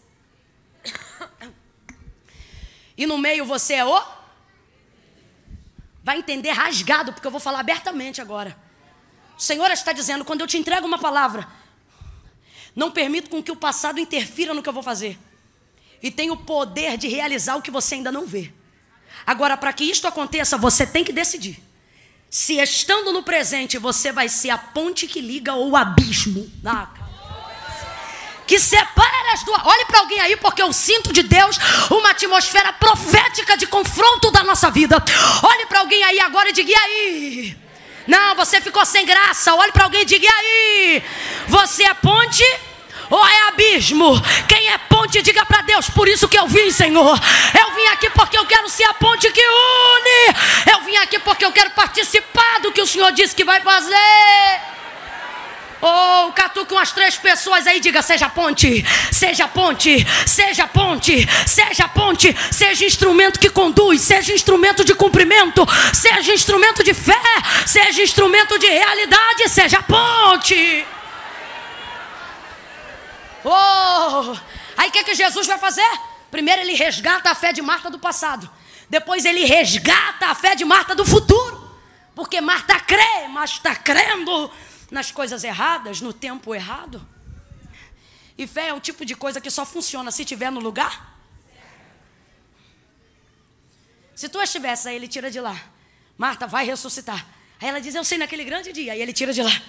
E 2.97 3.07
no 3.07 3.17
meio 3.17 3.47
você 3.47 3.75
é 3.75 3.85
o? 3.85 4.03
Vai 6.03 6.19
entender 6.19 6.51
rasgado, 6.51 7.13
porque 7.13 7.27
eu 7.27 7.31
vou 7.31 7.41
falar 7.41 7.61
abertamente 7.61 8.21
agora. 8.21 8.57
O 9.39 9.41
Senhor 9.41 9.71
está 9.71 9.93
dizendo: 9.93 10.25
quando 10.25 10.43
eu 10.43 10.47
te 10.47 10.59
entrego 10.59 10.87
uma 10.87 10.99
palavra, 10.99 11.49
não 12.77 12.91
permito 12.91 13.31
com 13.31 13.43
que 13.43 13.51
o 13.51 13.57
passado 13.57 13.99
interfira 13.99 14.53
no 14.53 14.63
que 14.63 14.69
eu 14.69 14.73
vou 14.73 14.83
fazer. 14.83 15.19
E 16.03 16.11
tenho 16.11 16.35
o 16.35 16.37
poder 16.37 16.97
de 16.97 17.09
realizar 17.09 17.57
o 17.57 17.63
que 17.63 17.71
você 17.71 17.95
ainda 17.95 18.13
não 18.13 18.27
vê. 18.27 18.53
Agora, 19.27 19.57
para 19.57 19.73
que 19.73 19.85
isto 19.85 20.07
aconteça, 20.07 20.57
você 20.57 20.87
tem 20.87 21.05
que 21.05 21.13
decidir. 21.13 21.63
Se 22.29 22.55
estando 22.61 23.13
no 23.13 23.23
presente, 23.23 23.77
você 23.77 24.13
vai 24.13 24.29
ser 24.29 24.51
a 24.51 24.59
ponte 24.59 25.07
que 25.07 25.21
liga 25.21 25.55
ou 25.55 25.71
o 25.71 25.77
abismo. 25.77 26.51
Ah, 26.65 26.89
que 28.51 28.59
separa 28.59 29.33
as 29.33 29.45
duas. 29.45 29.65
Olhe 29.65 29.85
para 29.85 30.01
alguém 30.01 30.19
aí, 30.19 30.37
porque 30.37 30.61
eu 30.61 30.73
sinto 30.73 31.13
de 31.13 31.23
Deus 31.23 31.57
uma 31.89 32.11
atmosfera 32.11 32.73
profética 32.73 33.57
de 33.57 33.65
confronto 33.65 34.29
da 34.33 34.43
nossa 34.43 34.69
vida. 34.73 35.01
Olhe 35.41 35.67
para 35.67 35.79
alguém 35.79 36.03
aí 36.03 36.19
agora 36.19 36.49
e 36.49 36.53
diga: 36.53 36.69
e 36.69 36.75
aí? 36.75 37.57
Não, 38.09 38.35
você 38.35 38.61
ficou 38.61 38.85
sem 38.85 39.07
graça. 39.07 39.55
Olhe 39.55 39.71
para 39.71 39.85
alguém 39.85 40.03
e 40.03 40.05
diga: 40.05 40.27
e 40.27 40.29
aí? 40.29 41.05
Você 41.47 41.85
é 41.85 41.95
ponte? 41.95 42.43
ou 43.09 43.25
é 43.27 43.49
abismo? 43.49 44.21
Quem 44.49 44.69
é 44.69 44.79
ponte, 44.79 45.23
diga 45.23 45.47
para 45.47 45.63
Deus: 45.63 45.89
por 45.89 46.09
isso 46.09 46.29
que 46.29 46.37
eu 46.37 46.49
vim, 46.49 46.73
Senhor. 46.73 47.21
Eu 47.57 47.75
vim 47.77 47.87
aqui 47.93 48.11
porque 48.11 48.37
eu 48.37 48.47
quero 48.47 48.69
ser 48.69 48.85
a 48.85 48.95
ponte 48.95 49.31
que 49.31 49.47
une. 49.47 50.73
Eu 50.73 50.81
vim 50.83 50.97
aqui 50.97 51.21
porque 51.21 51.45
eu 51.45 51.53
quero 51.53 51.71
participar 51.71 52.59
do 52.63 52.73
que 52.73 52.83
o 52.83 52.87
Senhor 52.87 53.13
disse 53.13 53.33
que 53.33 53.45
vai 53.45 53.61
fazer. 53.61 54.80
Oh, 55.83 56.31
catuque 56.33 56.75
umas 56.75 56.93
três 56.93 57.17
pessoas 57.17 57.67
aí, 57.67 57.81
diga: 57.81 58.03
seja 58.03 58.29
ponte, 58.29 58.85
seja 59.11 59.49
ponte, 59.49 60.07
seja 60.27 60.67
ponte, 60.67 61.27
seja 61.47 61.89
ponte, 61.89 62.37
seja 62.53 62.85
instrumento 62.85 63.41
que 63.41 63.49
conduz, 63.49 64.03
seja 64.03 64.35
instrumento 64.35 64.85
de 64.85 64.95
cumprimento, 64.95 65.67
seja 65.95 66.35
instrumento 66.35 66.85
de 66.85 66.93
fé, 66.93 67.23
seja 67.67 68.03
instrumento 68.03 68.59
de 68.59 68.69
realidade, 68.69 69.49
seja 69.49 69.83
ponte. 69.83 70.87
Oh! 73.43 74.37
Aí 74.77 74.91
o 74.91 74.93
que, 74.93 75.05
que 75.05 75.15
Jesus 75.15 75.47
vai 75.47 75.59
fazer? 75.59 75.91
Primeiro 76.31 76.61
ele 76.61 76.75
resgata 76.75 77.31
a 77.31 77.35
fé 77.35 77.55
de 77.55 77.63
Marta 77.63 77.89
do 77.89 77.99
passado. 77.99 78.49
Depois 78.89 79.25
ele 79.25 79.45
resgata 79.45 80.27
a 80.27 80.35
fé 80.35 80.55
de 80.55 80.65
Marta 80.65 80.95
do 80.95 81.07
futuro. 81.07 81.71
Porque 82.15 82.41
Marta 82.41 82.79
crê, 82.81 83.29
mas 83.31 83.53
está 83.53 83.75
crendo 83.75 84.51
nas 84.91 85.11
coisas 85.11 85.45
erradas, 85.45 86.01
no 86.01 86.13
tempo 86.13 86.55
errado. 86.55 87.07
E 88.37 88.47
fé 88.47 88.69
é 88.69 88.75
um 88.75 88.81
tipo 88.81 89.05
de 89.05 89.15
coisa 89.15 89.41
que 89.41 89.51
só 89.51 89.65
funciona 89.67 90.11
se 90.11 90.23
estiver 90.23 90.51
no 90.51 90.61
lugar. 90.61 91.19
Se 94.15 94.29
tu 94.29 94.41
estivesse 94.41 94.89
aí, 94.89 94.97
ele 94.97 95.09
tira 95.09 95.31
de 95.31 95.41
lá. 95.41 95.59
Marta, 96.17 96.47
vai 96.47 96.65
ressuscitar. 96.67 97.27
Aí 97.61 97.69
ela 97.69 97.81
diz, 97.81 97.95
eu 97.95 98.05
sei 98.05 98.19
naquele 98.19 98.45
grande 98.45 98.73
dia. 98.73 98.93
Aí 98.93 99.01
ele 99.01 99.13
tira 99.13 99.33
de 99.33 99.43
lá. 99.43 99.63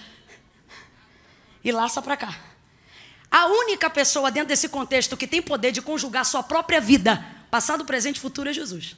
E 1.64 1.70
laça 1.70 2.02
para 2.02 2.16
cá. 2.16 2.34
A 3.30 3.46
única 3.46 3.88
pessoa 3.88 4.30
dentro 4.30 4.48
desse 4.48 4.68
contexto 4.68 5.16
que 5.16 5.26
tem 5.26 5.40
poder 5.40 5.72
de 5.72 5.80
conjugar 5.80 6.24
sua 6.26 6.42
própria 6.42 6.80
vida, 6.80 7.24
passado, 7.50 7.84
presente 7.84 8.16
e 8.16 8.20
futuro, 8.20 8.50
é 8.50 8.52
Jesus. 8.52 8.94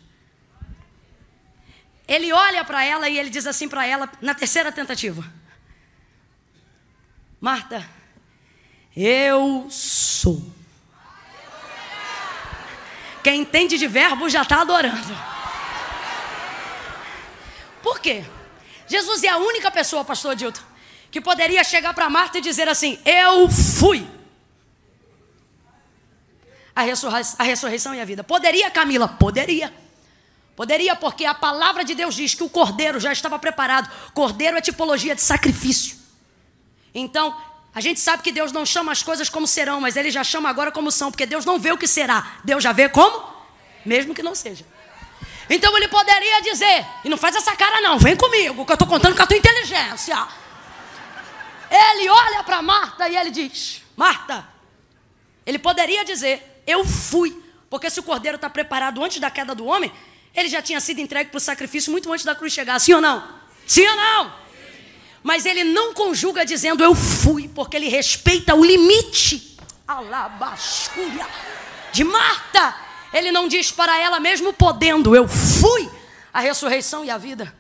Ele 2.09 2.33
olha 2.33 2.65
para 2.65 2.85
ela 2.85 3.09
e 3.09 3.17
ele 3.17 3.31
diz 3.31 3.47
assim 3.47 3.69
para 3.69 3.87
ela, 3.87 4.11
na 4.21 4.35
terceira 4.35 4.73
tentativa: 4.73 5.25
Marta, 7.41 7.89
eu 8.97 9.67
sou. 9.71 10.43
Quem 13.23 13.41
entende 13.41 13.79
de 13.79 13.87
verbo 13.87 14.29
já 14.29 14.43
está 14.43 14.61
adorando. 14.61 15.17
Por 17.83 17.99
quê? 18.01 18.25
Jesus 18.87 19.23
é 19.25 19.29
a 19.29 19.39
única 19.39 19.71
pessoa, 19.71 20.05
pastor 20.05 20.33
Adilton, 20.33 20.61
que 21.11 21.21
poderia 21.21 21.65
chegar 21.65 21.95
para 21.95 22.11
Marta 22.11 22.39
e 22.39 22.41
dizer 22.41 22.69
assim: 22.69 22.99
Eu 23.05 23.49
fui 23.49 24.07
a, 26.75 26.83
ressurrei 26.83 27.23
a 27.39 27.43
ressurreição 27.45 27.95
e 27.95 28.01
a 28.01 28.05
vida. 28.05 28.23
Poderia, 28.25 28.71
Camila? 28.71 29.09
Poderia. 29.09 29.73
Poderia, 30.57 30.95
porque 30.95 31.25
a 31.25 31.35
palavra 31.35 31.85
de 31.85 31.95
Deus 31.95 32.15
diz 32.15 32.35
que 32.35 32.43
o 32.43 32.49
cordeiro 32.49 33.01
já 33.01 33.13
estava 33.13 33.39
preparado. 33.39 33.91
Cordeiro 34.13 34.57
é 34.57 34.61
tipologia 34.61 35.15
de 35.15 35.23
sacrifício. 35.23 36.04
Então, 36.95 37.37
a 37.75 37.81
gente 37.81 37.99
sabe 37.99 38.23
que 38.23 38.31
Deus 38.31 38.53
não 38.53 38.65
chama 38.65 38.93
as 38.93 39.03
coisas 39.03 39.29
como 39.29 39.47
serão, 39.47 39.81
mas 39.81 39.97
Ele 39.97 40.11
já 40.11 40.23
chama 40.23 40.49
agora 40.49 40.71
como 40.71 40.93
são, 40.93 41.11
porque 41.11 41.27
Deus 41.27 41.45
não 41.45 41.59
vê 41.59 41.73
o 41.73 41.79
que 41.79 41.89
será, 41.89 42.37
Deus 42.45 42.63
já 42.63 42.73
vê 42.73 42.89
como, 42.89 43.27
mesmo 43.85 44.15
que 44.15 44.23
não 44.23 44.35
seja. 44.35 44.65
Então 45.51 45.77
Ele 45.77 45.89
poderia 45.89 46.41
dizer, 46.41 46.87
e 47.05 47.09
não 47.09 47.17
faz 47.17 47.35
essa 47.35 47.55
cara 47.57 47.81
não, 47.81 47.99
vem 47.99 48.17
comigo, 48.17 48.65
que 48.65 48.73
eu 48.73 48.75
estou 48.75 48.89
contando 48.89 49.17
com 49.17 49.23
a 49.23 49.27
tua 49.27 49.37
inteligência. 49.37 50.17
Ele 51.71 52.09
olha 52.09 52.45
para 52.45 52.63
Marta 52.63 53.09
e 53.09 53.17
ele 53.17 53.31
diz: 53.31 53.83
Marta, 53.97 54.47
ele 55.45 55.59
poderia 55.59 56.05
dizer, 56.05 56.63
eu 56.67 56.85
fui. 56.85 57.43
Porque 57.69 57.91
se 57.91 57.99
o 57.99 58.03
cordeiro 58.05 58.37
está 58.37 58.49
preparado 58.49 59.03
antes 59.03 59.19
da 59.19 59.31
queda 59.31 59.55
do 59.55 59.67
homem, 59.67 59.93
ele 60.35 60.49
já 60.49 60.63
tinha 60.63 60.81
sido 60.81 61.01
entregue 61.01 61.31
para 61.31 61.39
o 61.39 61.41
sacrifício 61.41 61.91
muito 61.91 62.13
antes 62.13 62.25
da 62.25 62.35
cruz 62.35 62.53
chegar. 62.53 62.79
Sim 62.79 62.95
ou 62.95 63.01
não? 63.01 63.29
Sim 63.67 63.87
ou 63.89 63.97
não? 63.97 64.44
Mas 65.25 65.45
ele 65.45 65.65
não 65.65 65.93
conjuga 65.93 66.47
dizendo 66.47 66.85
eu 66.85 66.95
fui, 66.95 67.49
porque 67.49 67.77
ele 67.77 67.89
respeita 67.89 68.55
o 68.55 68.65
limite. 68.65 69.59
Alabascúria 69.89 71.27
de 71.91 72.05
Marta. 72.05 72.77
Ele 73.13 73.33
não 73.33 73.49
diz 73.49 73.73
para 73.73 73.99
ela, 73.99 74.21
mesmo 74.21 74.53
podendo, 74.53 75.17
eu 75.17 75.27
fui 75.27 75.91
a 76.33 76.39
ressurreição 76.39 77.05
e 77.05 77.11
a 77.11 77.19
vida 77.19 77.53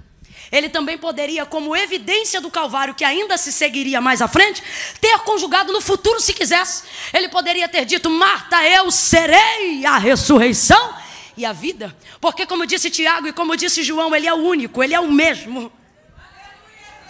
ele 0.57 0.69
também 0.69 0.97
poderia, 0.97 1.45
como 1.45 1.75
evidência 1.75 2.41
do 2.41 2.49
Calvário, 2.49 2.95
que 2.95 3.05
ainda 3.05 3.37
se 3.37 3.51
seguiria 3.51 4.01
mais 4.01 4.23
à 4.23 4.29
frente, 4.29 4.63
ter 5.01 5.19
conjugado 5.21 5.73
no 5.73 5.81
futuro 5.81 6.21
se 6.21 6.33
quisesse. 6.33 6.85
Ele 7.13 7.29
poderia 7.29 7.69
ter 7.69 7.85
dito: 7.85 8.09
Marta, 8.09 8.63
eu 8.65 8.89
serei 8.91 9.85
a 9.85 9.99
ressurreição 9.99 10.95
e 11.37 11.45
a 11.45 11.53
vida. 11.53 11.97
Porque, 12.21 12.47
como 12.47 12.67
disse 12.67 12.89
Tiago 12.89 13.27
e 13.27 13.33
como 13.33 13.57
disse 13.57 13.83
João, 13.83 14.15
ele 14.15 14.29
é 14.29 14.33
o 14.33 14.37
único, 14.37 14.83
ele 14.83 14.95
é 14.95 15.01
o 15.01 15.11
mesmo. 15.11 15.73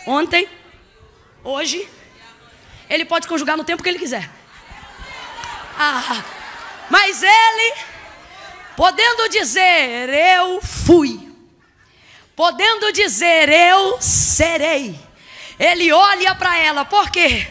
Ontem, 0.07 0.49
hoje, 1.43 1.89
ele 2.89 3.05
pode 3.05 3.27
conjugar 3.27 3.57
no 3.57 3.65
tempo 3.65 3.83
que 3.83 3.89
ele 3.89 3.99
quiser. 3.99 4.29
Ah, 5.79 6.23
mas 6.91 7.23
ele, 7.23 7.75
podendo 8.77 9.29
dizer, 9.29 10.09
eu 10.09 10.61
fui 10.63 11.35
podendo 12.37 12.93
dizer 12.93 13.49
eu 13.49 14.01
serei. 14.01 14.99
Ele 15.59 15.93
olha 15.93 16.35
para 16.35 16.59
ela, 16.59 16.85
por 16.85 17.11
quê? 17.11 17.47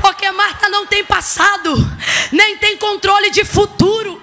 Porque 0.00 0.30
Marta 0.32 0.68
não 0.68 0.86
tem 0.86 1.04
passado, 1.04 1.74
nem 2.32 2.56
tem 2.58 2.76
controle 2.76 3.30
de 3.30 3.44
futuro. 3.44 4.22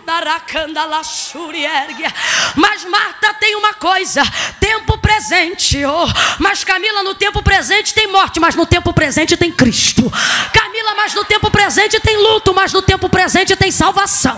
Mas 2.55 2.83
Marta 2.85 3.33
tem 3.35 3.55
uma 3.55 3.73
coisa: 3.73 4.23
tempo 4.59 4.97
presente. 4.97 5.83
Oh, 5.85 6.07
mas 6.39 6.63
Camila, 6.63 7.03
no 7.03 7.15
tempo 7.15 7.41
presente 7.41 7.93
tem 7.93 8.07
morte, 8.07 8.39
mas 8.39 8.55
no 8.55 8.65
tempo 8.65 8.93
presente 8.93 9.35
tem 9.35 9.51
Cristo. 9.51 10.11
Camila, 10.53 10.95
mas 10.95 11.13
no 11.13 11.25
tempo 11.25 11.49
presente 11.49 11.99
tem 11.99 12.17
luto, 12.17 12.53
mas 12.53 12.71
no 12.71 12.81
tempo 12.81 13.09
presente 13.09 13.55
tem 13.55 13.71
salvação. 13.71 14.37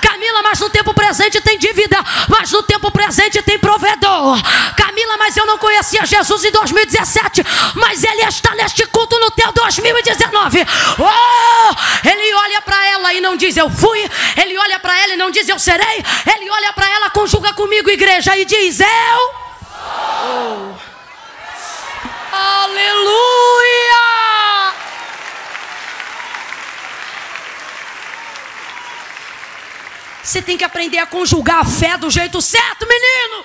Camila, 0.00 0.42
mas 0.42 0.60
no 0.60 0.70
tempo 0.70 0.92
presente 0.94 1.40
tem 1.40 1.58
dívida, 1.58 1.98
mas 2.28 2.50
no 2.50 2.62
tempo 2.62 2.90
presente 2.90 3.42
tem 3.42 3.58
provedor. 3.58 4.40
Camila, 4.76 5.16
mas 5.18 5.36
eu 5.36 5.46
não 5.46 5.58
conhecia 5.58 6.04
Jesus 6.04 6.44
em 6.44 6.50
2017, 6.50 7.42
mas 7.74 8.02
ele 8.02 8.22
está 8.22 8.54
neste 8.54 8.86
culto 8.86 9.18
no 9.18 9.30
teu 9.30 9.52
2019. 9.52 10.35
Oh, 10.98 12.08
ele 12.08 12.34
olha 12.34 12.62
para 12.62 12.86
ela 12.88 13.12
e 13.14 13.20
não 13.20 13.36
diz 13.36 13.56
eu 13.56 13.70
fui, 13.70 13.98
ele 14.40 14.56
olha 14.58 14.78
para 14.78 14.98
ela 14.98 15.14
e 15.14 15.16
não 15.16 15.30
diz 15.30 15.48
eu 15.48 15.58
serei, 15.58 16.04
ele 16.34 16.50
olha 16.50 16.72
para 16.72 16.88
ela, 16.88 17.10
conjuga 17.10 17.52
comigo, 17.54 17.90
igreja, 17.90 18.36
e 18.36 18.44
diz 18.44 18.80
eu. 18.80 19.34
Oh. 20.24 20.76
Aleluia! 22.32 23.36
Você 30.22 30.42
tem 30.42 30.58
que 30.58 30.64
aprender 30.64 30.98
a 30.98 31.06
conjugar 31.06 31.60
a 31.60 31.64
fé 31.64 31.96
do 31.96 32.10
jeito 32.10 32.42
certo, 32.42 32.86
menino. 32.86 33.44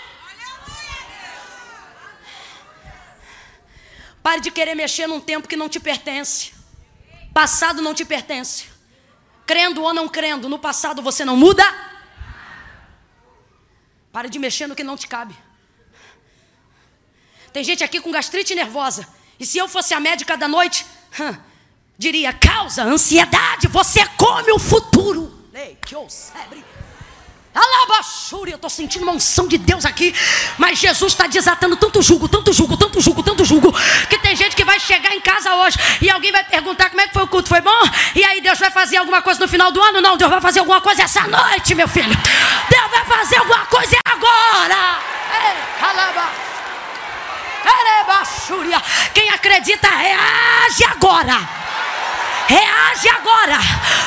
Pare 4.24 4.42
de 4.42 4.52
querer 4.52 4.76
mexer 4.76 5.08
num 5.08 5.20
tempo 5.20 5.48
que 5.48 5.56
não 5.56 5.70
te 5.70 5.80
pertence. 5.80 6.61
Passado 7.34 7.82
não 7.82 7.94
te 7.94 8.04
pertence. 8.04 8.66
Crendo 9.46 9.82
ou 9.82 9.94
não 9.94 10.08
crendo, 10.08 10.50
no 10.50 10.60
passado 10.60 11.02
você 11.02 11.26
não 11.26 11.36
muda. 11.38 11.64
Pare 14.12 14.30
de 14.30 14.40
mexer 14.40 14.68
no 14.68 14.76
que 14.76 14.84
não 14.84 14.98
te 14.98 15.08
cabe. 15.08 15.36
Tem 17.54 17.64
gente 17.64 17.84
aqui 17.84 18.00
com 18.00 18.12
gastrite 18.12 18.56
nervosa. 18.56 19.08
E 19.40 19.46
se 19.46 19.58
eu 19.58 19.68
fosse 19.68 19.94
a 19.94 20.00
médica 20.00 20.38
da 20.38 20.48
noite, 20.48 20.86
hum, 21.20 21.38
diria: 21.98 22.34
causa 22.34 22.84
ansiedade, 22.84 23.68
você 23.68 24.06
come 24.18 24.52
o 24.52 24.60
futuro. 24.60 25.50
Leite 25.52 25.96
ou 25.96 26.10
sebre. 26.10 26.64
Alabaxúria, 27.54 28.54
eu 28.54 28.56
estou 28.56 28.70
sentindo 28.70 29.04
uma 29.04 29.12
unção 29.12 29.47
de 29.47 29.58
Deus 29.58 29.86
aqui. 29.86 30.16
Mas 30.58 30.80
Jesus 30.80 31.14
está 31.14 31.28
desatando 31.28 31.76
tanto 31.76 32.02
jugo, 32.02 32.28
tanto 32.28 32.54
jugo, 32.54 32.78
tanto 32.78 33.02
jugo, 33.02 33.22
tanto 33.22 33.43
jugo. 33.43 33.74
Que 34.10 34.18
tem 34.20 34.36
gente 34.36 34.56
que 34.56 34.64
vai 34.64 34.80
chegar 34.80 35.14
em 35.14 35.20
casa 35.20 35.54
hoje 35.56 35.78
e 36.02 36.10
alguém 36.10 36.32
vai 36.32 36.43
perguntar 36.43 36.89
como 36.89 37.02
é 37.02 37.08
que 37.08 37.14
foi 37.14 37.24
o 37.24 37.28
culto, 37.28 37.49
foi 37.49 37.62
bom? 37.62 37.82
E 38.16 38.24
aí 38.24 38.41
Deus 38.41 38.58
vai 38.58 38.72
fazer 38.72 38.97
alguma 38.97 39.22
coisa 39.22 39.39
no 39.39 39.47
final 39.47 39.72
do 39.72 39.82
ano? 39.82 40.02
Não, 40.02 40.16
Deus 40.16 40.32
vai 40.32 40.41
fazer 40.41 40.60
alguma 40.60 40.80
coisa 40.82 41.04
essa 41.04 41.28
noite, 41.28 41.76
meu 41.76 41.88
filho. 41.88 42.16
Deus 42.70 42.91
vai 42.91 43.06
fazer 43.06 43.38
alguma 43.38 43.66
coisa 43.66 43.97
agora. 44.06 44.99
Quem 49.14 49.30
acredita, 49.30 49.88
reage 49.89 50.84
agora. 50.86 51.61
Reage 52.48 53.10
agora. 53.10 53.58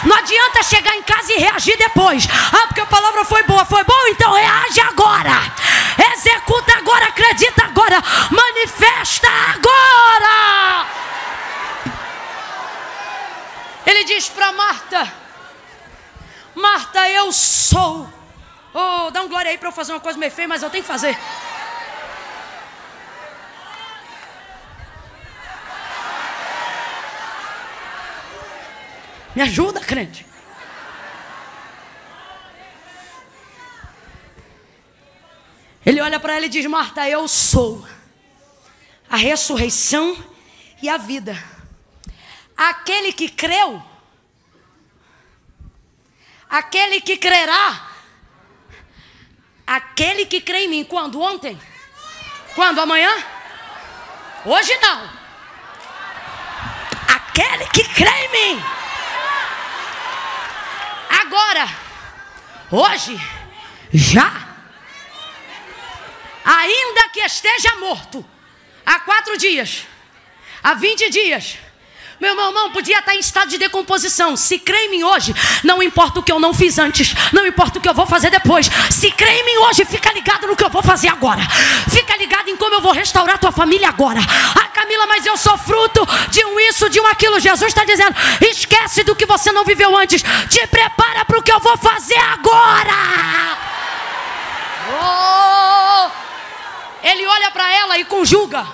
Não 0.04 0.16
adianta 0.16 0.62
chegar 0.62 0.94
em 0.96 1.02
casa 1.02 1.32
e 1.32 1.38
reagir 1.38 1.76
depois. 1.76 2.26
Ah, 2.52 2.66
porque 2.66 2.80
a 2.80 2.86
palavra 2.86 3.24
foi 3.24 3.42
boa. 3.44 3.64
Foi 3.64 3.82
bom? 3.84 4.06
Então 4.08 4.32
reage 4.32 4.80
agora. 4.80 5.52
Executa 6.14 6.78
agora. 6.78 7.06
Acredita 7.06 7.64
agora. 7.64 8.02
Manifesta 8.30 9.28
agora. 9.54 10.86
Ele 13.86 14.04
diz 14.04 14.28
para 14.28 14.52
Marta: 14.52 15.12
Marta, 16.54 17.08
eu 17.08 17.32
sou. 17.32 18.08
Oh, 18.72 19.10
dá 19.10 19.22
um 19.22 19.28
glória 19.28 19.50
aí 19.50 19.58
para 19.58 19.68
eu 19.68 19.72
fazer 19.72 19.92
uma 19.92 20.00
coisa 20.00 20.18
meio 20.18 20.32
feia, 20.32 20.48
mas 20.48 20.62
eu 20.62 20.70
tenho 20.70 20.82
que 20.82 20.88
fazer. 20.88 21.16
Me 29.34 29.42
ajuda, 29.42 29.80
crente. 29.80 30.26
Ele 35.84 36.00
olha 36.00 36.18
para 36.18 36.34
ela 36.34 36.46
e 36.46 36.48
diz: 36.48 36.64
Marta, 36.66 37.08
eu 37.08 37.26
sou 37.28 37.86
a 39.08 39.16
ressurreição 39.16 40.16
e 40.82 40.88
a 40.88 40.96
vida. 40.96 41.36
aquele 42.56 43.12
que 43.12 43.28
creu, 43.28 43.82
aquele 46.48 47.00
que 47.00 47.16
crerá, 47.16 47.90
aquele 49.66 50.24
que 50.26 50.40
crê 50.40 50.64
em 50.64 50.68
mim. 50.68 50.84
Quando? 50.84 51.20
Ontem? 51.20 51.60
Quando? 52.54 52.80
Amanhã? 52.80 53.10
Hoje 54.44 54.76
não. 54.76 55.10
Aquele 57.08 57.66
que 57.68 57.84
crê 57.94 58.10
em 58.10 58.32
mim. 58.32 58.64
Agora, 61.24 61.66
hoje, 62.70 63.18
já. 63.90 64.46
Ainda 66.44 67.08
que 67.08 67.20
esteja 67.20 67.76
morto, 67.76 68.28
há 68.84 69.00
quatro 69.00 69.38
dias, 69.38 69.86
há 70.62 70.74
vinte 70.74 71.08
dias, 71.08 71.56
meu 72.20 72.30
irmão 72.30 72.70
podia 72.70 72.98
estar 72.98 73.14
em 73.14 73.20
estado 73.20 73.48
de 73.48 73.58
decomposição. 73.58 74.36
Se 74.36 74.58
crê 74.58 74.86
em 74.86 74.90
mim 74.90 75.02
hoje, 75.02 75.34
não 75.62 75.82
importa 75.82 76.20
o 76.20 76.22
que 76.22 76.30
eu 76.30 76.38
não 76.38 76.54
fiz 76.54 76.78
antes, 76.78 77.14
não 77.32 77.46
importa 77.46 77.78
o 77.78 77.82
que 77.82 77.88
eu 77.88 77.94
vou 77.94 78.06
fazer 78.06 78.30
depois. 78.30 78.70
Se 78.90 79.10
crê 79.10 79.30
em 79.30 79.44
mim 79.44 79.56
hoje, 79.64 79.84
fica 79.84 80.12
ligado 80.12 80.46
no 80.46 80.56
que 80.56 80.64
eu 80.64 80.70
vou 80.70 80.82
fazer 80.82 81.08
agora. 81.08 81.42
Fica 81.90 82.16
ligado 82.16 82.48
em 82.48 82.56
como 82.56 82.74
eu 82.74 82.80
vou 82.80 82.92
restaurar 82.92 83.38
tua 83.38 83.52
família 83.52 83.88
agora. 83.88 84.20
Ah, 84.20 84.68
Camila, 84.68 85.06
mas 85.06 85.26
eu 85.26 85.36
sou 85.36 85.56
fruto 85.58 86.06
de 86.30 86.44
um 86.44 86.60
isso, 86.60 86.88
de 86.88 87.00
um 87.00 87.06
aquilo. 87.06 87.40
Jesus 87.40 87.68
está 87.68 87.84
dizendo: 87.84 88.14
esquece 88.40 89.02
do 89.02 89.14
que 89.14 89.26
você 89.26 89.52
não 89.52 89.64
viveu 89.64 89.96
antes. 89.96 90.22
Te 90.48 90.66
prepara 90.66 91.24
para 91.24 91.38
o 91.38 91.42
que 91.42 91.52
eu 91.52 91.60
vou 91.60 91.76
fazer 91.76 92.18
agora. 92.18 92.92
Oh! 95.00 96.10
Ele 97.02 97.26
olha 97.26 97.50
para 97.50 97.72
ela 97.72 97.98
e 97.98 98.04
conjuga 98.04 98.66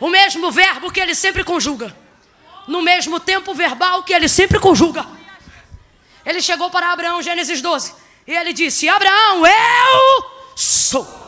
o 0.00 0.08
mesmo 0.08 0.50
verbo 0.50 0.90
que 0.90 0.98
ele 0.98 1.14
sempre 1.14 1.44
conjuga 1.44 2.01
no 2.66 2.82
mesmo 2.82 3.18
tempo 3.18 3.54
verbal 3.54 4.02
que 4.02 4.12
ele 4.12 4.28
sempre 4.28 4.58
conjuga. 4.58 5.06
Ele 6.24 6.40
chegou 6.40 6.70
para 6.70 6.92
Abraão, 6.92 7.22
Gênesis 7.22 7.60
12, 7.60 7.94
e 8.26 8.32
ele 8.32 8.52
disse: 8.52 8.88
Abraão, 8.88 9.44
eu 9.46 10.30
sou. 10.54 11.22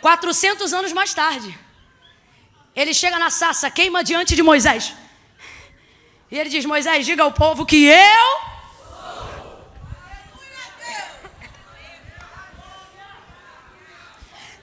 400 0.00 0.72
anos 0.72 0.92
mais 0.92 1.12
tarde, 1.12 1.58
ele 2.74 2.94
chega 2.94 3.18
na 3.18 3.28
sassa, 3.28 3.70
queima 3.70 4.02
diante 4.02 4.34
de 4.34 4.42
Moisés. 4.42 4.94
E 6.30 6.38
ele 6.38 6.48
diz: 6.48 6.64
Moisés, 6.64 7.04
diga 7.04 7.22
ao 7.22 7.32
povo 7.32 7.66
que 7.66 7.84
eu. 7.84 8.49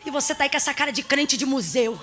E 0.07 0.09
você 0.09 0.33
tá 0.33 0.45
aí 0.45 0.49
com 0.49 0.55
essa 0.55 0.73
cara 0.73 0.89
de 0.89 1.03
crente 1.03 1.35
de 1.35 1.45
museu. 1.45 1.99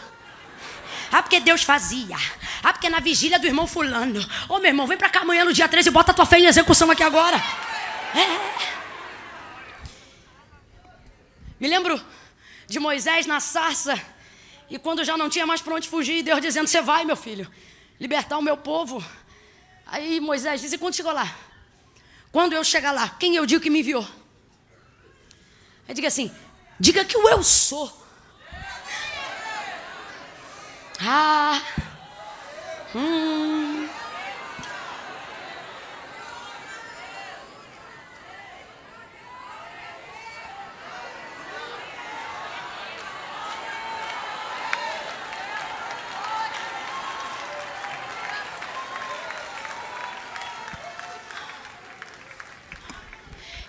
Ah, 1.10 1.22
porque 1.22 1.40
Deus 1.40 1.62
fazia. 1.62 2.14
Ah, 2.62 2.70
porque 2.70 2.90
na 2.90 3.00
vigília 3.00 3.38
do 3.38 3.46
irmão 3.46 3.66
fulano. 3.66 4.20
Ô, 4.46 4.58
meu 4.58 4.68
irmão, 4.68 4.86
vem 4.86 4.98
pra 4.98 5.08
cá 5.08 5.20
amanhã 5.20 5.42
no 5.42 5.54
dia 5.54 5.66
13 5.66 5.88
e 5.88 5.90
bota 5.90 6.12
a 6.12 6.14
tua 6.14 6.26
fé 6.26 6.38
em 6.38 6.44
execução 6.44 6.90
aqui 6.90 7.02
agora. 7.02 7.38
É. 8.14 8.26
Me 11.58 11.66
lembro 11.66 11.98
de 12.66 12.78
Moisés 12.78 13.24
na 13.24 13.40
sarça. 13.40 13.98
E 14.68 14.78
quando 14.78 15.02
já 15.02 15.16
não 15.16 15.30
tinha 15.30 15.46
mais 15.46 15.62
para 15.62 15.74
onde 15.74 15.88
fugir, 15.88 16.22
Deus 16.22 16.42
dizendo: 16.42 16.68
Você 16.68 16.82
vai, 16.82 17.06
meu 17.06 17.16
filho, 17.16 17.50
libertar 17.98 18.36
o 18.36 18.42
meu 18.42 18.58
povo. 18.58 19.02
Aí 19.86 20.20
Moisés 20.20 20.60
diz: 20.60 20.74
E 20.74 20.76
quando 20.76 20.94
chegou 20.94 21.12
lá? 21.12 21.34
Quando 22.30 22.52
eu 22.52 22.62
chegar 22.62 22.92
lá, 22.92 23.08
quem 23.08 23.34
eu 23.34 23.46
digo 23.46 23.62
que 23.62 23.70
me 23.70 23.80
enviou? 23.80 24.06
Aí 25.88 25.94
diga 25.94 26.08
assim: 26.08 26.30
Diga 26.78 27.04
que 27.04 27.16
o 27.16 27.28
eu 27.28 27.42
sou. 27.42 27.90
Ah. 31.00 31.62
Hum. 32.94 33.88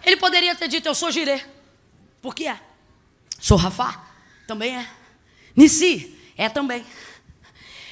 Ele 0.05 0.17
poderia 0.17 0.55
ter 0.55 0.67
dito: 0.67 0.87
Eu 0.87 0.95
sou 0.95 1.11
girê. 1.11 1.43
Por 2.21 2.33
que 2.33 2.47
é? 2.47 2.59
Sou 3.45 3.57
Rafá? 3.57 4.03
Também 4.47 4.75
é. 4.75 4.89
Nissi? 5.55 6.19
É 6.35 6.49
também. 6.49 6.83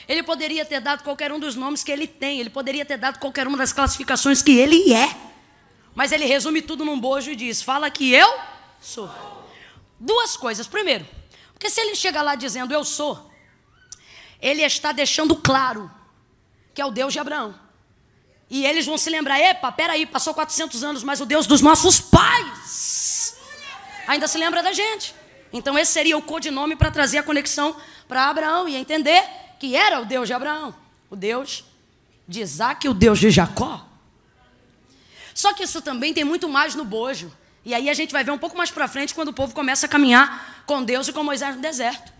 Ele 0.07 0.23
poderia 0.23 0.65
ter 0.65 0.79
dado 0.79 1.03
qualquer 1.03 1.31
um 1.31 1.37
dos 1.39 1.55
nomes 1.55 1.83
que 1.83 1.91
ele 1.91 2.07
tem, 2.07 2.39
ele 2.39 2.49
poderia 2.49 2.83
ter 2.83 2.97
dado 2.97 3.19
qualquer 3.19 3.45
uma 3.45 3.55
das 3.55 3.71
classificações 3.71 4.41
que 4.41 4.57
ele 4.57 4.91
é. 4.91 5.15
Mas 5.93 6.11
ele 6.11 6.25
resume 6.25 6.59
tudo 6.59 6.83
num 6.83 6.99
bojo 6.99 7.29
e 7.29 7.35
diz: 7.35 7.61
Fala 7.61 7.91
que 7.91 8.11
eu 8.11 8.27
sou. 8.81 9.07
Duas 9.99 10.35
coisas. 10.35 10.65
Primeiro, 10.65 11.05
porque 11.53 11.69
se 11.69 11.79
ele 11.79 11.93
chega 11.93 12.23
lá 12.23 12.33
dizendo 12.33 12.73
eu 12.73 12.83
sou, 12.83 13.31
ele 14.41 14.63
está 14.63 14.91
deixando 14.91 15.35
claro 15.35 15.91
que 16.73 16.81
é 16.81 16.85
o 16.87 16.89
Deus 16.89 17.13
de 17.13 17.19
Abraão. 17.19 17.53
E 18.49 18.65
eles 18.65 18.87
vão 18.87 18.97
se 18.97 19.11
lembrar: 19.11 19.39
epa, 19.39 19.71
peraí, 19.71 20.07
passou 20.07 20.33
400 20.33 20.83
anos, 20.83 21.03
mas 21.03 21.21
o 21.21 21.27
Deus 21.27 21.45
dos 21.45 21.61
nossos 21.61 22.01
pais 22.01 23.37
ainda 24.07 24.27
se 24.27 24.39
lembra 24.39 24.63
da 24.63 24.73
gente. 24.73 25.21
Então 25.53 25.77
esse 25.77 25.91
seria 25.91 26.17
o 26.17 26.21
codinome 26.21 26.75
para 26.75 26.89
trazer 26.89 27.19
a 27.19 27.23
conexão 27.23 27.75
para 28.07 28.27
Abraão 28.27 28.67
e 28.67 28.75
entender 28.75 29.23
que 29.59 29.75
era 29.75 30.01
o 30.01 30.05
Deus 30.05 30.27
de 30.27 30.33
Abraão, 30.33 30.75
o 31.09 31.15
Deus 31.15 31.63
de 32.27 32.41
Isaac 32.41 32.85
e 32.85 32.89
o 32.89 32.93
Deus 32.93 33.19
de 33.19 33.29
Jacó. 33.29 33.87
Só 35.33 35.53
que 35.53 35.63
isso 35.63 35.81
também 35.81 36.13
tem 36.13 36.23
muito 36.23 36.49
mais 36.49 36.73
no 36.73 36.83
bojo. 36.83 37.31
E 37.63 37.73
aí 37.73 37.89
a 37.89 37.93
gente 37.93 38.11
vai 38.11 38.23
ver 38.23 38.31
um 38.31 38.37
pouco 38.37 38.57
mais 38.57 38.71
para 38.71 38.87
frente 38.87 39.13
quando 39.13 39.29
o 39.29 39.33
povo 39.33 39.53
começa 39.53 39.85
a 39.85 39.89
caminhar 39.89 40.63
com 40.65 40.83
Deus 40.83 41.07
e 41.07 41.13
com 41.13 41.23
Moisés 41.23 41.55
no 41.55 41.61
deserto. 41.61 42.11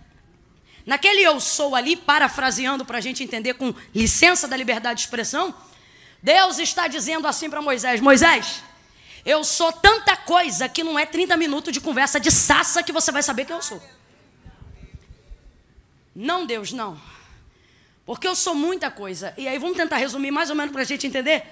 Naquele 0.86 1.22
eu 1.22 1.40
sou 1.40 1.76
ali, 1.76 1.96
parafraseando 1.96 2.86
para 2.86 2.98
a 2.98 3.02
gente 3.02 3.24
entender 3.24 3.54
com 3.56 3.74
licença 3.96 4.48
da 4.48 4.56
liberdade 4.56 5.00
de 5.00 5.06
expressão, 5.06 5.54
Deus 6.22 6.60
está 6.60 6.88
dizendo 6.88 7.28
assim 7.28 7.50
para 7.50 7.62
Moisés: 7.62 8.00
Moisés, 8.00 8.64
eu 9.26 9.44
sou 9.44 9.72
tanta 9.72 10.18
coisa 10.18 10.68
que 10.68 10.84
não 10.84 11.00
é 11.00 11.06
30 11.06 11.38
minutos 11.38 11.72
de 11.72 11.80
conversa 11.80 12.20
de 12.20 12.30
sassa 12.30 12.84
que 12.84 12.92
você 12.92 13.12
vai 13.12 13.24
saber 13.24 13.46
quem 13.46 13.56
eu 13.56 13.62
sou. 13.62 13.82
Não, 16.16 16.46
Deus, 16.46 16.72
não. 16.72 17.00
Porque 18.06 18.28
eu 18.28 18.36
sou 18.36 18.54
muita 18.54 18.92
coisa. 18.92 19.34
E 19.38 19.48
aí 19.48 19.58
vamos 19.58 19.78
tentar 19.78 19.98
resumir 19.98 20.32
mais 20.32 20.50
ou 20.50 20.56
menos 20.56 20.72
para 20.72 20.82
a 20.82 20.86
gente 20.86 21.08
entender. 21.08 21.44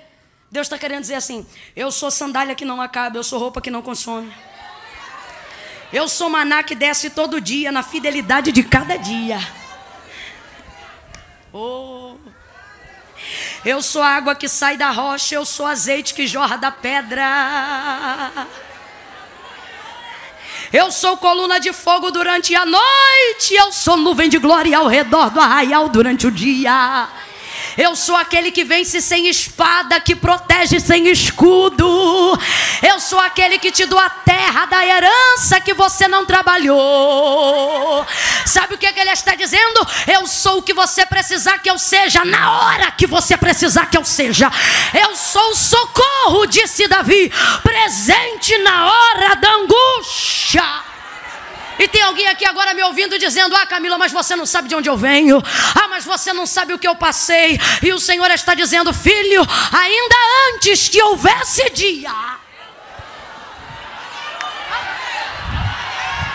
Deus 0.51 0.67
está 0.67 0.77
querendo 0.77 1.01
dizer 1.01 1.15
assim: 1.15 1.45
eu 1.75 1.91
sou 1.91 2.11
sandália 2.11 2.53
que 2.53 2.65
não 2.65 2.81
acaba, 2.81 3.17
eu 3.17 3.23
sou 3.23 3.39
roupa 3.39 3.61
que 3.61 3.71
não 3.71 3.81
consome. 3.81 4.31
Eu 5.93 6.07
sou 6.07 6.29
maná 6.29 6.63
que 6.63 6.75
desce 6.75 7.09
todo 7.09 7.41
dia, 7.41 7.71
na 7.71 7.83
fidelidade 7.83 8.51
de 8.51 8.63
cada 8.63 8.97
dia. 8.97 9.39
Oh. 11.53 12.15
Eu 13.63 13.81
sou 13.81 14.01
água 14.01 14.33
que 14.33 14.49
sai 14.49 14.75
da 14.75 14.89
rocha, 14.89 15.35
eu 15.35 15.45
sou 15.45 15.67
azeite 15.67 16.15
que 16.15 16.25
jorra 16.25 16.57
da 16.57 16.71
pedra. 16.71 18.31
Eu 20.73 20.91
sou 20.91 21.15
coluna 21.17 21.59
de 21.59 21.71
fogo 21.71 22.09
durante 22.11 22.55
a 22.55 22.65
noite, 22.65 23.53
eu 23.53 23.71
sou 23.71 23.97
nuvem 23.97 24.29
de 24.29 24.39
glória 24.39 24.77
ao 24.77 24.87
redor 24.87 25.29
do 25.29 25.39
arraial 25.39 25.89
durante 25.89 26.25
o 26.25 26.31
dia. 26.31 27.07
Eu 27.77 27.95
sou 27.95 28.15
aquele 28.15 28.51
que 28.51 28.63
vence 28.63 29.01
sem 29.01 29.27
espada, 29.27 29.99
que 29.99 30.15
protege 30.15 30.79
sem 30.79 31.07
escudo. 31.07 32.39
Eu 32.81 32.99
sou 32.99 33.19
aquele 33.19 33.57
que 33.57 33.71
te 33.71 33.85
dou 33.85 33.99
a 33.99 34.09
terra 34.09 34.65
da 34.65 34.85
herança 34.85 35.61
que 35.61 35.73
você 35.73 36.07
não 36.07 36.25
trabalhou. 36.25 38.05
Sabe 38.45 38.75
o 38.75 38.77
que, 38.77 38.85
é 38.85 38.91
que 38.91 38.99
ele 38.99 39.11
está 39.11 39.35
dizendo? 39.35 39.87
Eu 40.07 40.27
sou 40.27 40.59
o 40.59 40.63
que 40.63 40.73
você 40.73 41.05
precisar 41.05 41.59
que 41.59 41.69
eu 41.69 41.77
seja, 41.77 42.25
na 42.25 42.51
hora 42.51 42.91
que 42.91 43.07
você 43.07 43.37
precisar 43.37 43.85
que 43.85 43.97
eu 43.97 44.03
seja. 44.03 44.51
Eu 44.93 45.15
sou 45.15 45.51
o 45.51 45.55
socorro, 45.55 46.45
disse 46.45 46.87
Davi, 46.87 47.31
presente 47.63 48.57
na 48.59 48.91
hora 48.91 49.35
da 49.35 49.49
angústia. 49.55 50.90
E 51.79 51.87
tem 51.87 52.01
alguém 52.01 52.27
aqui 52.27 52.45
agora 52.45 52.73
me 52.73 52.83
ouvindo 52.83 53.17
dizendo: 53.17 53.55
Ah, 53.55 53.65
Camila, 53.65 53.97
mas 53.97 54.11
você 54.11 54.35
não 54.35 54.45
sabe 54.45 54.67
de 54.67 54.75
onde 54.75 54.89
eu 54.89 54.97
venho. 54.97 55.41
Ah, 55.75 55.87
mas 55.87 56.05
você 56.05 56.33
não 56.33 56.45
sabe 56.45 56.73
o 56.73 56.79
que 56.79 56.87
eu 56.87 56.95
passei. 56.95 57.59
E 57.81 57.91
o 57.91 57.99
Senhor 57.99 58.29
está 58.31 58.53
dizendo: 58.53 58.93
Filho, 58.93 59.41
ainda 59.71 60.15
antes 60.49 60.87
que 60.89 61.01
houvesse 61.01 61.69
dia. 61.71 62.11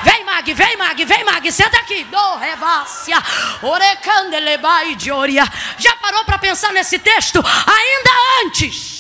Vem, 0.03 0.25
Mag, 0.25 0.55
vem, 0.55 0.77
Mag, 0.77 1.05
vem, 1.05 1.25
Mag, 1.25 1.53
senta 1.53 1.79
aqui. 1.79 2.05
Do 2.05 2.37
revácia, 2.37 3.17
orecandelebai 3.63 4.95
de 4.95 5.11
oria. 5.11 5.45
Já 5.79 5.97
parou 5.97 6.25
para 6.25 6.39
pensar 6.39 6.73
nesse 6.73 6.99
texto? 6.99 7.39
Ainda 7.39 8.11
antes 8.45 8.97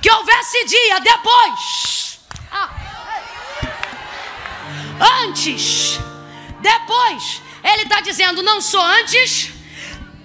que 0.00 0.10
houvesse 0.10 0.64
dia, 0.64 1.00
depois. 1.00 2.18
Ah. 2.50 2.79
Antes 5.00 5.98
Depois, 6.60 7.42
ele 7.64 7.82
está 7.82 8.00
dizendo: 8.00 8.42
não 8.42 8.60
sou 8.60 8.82
antes, 8.82 9.50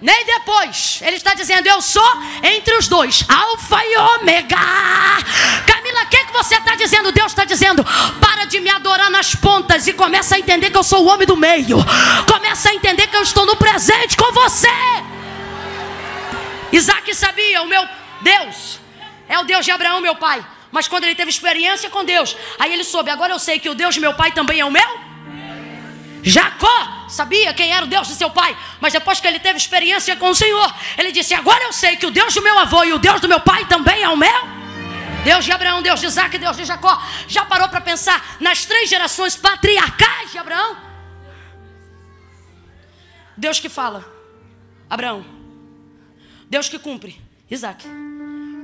nem 0.02 0.26
depois. 0.26 1.00
Ele 1.02 1.16
está 1.16 1.34
dizendo: 1.34 1.68
eu 1.68 1.82
sou 1.82 2.08
entre 2.44 2.76
os 2.76 2.88
dois, 2.88 3.24
Alfa 3.28 3.84
e 3.86 3.98
Ômega. 3.98 4.58
Camila, 5.66 6.04
o 6.04 6.08
que, 6.08 6.26
que 6.26 6.34
você 6.34 6.56
está 6.56 6.76
dizendo? 6.76 7.12
Deus 7.12 7.32
está 7.32 7.46
dizendo: 7.46 7.84
para 8.20 8.46
de 8.46 8.60
me 8.60 8.70
adorar 8.70 9.10
nas 9.10 9.34
pontas 9.34 9.88
e 9.88 9.94
começa 9.94 10.36
a 10.36 10.40
entender 10.40 10.70
que 10.70 10.78
eu 10.78 10.84
sou 10.84 11.06
o 11.06 11.08
homem 11.08 11.26
do 11.26 11.38
meio. 11.38 11.78
Começa 12.30 12.70
a 12.70 12.74
entender 12.74 13.08
que 13.08 13.16
eu 13.16 13.24
estou 13.24 13.46
no 13.46 13.56
presente 13.56 14.18
com 14.18 14.32
você. 14.34 14.68
Isaac 16.72 17.16
sabia, 17.16 17.62
o 17.62 17.68
meu 17.68 17.88
Deus 18.22 18.80
é 19.30 19.40
o 19.40 19.44
Deus 19.44 19.64
de 19.64 19.72
Abraão, 19.72 20.02
meu 20.02 20.16
pai. 20.16 20.46
Mas 20.76 20.90
quando 20.90 21.06
ele 21.06 21.16
teve 21.16 21.30
experiência 21.30 21.90
com 21.90 22.04
Deus, 22.04 22.36
aí 22.60 22.74
ele 22.74 22.84
soube: 22.84 23.10
agora 23.10 23.32
eu 23.32 23.40
sei 23.40 23.58
que 23.58 23.70
o 23.70 23.74
Deus 23.74 23.94
de 23.96 24.02
meu 24.02 24.14
pai 24.14 24.34
também 24.34 24.60
é 24.60 24.66
o 24.66 24.70
meu. 24.70 25.00
Jacó 26.22 27.06
sabia 27.08 27.54
quem 27.54 27.72
era 27.72 27.86
o 27.86 27.88
Deus 27.88 28.10
de 28.10 28.16
seu 28.16 28.30
pai, 28.30 28.58
mas 28.82 28.92
depois 28.92 29.22
que 29.22 29.26
ele 29.26 29.40
teve 29.40 29.58
experiência 29.58 30.18
com 30.18 30.28
o 30.32 30.36
Senhor, 30.36 30.70
ele 30.98 31.14
disse: 31.14 31.34
Agora 31.34 31.64
eu 31.64 31.72
sei 31.72 31.96
que 31.96 32.06
o 32.06 32.12
Deus 32.12 32.34
do 32.34 32.42
meu 32.42 32.60
avô 32.60 32.84
e 32.84 32.92
o 32.92 33.00
Deus 33.00 33.22
do 33.22 33.30
meu 33.30 33.40
pai 33.40 33.64
também 33.68 34.04
é 34.04 34.10
o 34.10 34.18
meu. 34.18 34.42
Deus 35.24 35.46
de 35.46 35.54
Abraão, 35.54 35.82
Deus 35.82 36.02
de 36.02 36.08
Isaac, 36.08 36.38
Deus 36.38 36.58
de 36.58 36.66
Jacó. 36.66 37.02
Já 37.26 37.46
parou 37.46 37.70
para 37.70 37.80
pensar 37.80 38.36
nas 38.42 38.66
três 38.66 38.90
gerações 38.90 39.38
patriarcais 39.38 40.34
de 40.34 40.38
Abraão? 40.38 40.76
Deus 43.38 43.62
que 43.62 43.70
fala, 43.70 44.04
Abraão. 44.90 45.26
Deus 46.50 46.68
que 46.68 46.78
cumpre, 46.78 47.22
Isaac. 47.50 48.05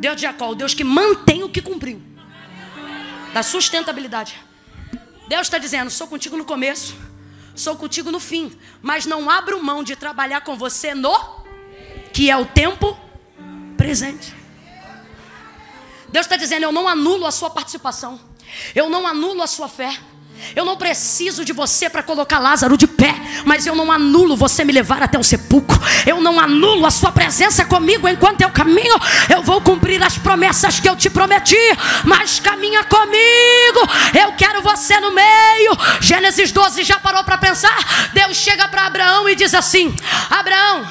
Deus 0.02 0.16
de 0.16 0.24
Jacó, 0.24 0.50
o 0.50 0.56
Deus 0.56 0.74
que 0.74 0.84
mantém 0.84 1.44
o 1.44 1.50
que 1.50 1.62
cumpriu. 1.62 2.02
Da 3.34 3.44
sustentabilidade. 3.44 4.36
Deus 5.28 5.44
está 5.44 5.60
dizendo: 5.60 5.92
sou 5.92 6.08
contigo 6.08 6.36
no 6.36 6.44
começo, 6.44 6.96
sou 7.56 7.76
contigo 7.76 8.12
no 8.12 8.20
fim, 8.20 8.52
mas 8.82 9.06
não 9.06 9.30
abro 9.30 9.64
mão 9.64 9.84
de 9.84 9.96
trabalhar 9.96 10.42
com 10.42 10.58
você 10.58 10.96
no 10.96 11.16
que 12.12 12.32
é 12.32 12.36
o 12.36 12.48
tempo 12.48 13.00
presente. 13.78 14.34
Deus 16.10 16.26
está 16.26 16.36
dizendo: 16.36 16.64
eu 16.64 16.72
não 16.72 16.88
anulo 16.88 17.28
a 17.28 17.32
sua 17.32 17.52
participação, 17.52 18.20
eu 18.74 18.90
não 18.90 19.06
anulo 19.06 19.44
a 19.44 19.48
sua 19.48 19.70
fé. 19.70 19.96
Eu 20.56 20.66
não 20.66 20.76
preciso 20.76 21.46
de 21.46 21.54
você 21.54 21.90
para 21.90 22.04
colocar 22.04 22.40
Lázaro 22.40 22.78
de 22.78 22.88
pé, 22.88 23.16
mas 23.46 23.66
eu 23.66 23.76
não 23.76 23.92
anulo 23.92 24.36
você 24.36 24.64
me 24.64 24.74
levar 24.74 25.02
até 25.02 25.18
o 25.18 25.24
sepulcro. 25.24 25.80
Eu 26.06 26.20
não 26.22 26.40
anulo 26.40 26.86
a 26.86 26.92
sua 26.92 27.12
presença 27.12 27.64
comigo 27.66 28.08
enquanto 28.08 28.42
eu 28.42 28.50
caminho. 28.50 28.96
Eu 29.30 29.42
vou 29.44 29.62
cumprir 29.62 30.02
as 30.04 30.18
promessas 30.18 30.80
que 30.80 30.90
eu 30.90 30.96
te 30.96 31.10
prometi, 31.10 31.56
mas 32.06 32.40
caminha 32.40 32.84
comigo. 32.84 33.80
Eu 34.20 34.34
quero 34.34 34.62
você 34.62 35.00
no 35.00 35.12
meio. 35.12 35.78
Gênesis 36.02 36.52
12 36.52 36.84
já 36.84 37.00
parou 37.00 37.24
para 37.24 37.38
pensar? 37.38 38.12
Deus 38.14 38.38
chega 38.38 38.68
para 38.68 38.88
Abraão 38.88 39.30
e 39.30 39.36
diz 39.36 39.54
assim: 39.54 39.96
Abraão, 40.30 40.88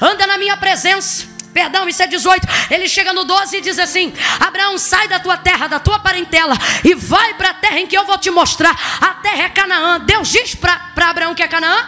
anda 0.00 0.26
na 0.26 0.38
minha 0.38 0.56
presença 0.56 1.27
Perdão, 1.58 1.88
isso 1.88 2.00
é 2.00 2.06
18. 2.06 2.46
Ele 2.70 2.88
chega 2.88 3.12
no 3.12 3.24
12 3.24 3.56
e 3.56 3.60
diz 3.60 3.80
assim: 3.80 4.14
Abraão, 4.38 4.78
sai 4.78 5.08
da 5.08 5.18
tua 5.18 5.36
terra, 5.36 5.66
da 5.66 5.80
tua 5.80 5.98
parentela, 5.98 6.54
e 6.84 6.94
vai 6.94 7.34
para 7.34 7.50
a 7.50 7.54
terra 7.54 7.80
em 7.80 7.86
que 7.88 7.98
eu 7.98 8.06
vou 8.06 8.16
te 8.16 8.30
mostrar. 8.30 8.70
A 9.00 9.14
terra 9.14 9.42
é 9.42 9.48
Canaã. 9.48 9.98
Deus 9.98 10.28
diz 10.28 10.54
para 10.54 11.10
Abraão 11.10 11.34
que 11.34 11.42
é 11.42 11.48
Canaã? 11.48 11.84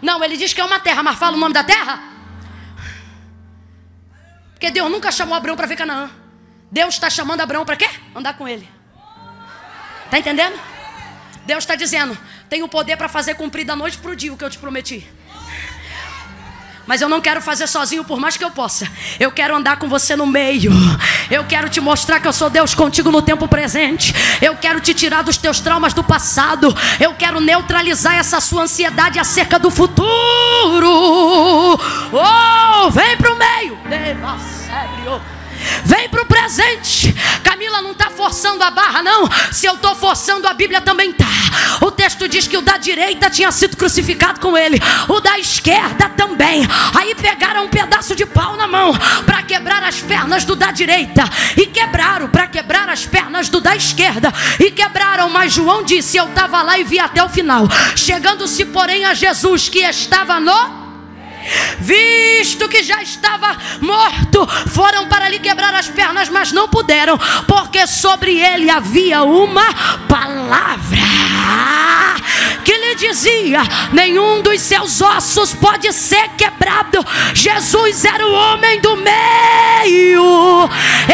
Não, 0.00 0.24
ele 0.24 0.38
diz 0.38 0.54
que 0.54 0.62
é 0.62 0.64
uma 0.64 0.80
terra, 0.80 1.02
mas 1.02 1.18
fala 1.18 1.36
o 1.36 1.38
nome 1.38 1.52
da 1.52 1.62
terra? 1.62 2.02
Porque 4.54 4.70
Deus 4.70 4.90
nunca 4.90 5.12
chamou 5.12 5.34
Abraão 5.34 5.58
para 5.58 5.66
ver 5.66 5.76
Canaã. 5.76 6.08
Deus 6.70 6.94
está 6.94 7.10
chamando 7.10 7.42
Abraão 7.42 7.66
para 7.66 7.76
quê? 7.76 7.90
Andar 8.16 8.32
com 8.38 8.48
ele. 8.48 8.66
Está 10.06 10.18
entendendo? 10.18 10.58
Deus 11.44 11.64
está 11.64 11.74
dizendo: 11.74 12.16
tenho 12.48 12.66
poder 12.66 12.96
para 12.96 13.10
fazer 13.10 13.34
cumprir 13.34 13.66
da 13.66 13.76
noite 13.76 13.98
para 13.98 14.10
o 14.10 14.16
dia 14.16 14.32
o 14.32 14.38
que 14.38 14.44
eu 14.44 14.48
te 14.48 14.56
prometi. 14.56 15.06
Mas 16.86 17.00
eu 17.00 17.08
não 17.08 17.20
quero 17.20 17.40
fazer 17.40 17.66
sozinho 17.66 18.04
por 18.04 18.18
mais 18.18 18.36
que 18.36 18.44
eu 18.44 18.50
possa. 18.50 18.88
Eu 19.18 19.30
quero 19.30 19.54
andar 19.54 19.76
com 19.76 19.88
você 19.88 20.16
no 20.16 20.26
meio. 20.26 20.72
Eu 21.30 21.44
quero 21.44 21.68
te 21.68 21.80
mostrar 21.80 22.20
que 22.20 22.26
eu 22.28 22.32
sou 22.32 22.50
Deus 22.50 22.74
contigo 22.74 23.10
no 23.10 23.22
tempo 23.22 23.46
presente. 23.48 24.14
Eu 24.40 24.56
quero 24.56 24.80
te 24.80 24.92
tirar 24.92 25.22
dos 25.22 25.36
teus 25.36 25.60
traumas 25.60 25.92
do 25.92 26.02
passado. 26.02 26.74
Eu 27.00 27.14
quero 27.14 27.40
neutralizar 27.40 28.14
essa 28.14 28.40
sua 28.40 28.62
ansiedade 28.62 29.18
acerca 29.18 29.58
do 29.58 29.70
futuro. 29.70 30.08
Oh, 32.12 32.90
vem 32.90 33.16
pro 33.16 33.36
meio. 33.36 33.76
Deva 33.88 34.38
sério. 34.38 35.20
Vem 35.84 36.08
para 36.08 36.22
o 36.22 36.26
presente. 36.26 37.14
Camila 37.42 37.82
não 37.82 37.92
está 37.92 38.10
forçando 38.10 38.62
a 38.62 38.70
barra, 38.70 39.02
não. 39.02 39.28
Se 39.52 39.66
eu 39.66 39.74
estou 39.74 39.94
forçando, 39.94 40.46
a 40.46 40.54
Bíblia 40.54 40.80
também 40.80 41.10
está. 41.10 41.26
O 41.80 41.90
texto 41.90 42.28
diz 42.28 42.46
que 42.46 42.56
o 42.56 42.62
da 42.62 42.76
direita 42.76 43.30
tinha 43.30 43.50
sido 43.52 43.76
crucificado 43.76 44.40
com 44.40 44.56
ele, 44.56 44.80
o 45.08 45.20
da 45.20 45.38
esquerda 45.38 46.08
também. 46.10 46.66
Aí 46.98 47.14
pegaram 47.14 47.64
um 47.64 47.68
pedaço 47.68 48.14
de 48.14 48.24
pau 48.24 48.56
na 48.56 48.66
mão 48.66 48.92
para 49.26 49.42
quebrar 49.42 49.82
as 49.82 50.00
pernas 50.00 50.44
do 50.44 50.56
da 50.56 50.70
direita 50.70 51.24
e 51.56 51.66
quebraram 51.66 52.28
para 52.28 52.46
quebrar 52.46 52.88
as 52.88 53.06
pernas 53.06 53.48
do 53.48 53.60
da 53.60 53.74
esquerda 53.76 54.32
e 54.58 54.70
quebraram. 54.70 55.28
Mas 55.28 55.52
João 55.52 55.82
disse: 55.82 56.16
Eu 56.16 56.28
estava 56.28 56.62
lá 56.62 56.78
e 56.78 56.84
vi 56.84 56.98
até 56.98 57.22
o 57.22 57.28
final. 57.28 57.66
Chegando-se, 57.96 58.64
porém, 58.66 59.04
a 59.04 59.14
Jesus 59.14 59.68
que 59.68 59.80
estava 59.80 60.40
no 60.40 60.81
visto 61.78 62.68
que 62.68 62.82
já 62.82 63.02
estava 63.02 63.56
morto, 63.80 64.46
foram 64.68 65.08
para 65.08 65.28
lhe 65.28 65.38
quebrar 65.38 65.74
as 65.74 65.88
pernas, 65.88 66.28
mas 66.28 66.52
não 66.52 66.68
puderam, 66.68 67.18
porque 67.46 67.86
sobre 67.86 68.38
ele 68.38 68.70
havia 68.70 69.22
uma 69.22 69.72
palavra 70.08 70.98
que 72.64 72.72
lhe 72.72 72.94
dizia: 72.94 73.60
nenhum 73.92 74.42
dos 74.42 74.60
seus 74.60 75.00
ossos 75.00 75.54
pode 75.54 75.92
ser 75.92 76.28
quebrado. 76.30 77.04
Jesus 77.34 78.04
era 78.04 78.26
o 78.26 78.32
homem 78.32 78.80
do 78.80 78.96
meio, 78.96 80.68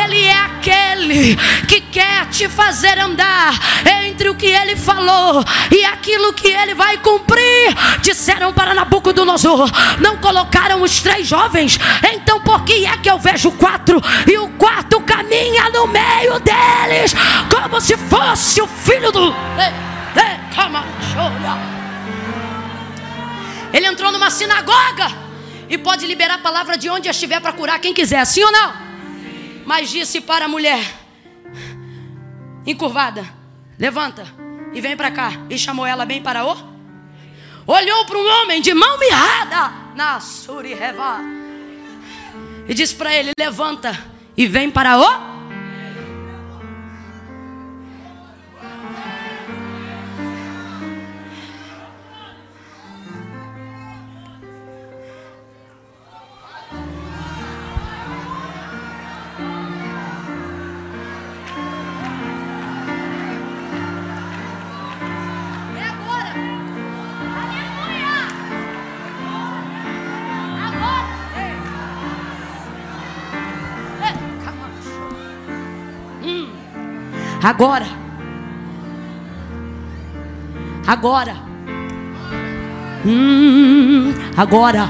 ele 0.05 0.25
é 0.25 0.38
aquele 0.59 1.37
que 1.67 1.81
quer 1.81 2.27
te 2.27 2.49
fazer 2.49 2.99
andar 2.99 3.55
entre 4.05 4.29
o 4.29 4.35
que 4.35 4.47
ele 4.47 4.77
falou 4.77 5.45
e 5.71 5.85
aquilo 5.85 6.33
que 6.33 6.49
ele 6.49 6.75
vai 6.75 6.99
cumprir. 6.99 7.75
Disseram 8.03 8.53
para 8.53 8.75
Nabucodonosor: 8.75 9.71
não 10.01 10.17
colocaram 10.17 10.83
os 10.83 11.01
três 11.01 11.27
jovens, 11.27 11.79
então 12.13 12.41
por 12.41 12.65
que 12.65 12.85
é 12.85 12.97
que 12.97 13.09
eu 13.09 13.19
vejo 13.19 13.53
quatro 13.53 14.01
e 14.27 14.37
o 14.39 14.49
quarto 14.51 15.01
caminha 15.01 15.71
no 15.71 15.87
meio 15.87 16.41
deles, 16.41 17.15
como 17.55 17.81
se 17.81 17.97
fosse 17.97 18.61
o 18.61 18.67
filho 18.67 19.13
do. 19.13 19.35
Ele 23.73 23.87
entrou 23.87 24.11
numa 24.11 24.31
sinagoga 24.31 25.13
e 25.69 25.79
pode 25.79 26.07
liberar 26.07 26.37
a 26.37 26.39
palavra 26.39 26.77
de 26.77 26.89
onde 26.89 27.09
estiver 27.09 27.41
para 27.41 27.53
curar 27.53 27.79
quem 27.79 27.93
quiser, 27.95 28.25
sim 28.25 28.43
ou 28.43 28.51
não? 28.51 28.88
Mas 29.69 29.91
disse 29.91 30.23
para 30.23 30.47
a 30.47 30.49
mulher, 30.49 30.83
encurvada: 32.67 33.23
Levanta 33.79 34.27
e 34.73 34.81
vem 34.81 34.97
para 34.97 35.11
cá. 35.11 35.33
E 35.51 35.59
chamou 35.59 35.85
ela 35.85 36.07
bem 36.07 36.23
para 36.23 36.43
o. 36.47 36.57
Olhou 37.67 38.07
para 38.07 38.17
um 38.17 38.27
homem 38.27 38.63
de 38.63 38.73
mão 38.73 38.99
mirrada 38.99 39.71
na 39.95 40.21
Suriheva 40.21 41.21
e 42.67 42.73
disse 42.73 42.95
para 42.95 43.13
ele: 43.13 43.33
Levanta 43.39 43.93
e 44.35 44.47
vem 44.47 44.71
para 44.71 44.97
o. 44.97 45.38
Agora. 77.43 77.87
Agora. 80.87 81.37
Hum, 83.07 84.13
agora. 84.37 84.89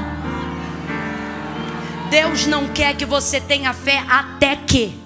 Deus 2.09 2.47
não 2.47 2.67
quer 2.69 2.95
que 2.95 3.05
você 3.05 3.39
tenha 3.39 3.73
fé 3.73 4.03
até 4.09 4.55
que. 4.55 4.99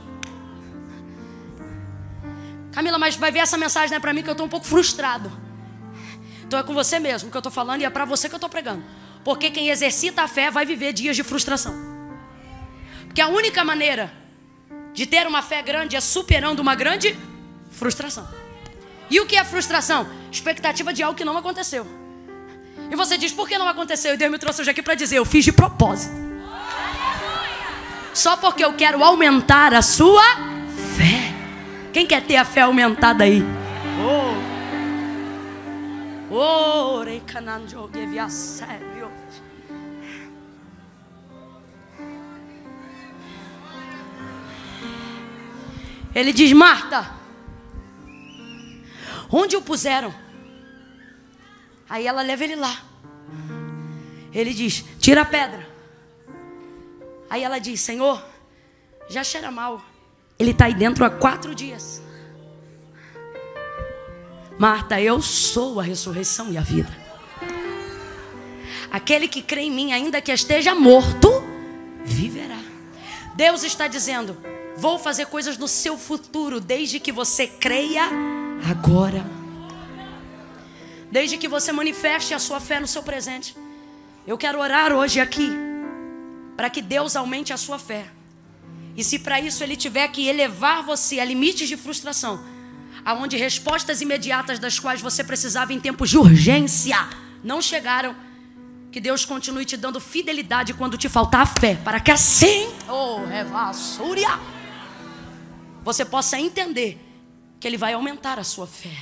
Camila, 2.71 2.97
mas 2.97 3.15
vai 3.15 3.31
ver 3.31 3.39
essa 3.39 3.57
mensagem 3.57 3.89
não 3.89 3.97
é 3.97 3.99
para 3.99 4.13
mim 4.13 4.23
que 4.23 4.29
eu 4.29 4.33
estou 4.33 4.45
um 4.45 4.49
pouco 4.49 4.65
frustrado. 4.65 5.31
Então 6.45 6.59
é 6.59 6.63
com 6.63 6.73
você 6.73 6.97
mesmo 6.97 7.29
que 7.29 7.35
eu 7.35 7.39
estou 7.39 7.51
falando 7.51 7.81
e 7.81 7.85
é 7.85 7.89
para 7.89 8.05
você 8.05 8.29
que 8.29 8.35
eu 8.35 8.37
estou 8.37 8.49
pregando. 8.49 8.83
Porque 9.23 9.51
quem 9.51 9.69
exercita 9.69 10.23
a 10.23 10.27
fé 10.27 10.49
vai 10.49 10.65
viver 10.65 10.93
dias 10.93 11.15
de 11.15 11.23
frustração. 11.23 11.73
Porque 13.05 13.21
a 13.21 13.27
única 13.27 13.63
maneira 13.63 14.11
de 14.93 15.05
ter 15.05 15.27
uma 15.27 15.41
fé 15.41 15.61
grande 15.61 15.95
é 15.95 16.01
superando 16.01 16.59
uma 16.59 16.75
grande 16.75 17.17
Frustração. 17.73 18.27
E 19.09 19.19
o 19.19 19.25
que 19.25 19.35
é 19.35 19.43
frustração? 19.43 20.07
Expectativa 20.31 20.93
de 20.93 21.03
algo 21.03 21.17
que 21.17 21.25
não 21.25 21.37
aconteceu. 21.37 21.85
E 22.89 22.95
você 22.95 23.17
diz, 23.17 23.31
por 23.31 23.47
que 23.47 23.57
não 23.57 23.67
aconteceu? 23.67 24.13
E 24.13 24.17
Deus 24.17 24.31
me 24.31 24.37
trouxe 24.37 24.61
hoje 24.61 24.71
aqui 24.71 24.81
para 24.81 24.95
dizer, 24.95 25.17
eu 25.17 25.25
fiz 25.25 25.43
de 25.43 25.51
propósito. 25.51 26.13
Só 28.13 28.37
porque 28.37 28.63
eu 28.63 28.73
quero 28.73 29.03
aumentar 29.03 29.73
a 29.73 29.81
sua 29.81 30.23
fé. 30.95 31.33
Quem 31.91 32.05
quer 32.05 32.21
ter 32.21 32.37
a 32.37 32.45
fé 32.45 32.61
aumentada 32.61 33.23
aí? 33.23 33.43
Oh. 33.99 34.33
Ele 46.15 46.31
diz: 46.31 46.51
Marta, 46.53 47.11
onde 49.35 49.55
o 49.55 49.61
puseram? 49.61 50.13
Aí 51.89 52.07
ela 52.07 52.21
leva 52.21 52.43
ele 52.43 52.55
lá. 52.55 52.83
Ele 54.33 54.53
diz: 54.53 54.83
Tira 54.99 55.21
a 55.21 55.25
pedra. 55.25 55.67
Aí 57.29 57.43
ela 57.43 57.59
diz: 57.59 57.81
Senhor, 57.81 58.23
já 59.09 59.23
cheira 59.23 59.51
mal. 59.51 59.81
Ele 60.37 60.51
está 60.51 60.65
aí 60.65 60.73
dentro 60.73 61.05
há 61.05 61.09
quatro 61.09 61.53
dias. 61.53 62.01
Marta, 64.57 65.01
eu 65.01 65.21
sou 65.21 65.79
a 65.79 65.83
ressurreição 65.83 66.51
e 66.51 66.57
a 66.57 66.61
vida. 66.61 66.95
Aquele 68.91 69.27
que 69.27 69.41
crê 69.41 69.61
em 69.61 69.71
mim, 69.71 69.91
ainda 69.91 70.21
que 70.21 70.31
esteja 70.31 70.75
morto, 70.75 71.29
viverá. 72.05 72.59
Deus 73.35 73.63
está 73.63 73.87
dizendo: 73.87 74.37
Vou 74.77 74.97
fazer 74.97 75.27
coisas 75.27 75.57
no 75.57 75.67
seu 75.67 75.97
futuro, 75.97 76.59
desde 76.59 76.99
que 76.99 77.11
você 77.11 77.47
creia 77.47 78.09
agora. 78.69 79.25
Desde 81.11 81.37
que 81.37 81.47
você 81.47 81.71
manifeste 81.71 82.33
a 82.33 82.39
sua 82.39 82.59
fé 82.59 82.79
no 82.79 82.87
seu 82.87 83.03
presente. 83.03 83.55
Eu 84.25 84.37
quero 84.37 84.59
orar 84.59 84.93
hoje 84.93 85.19
aqui, 85.19 85.51
para 86.55 86.69
que 86.69 86.81
Deus 86.81 87.15
aumente 87.15 87.51
a 87.51 87.57
sua 87.57 87.77
fé. 87.77 88.05
E 88.95 89.03
se 89.03 89.19
para 89.19 89.39
isso 89.39 89.63
Ele 89.63 89.75
tiver 89.75 90.07
que 90.07 90.27
elevar 90.27 90.81
você 90.83 91.19
a 91.19 91.25
limites 91.25 91.67
de 91.67 91.75
frustração, 91.75 92.43
aonde 93.03 93.35
respostas 93.35 94.01
imediatas 94.01 94.59
das 94.59 94.79
quais 94.79 95.01
você 95.01 95.23
precisava 95.23 95.73
em 95.73 95.79
tempos 95.79 96.09
de 96.09 96.17
urgência 96.17 96.97
não 97.43 97.61
chegaram, 97.61 98.15
que 98.91 99.01
Deus 99.01 99.25
continue 99.25 99.65
te 99.65 99.75
dando 99.75 99.99
fidelidade 99.99 100.73
quando 100.73 100.97
te 100.97 101.09
faltar 101.09 101.41
a 101.41 101.45
fé, 101.45 101.75
para 101.83 101.99
que 101.99 102.11
assim, 102.11 102.69
oh, 102.87 103.25
revassúria 103.25 104.39
você 105.83 106.05
possa 106.05 106.39
entender 106.39 106.97
que 107.63 107.67
Ele 107.69 107.77
vai 107.77 107.93
aumentar 107.93 108.37
a 108.39 108.43
sua 108.43 108.67
fé. 108.67 108.93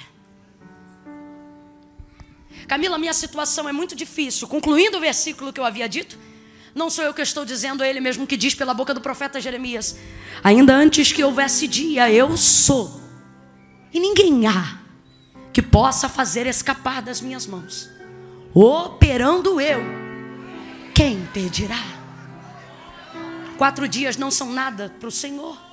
Camila, 2.67 2.99
minha 2.99 3.11
situação 3.11 3.67
é 3.67 3.71
muito 3.71 3.95
difícil. 3.95 4.47
Concluindo 4.47 4.97
o 4.97 4.99
versículo 5.01 5.51
que 5.51 5.59
eu 5.59 5.65
havia 5.65 5.89
dito, 5.89 6.15
não 6.75 6.87
sou 6.87 7.03
eu 7.03 7.11
que 7.11 7.23
estou 7.23 7.43
dizendo, 7.43 7.83
é 7.83 7.89
Ele 7.89 7.99
mesmo 7.99 8.27
que 8.27 8.37
diz 8.37 8.53
pela 8.53 8.71
boca 8.71 8.93
do 8.93 9.01
profeta 9.01 9.41
Jeremias: 9.41 9.97
Ainda 10.43 10.75
antes 10.75 11.11
que 11.11 11.23
houvesse 11.23 11.67
dia, 11.67 12.11
eu 12.11 12.37
sou, 12.37 13.01
e 13.91 13.99
ninguém 13.99 14.45
há 14.45 14.77
que 15.51 15.63
possa 15.63 16.07
fazer 16.07 16.45
escapar 16.45 17.01
das 17.01 17.19
minhas 17.19 17.47
mãos. 17.47 17.89
Operando 18.53 19.59
eu, 19.59 19.81
quem 20.93 21.25
pedirá? 21.33 21.83
Quatro 23.57 23.87
dias 23.87 24.17
não 24.17 24.29
são 24.29 24.53
nada 24.53 24.93
para 24.99 25.09
o 25.09 25.11
Senhor. 25.11 25.70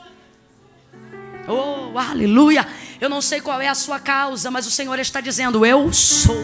Oh, 1.48 1.98
aleluia. 1.98 2.66
Eu 3.00 3.08
não 3.08 3.22
sei 3.22 3.40
qual 3.40 3.60
é 3.60 3.68
a 3.68 3.74
sua 3.74 3.98
causa, 3.98 4.50
mas 4.50 4.66
o 4.66 4.70
Senhor 4.70 4.98
está 4.98 5.20
dizendo: 5.20 5.64
Eu 5.64 5.92
sou. 5.92 6.36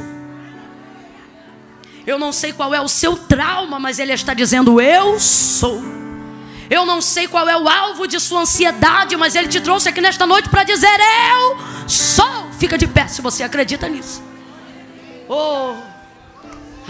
Eu 2.07 2.19
não 2.19 2.33
sei 2.33 2.53
qual 2.53 2.75
é 2.75 2.81
o 2.81 2.89
seu 2.89 3.17
trauma, 3.17 3.79
mas 3.79 3.99
Ele 3.99 4.13
está 4.13 4.33
dizendo: 4.33 4.81
Eu 4.81 5.21
sou. 5.21 5.83
Eu 6.71 6.87
não 6.87 7.01
sei 7.01 7.29
qual 7.29 7.47
é 7.49 7.57
o 7.57 7.69
alvo 7.69 8.07
de 8.07 8.19
sua 8.19 8.41
ansiedade, 8.41 9.17
mas 9.17 9.35
Ele 9.35 9.49
te 9.49 9.61
trouxe 9.61 9.89
aqui 9.89 10.01
nesta 10.01 10.27
noite 10.27 10.49
para 10.49 10.65
dizer: 10.65 10.99
Eu 11.31 11.89
sou. 11.89 12.51
Fica 12.59 12.79
de 12.79 12.87
pé 12.87 13.07
se 13.07 13.21
você 13.21 13.43
acredita 13.43 13.87
nisso. 13.89 14.23
Oh, 15.29 15.75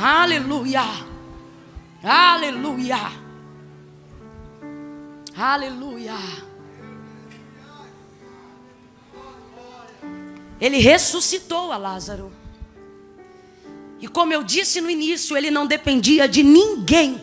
aleluia. 0.00 0.84
Aleluia. 2.02 3.00
Aleluia. 5.36 6.43
Ele 10.64 10.78
ressuscitou 10.78 11.70
a 11.72 11.76
Lázaro. 11.76 12.32
E 14.00 14.08
como 14.08 14.32
eu 14.32 14.42
disse 14.42 14.80
no 14.80 14.88
início, 14.88 15.36
ele 15.36 15.50
não 15.50 15.66
dependia 15.66 16.26
de 16.26 16.42
ninguém 16.42 17.22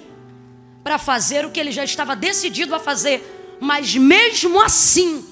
para 0.84 1.00
fazer 1.00 1.44
o 1.44 1.50
que 1.50 1.60
ele 1.60 1.72
já 1.72 1.84
estava 1.84 2.16
decidido 2.16 2.76
a 2.76 2.80
fazer. 2.80 3.58
Mas 3.60 3.96
mesmo 3.96 4.62
assim, 4.62 5.26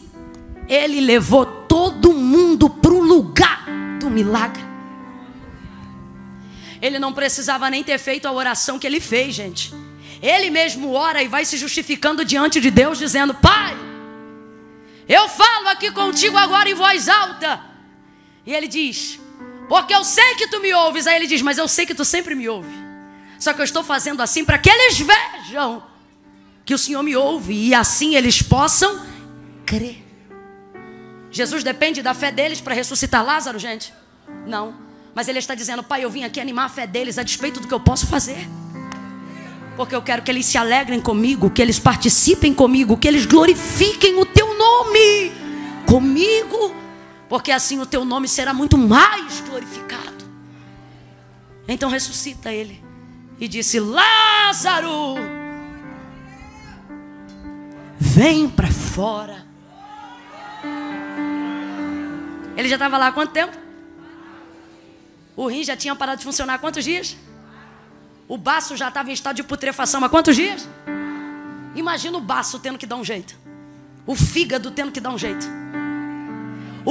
ele 0.68 1.00
levou 1.02 1.46
todo 1.46 2.12
mundo 2.12 2.68
para 2.68 2.92
o 2.92 3.00
lugar 3.00 3.68
do 4.00 4.10
milagre. 4.10 4.64
Ele 6.82 6.98
não 6.98 7.14
precisava 7.14 7.70
nem 7.70 7.84
ter 7.84 8.00
feito 8.00 8.28
a 8.28 8.32
oração 8.32 8.80
que 8.80 8.88
ele 8.88 9.00
fez, 9.00 9.36
gente. 9.36 9.72
Ele 10.20 10.50
mesmo 10.50 10.94
ora 10.94 11.22
e 11.22 11.28
vai 11.28 11.46
se 11.46 11.58
justificando 11.58 12.26
diante 12.26 12.60
de 12.60 12.72
Deus, 12.72 12.98
dizendo: 12.98 13.36
Pai, 13.36 13.78
eu 15.08 15.30
falo 15.30 15.68
aqui 15.68 15.92
contigo 15.92 16.38
agora 16.38 16.68
em 16.68 16.74
voz 16.74 17.08
alta. 17.08 17.70
E 18.50 18.54
ele 18.56 18.68
diz: 18.68 19.20
Porque 19.68 19.94
eu 19.94 20.04
sei 20.04 20.34
que 20.34 20.48
tu 20.48 20.60
me 20.60 20.74
ouves. 20.74 21.06
Aí 21.06 21.18
ele 21.18 21.28
diz: 21.28 21.40
Mas 21.44 21.60
eu 21.60 21.68
sei 21.68 21.86
que 21.86 21.94
tu 21.94 22.04
sempre 22.04 22.34
me 22.34 22.50
ouve. 22.50 22.76
Só 23.38 23.54
que 23.54 23.62
eu 23.62 23.64
estou 23.64 23.84
fazendo 23.84 24.24
assim 24.24 24.44
para 24.44 24.58
que 24.58 24.68
eles 24.68 24.98
vejam 24.98 25.84
que 26.66 26.74
o 26.74 26.78
Senhor 26.78 27.04
me 27.04 27.16
ouve 27.16 27.54
e 27.54 27.76
assim 27.76 28.16
eles 28.16 28.42
possam 28.42 29.06
crer. 29.68 30.04
Jesus 31.30 31.64
depende 31.64 32.02
da 32.02 32.16
fé 32.16 32.32
deles 32.32 32.60
para 32.60 32.74
ressuscitar 32.74 33.24
Lázaro, 33.24 33.60
gente? 33.60 33.94
Não. 34.48 34.74
Mas 35.14 35.28
ele 35.28 35.38
está 35.38 35.54
dizendo: 35.54 35.84
Pai, 35.84 36.04
eu 36.04 36.10
vim 36.10 36.24
aqui 36.24 36.40
animar 36.40 36.66
a 36.66 36.70
fé 36.70 36.88
deles 36.88 37.20
a 37.20 37.24
despeito 37.24 37.60
do 37.60 37.68
que 37.68 37.74
eu 37.74 37.80
posso 37.80 38.08
fazer. 38.08 38.50
Porque 39.78 39.94
eu 39.94 40.02
quero 40.02 40.24
que 40.24 40.32
eles 40.32 40.48
se 40.48 40.58
alegrem 40.58 41.00
comigo, 41.00 41.52
que 41.52 41.62
eles 41.62 41.78
participem 41.78 42.52
comigo, 42.52 42.98
que 42.98 43.08
eles 43.08 43.28
glorifiquem 43.28 44.18
o 44.18 44.26
teu 44.26 44.58
nome 44.58 45.32
comigo 45.86 46.79
porque 47.30 47.52
assim 47.52 47.80
o 47.80 47.86
teu 47.86 48.04
nome 48.04 48.28
será 48.28 48.54
muito 48.54 48.78
mais 48.78 49.40
glorificado. 49.42 50.28
Então 51.68 51.88
ressuscita 51.88 52.52
ele 52.52 52.84
e 53.40 53.48
disse: 53.48 53.80
Lázaro, 53.80 55.16
vem 58.00 58.50
para 58.50 58.72
fora. 58.72 59.48
Ele 62.58 62.68
já 62.68 62.76
estava 62.76 62.98
lá 62.98 63.08
há 63.08 63.12
quanto 63.12 63.32
tempo? 63.32 63.56
O 65.38 65.48
rim 65.48 65.64
já 65.64 65.78
tinha 65.78 65.96
parado 65.96 66.18
de 66.18 66.26
funcionar 66.26 66.56
há 66.56 66.58
quantos 66.58 66.84
dias? 66.84 67.16
O 68.28 68.38
baço 68.38 68.76
já 68.76 68.90
estava 68.90 69.10
em 69.10 69.14
estado 69.14 69.38
de 69.38 69.44
putrefação 69.44 70.04
há 70.04 70.10
quantos 70.10 70.36
dias? 70.36 70.68
Imagina 71.76 72.18
o 72.18 72.22
baço 72.22 72.60
tendo 72.60 72.78
que 72.78 72.86
dar 72.86 72.98
um 72.98 73.06
jeito. 73.06 73.38
O 74.06 74.16
fígado 74.16 74.72
tendo 74.72 74.92
que 74.92 75.00
dar 75.00 75.12
um 75.12 75.18
jeito. 75.18 75.59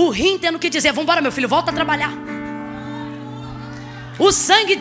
O 0.00 0.10
rim 0.10 0.38
tendo 0.38 0.60
que 0.60 0.70
dizer: 0.70 0.92
Vambora, 0.92 1.20
meu 1.20 1.32
filho, 1.32 1.48
volta 1.48 1.72
a 1.72 1.74
trabalhar. 1.74 2.12
O 4.16 4.30
sangue 4.30 4.78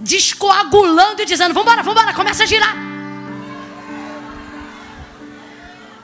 descoagulando 0.00 1.22
e 1.22 1.24
dizendo: 1.24 1.54
Vambora, 1.54 1.84
vambora, 1.84 2.12
começa 2.12 2.42
a 2.42 2.46
girar. 2.46 2.74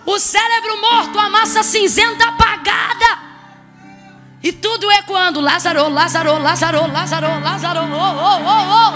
O 0.04 0.16
cérebro 0.20 0.80
morto, 0.80 1.18
a 1.18 1.28
massa 1.28 1.64
cinzenta 1.64 2.28
apagada. 2.28 3.18
E 4.40 4.52
tudo 4.52 4.86
quando 5.06 5.40
Lázaro, 5.40 5.88
Lázaro, 5.88 6.38
Lázaro, 6.38 6.86
Lázaro, 6.92 7.40
Lázaro, 7.40 7.80
oh, 7.80 7.96
oh, 7.96 8.38
oh, 8.46 8.64
oh. 8.80 8.92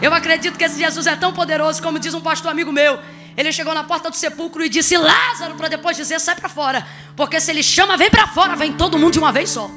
Eu 0.00 0.14
acredito 0.14 0.56
que 0.56 0.62
esse 0.62 0.78
Jesus 0.78 1.08
é 1.08 1.16
tão 1.16 1.32
poderoso, 1.32 1.82
como 1.82 1.98
diz 1.98 2.14
um 2.14 2.20
pastor 2.20 2.52
amigo 2.52 2.70
meu. 2.70 3.00
Ele 3.36 3.52
chegou 3.52 3.74
na 3.74 3.84
porta 3.84 4.08
do 4.08 4.16
sepulcro 4.16 4.64
e 4.64 4.68
disse 4.68 4.96
Lázaro, 4.96 5.56
para 5.56 5.68
depois 5.68 5.96
dizer: 5.96 6.18
sai 6.20 6.34
para 6.34 6.48
fora. 6.48 6.86
Porque 7.14 7.40
se 7.40 7.50
ele 7.50 7.62
chama, 7.62 7.96
vem 7.96 8.10
para 8.10 8.26
fora, 8.28 8.56
vem 8.56 8.72
todo 8.72 8.98
mundo 8.98 9.12
de 9.12 9.18
uma 9.18 9.30
vez 9.30 9.50
só. 9.50 9.70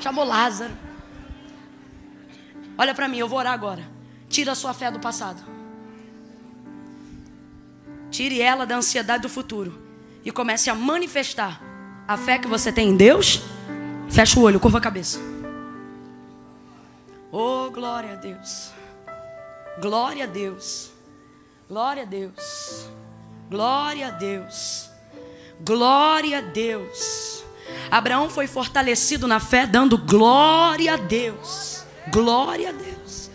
Chamou 0.00 0.24
Lázaro. 0.24 0.72
Olha 2.78 2.94
para 2.94 3.06
mim, 3.06 3.18
eu 3.18 3.28
vou 3.28 3.38
orar 3.38 3.52
agora. 3.52 3.82
Tira 4.28 4.52
a 4.52 4.54
sua 4.54 4.72
fé 4.72 4.90
do 4.90 4.98
passado. 4.98 5.42
Tire 8.10 8.40
ela 8.40 8.64
da 8.64 8.76
ansiedade 8.76 9.22
do 9.22 9.28
futuro. 9.28 9.80
E 10.24 10.30
comece 10.30 10.70
a 10.70 10.74
manifestar 10.74 11.60
a 12.06 12.16
fé 12.16 12.38
que 12.38 12.48
você 12.48 12.72
tem 12.72 12.90
em 12.90 12.96
Deus. 12.96 13.42
Fecha 14.08 14.38
o 14.38 14.42
olho, 14.42 14.58
curva 14.58 14.78
a 14.78 14.80
cabeça. 14.80 15.18
Oh, 17.30 17.70
glória 17.70 18.12
a 18.12 18.16
Deus. 18.16 18.70
Glória 19.80 20.24
a 20.24 20.26
Deus. 20.26 20.91
Glória 21.68 22.02
a 22.02 22.06
Deus. 22.06 22.88
Glória 23.48 24.08
a 24.08 24.10
Deus. 24.10 24.90
Glória 25.60 26.38
a 26.38 26.40
Deus. 26.40 27.44
Abraão 27.90 28.28
foi 28.28 28.46
fortalecido 28.46 29.28
na 29.28 29.40
fé, 29.40 29.66
dando 29.66 29.96
glória 29.98 30.94
a 30.94 30.96
Deus. 30.96 31.84
Glória 32.10 32.70
a 32.70 32.72
Deus. 32.72 33.30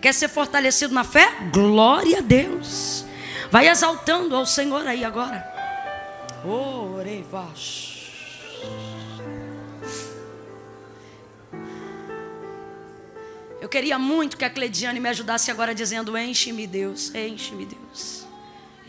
Quer 0.00 0.14
ser 0.14 0.28
fortalecido 0.28 0.94
na 0.94 1.04
fé? 1.04 1.28
Glória 1.52 2.18
a 2.18 2.22
Deus. 2.22 3.04
Vai 3.50 3.68
exaltando 3.68 4.36
ao 4.36 4.46
Senhor 4.46 4.86
aí 4.86 5.04
agora. 5.04 5.46
Orevas. 6.44 7.88
Eu 13.68 13.70
queria 13.70 13.98
muito 13.98 14.38
que 14.38 14.46
a 14.46 14.48
Clediane 14.48 14.98
me 14.98 15.10
ajudasse 15.10 15.50
agora 15.50 15.74
dizendo: 15.74 16.16
Enche-me, 16.16 16.66
Deus, 16.66 17.14
enche-me, 17.14 17.66
Deus, 17.66 18.26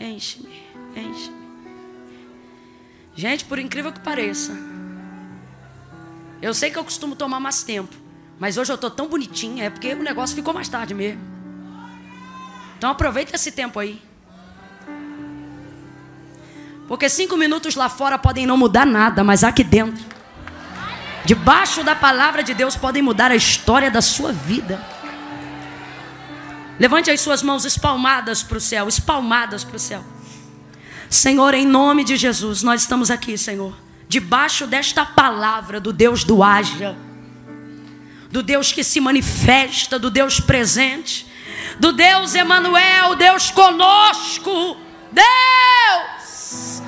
enche-me, 0.00 0.62
enche-me. 0.96 1.36
Gente, 3.14 3.44
por 3.44 3.58
incrível 3.58 3.92
que 3.92 4.00
pareça, 4.00 4.56
eu 6.40 6.54
sei 6.54 6.70
que 6.70 6.78
eu 6.78 6.82
costumo 6.82 7.14
tomar 7.14 7.38
mais 7.38 7.62
tempo, 7.62 7.94
mas 8.38 8.56
hoje 8.56 8.72
eu 8.72 8.76
estou 8.76 8.90
tão 8.90 9.06
bonitinha, 9.06 9.64
é 9.64 9.68
porque 9.68 9.92
o 9.92 10.02
negócio 10.02 10.34
ficou 10.34 10.54
mais 10.54 10.66
tarde 10.66 10.94
mesmo. 10.94 11.20
Então 12.78 12.88
aproveita 12.88 13.36
esse 13.36 13.52
tempo 13.52 13.78
aí. 13.78 14.00
Porque 16.88 17.06
cinco 17.10 17.36
minutos 17.36 17.74
lá 17.74 17.90
fora 17.90 18.16
podem 18.16 18.46
não 18.46 18.56
mudar 18.56 18.86
nada, 18.86 19.22
mas 19.22 19.44
aqui 19.44 19.62
dentro, 19.62 20.02
debaixo 21.24 21.82
da 21.82 21.94
palavra 21.94 22.42
de 22.42 22.54
Deus, 22.54 22.76
podem 22.76 23.02
mudar 23.02 23.30
a 23.30 23.36
história 23.36 23.90
da 23.90 24.00
sua 24.00 24.32
vida. 24.32 24.80
Levante 26.78 27.10
as 27.10 27.20
suas 27.20 27.42
mãos 27.42 27.64
espalmadas 27.64 28.42
para 28.42 28.56
o 28.56 28.60
céu, 28.60 28.88
espalmadas 28.88 29.64
para 29.64 29.76
o 29.76 29.78
céu. 29.78 30.04
Senhor, 31.10 31.52
em 31.54 31.66
nome 31.66 32.04
de 32.04 32.16
Jesus, 32.16 32.62
nós 32.62 32.82
estamos 32.82 33.10
aqui, 33.10 33.36
Senhor, 33.36 33.76
debaixo 34.08 34.66
desta 34.66 35.04
palavra 35.04 35.80
do 35.80 35.92
Deus 35.92 36.24
do 36.24 36.42
haja, 36.42 36.96
do 38.30 38.42
Deus 38.42 38.72
que 38.72 38.84
se 38.84 39.00
manifesta, 39.00 39.98
do 39.98 40.08
Deus 40.08 40.40
presente, 40.40 41.26
do 41.78 41.92
Deus 41.92 42.34
Emanuel, 42.34 43.16
Deus 43.16 43.50
conosco. 43.50 44.76
Deus! 45.12 46.82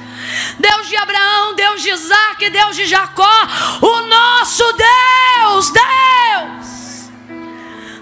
Deus 0.59 0.89
de 0.89 0.97
Abraão, 0.97 1.55
Deus 1.55 1.83
de 1.83 1.91
Isaac, 1.91 2.51
Deus 2.51 2.77
de 2.77 2.87
Jacó, 2.87 3.49
o 3.81 4.01
nosso 4.07 4.65
Deus, 4.73 5.71
Deus! 5.71 6.73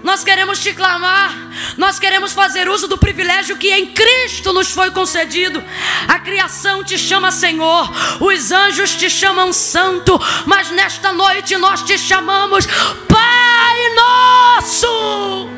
Nós 0.03 0.23
queremos 0.23 0.59
te 0.59 0.73
clamar, 0.73 1.31
nós 1.77 1.99
queremos 1.99 2.33
fazer 2.33 2.67
uso 2.67 2.87
do 2.87 2.97
privilégio 2.97 3.57
que 3.57 3.71
em 3.71 3.85
Cristo 3.87 4.51
nos 4.51 4.71
foi 4.71 4.89
concedido. 4.91 5.63
A 6.07 6.19
criação 6.19 6.83
te 6.83 6.97
chama 6.97 7.31
Senhor, 7.31 7.89
os 8.19 8.51
anjos 8.51 8.95
te 8.95 9.09
chamam 9.09 9.53
Santo, 9.53 10.19
mas 10.45 10.71
nesta 10.71 11.13
noite 11.13 11.55
nós 11.57 11.83
te 11.83 11.97
chamamos 11.99 12.65
Pai 13.07 13.95
Nosso. 13.95 15.49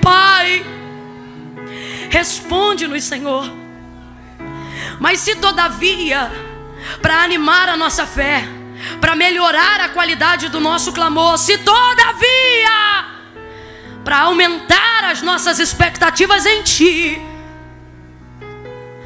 Pai, 0.00 0.64
responde-nos, 2.10 3.02
Senhor. 3.02 3.63
Mas 4.98 5.20
se 5.20 5.36
todavia, 5.36 6.30
para 7.00 7.22
animar 7.22 7.68
a 7.68 7.76
nossa 7.76 8.06
fé, 8.06 8.44
para 9.00 9.14
melhorar 9.14 9.80
a 9.80 9.88
qualidade 9.88 10.48
do 10.48 10.60
nosso 10.60 10.92
clamor, 10.92 11.38
se 11.38 11.58
todavia 11.58 13.14
para 14.04 14.20
aumentar 14.20 15.04
as 15.04 15.22
nossas 15.22 15.58
expectativas 15.58 16.44
em 16.44 16.62
Ti. 16.62 17.22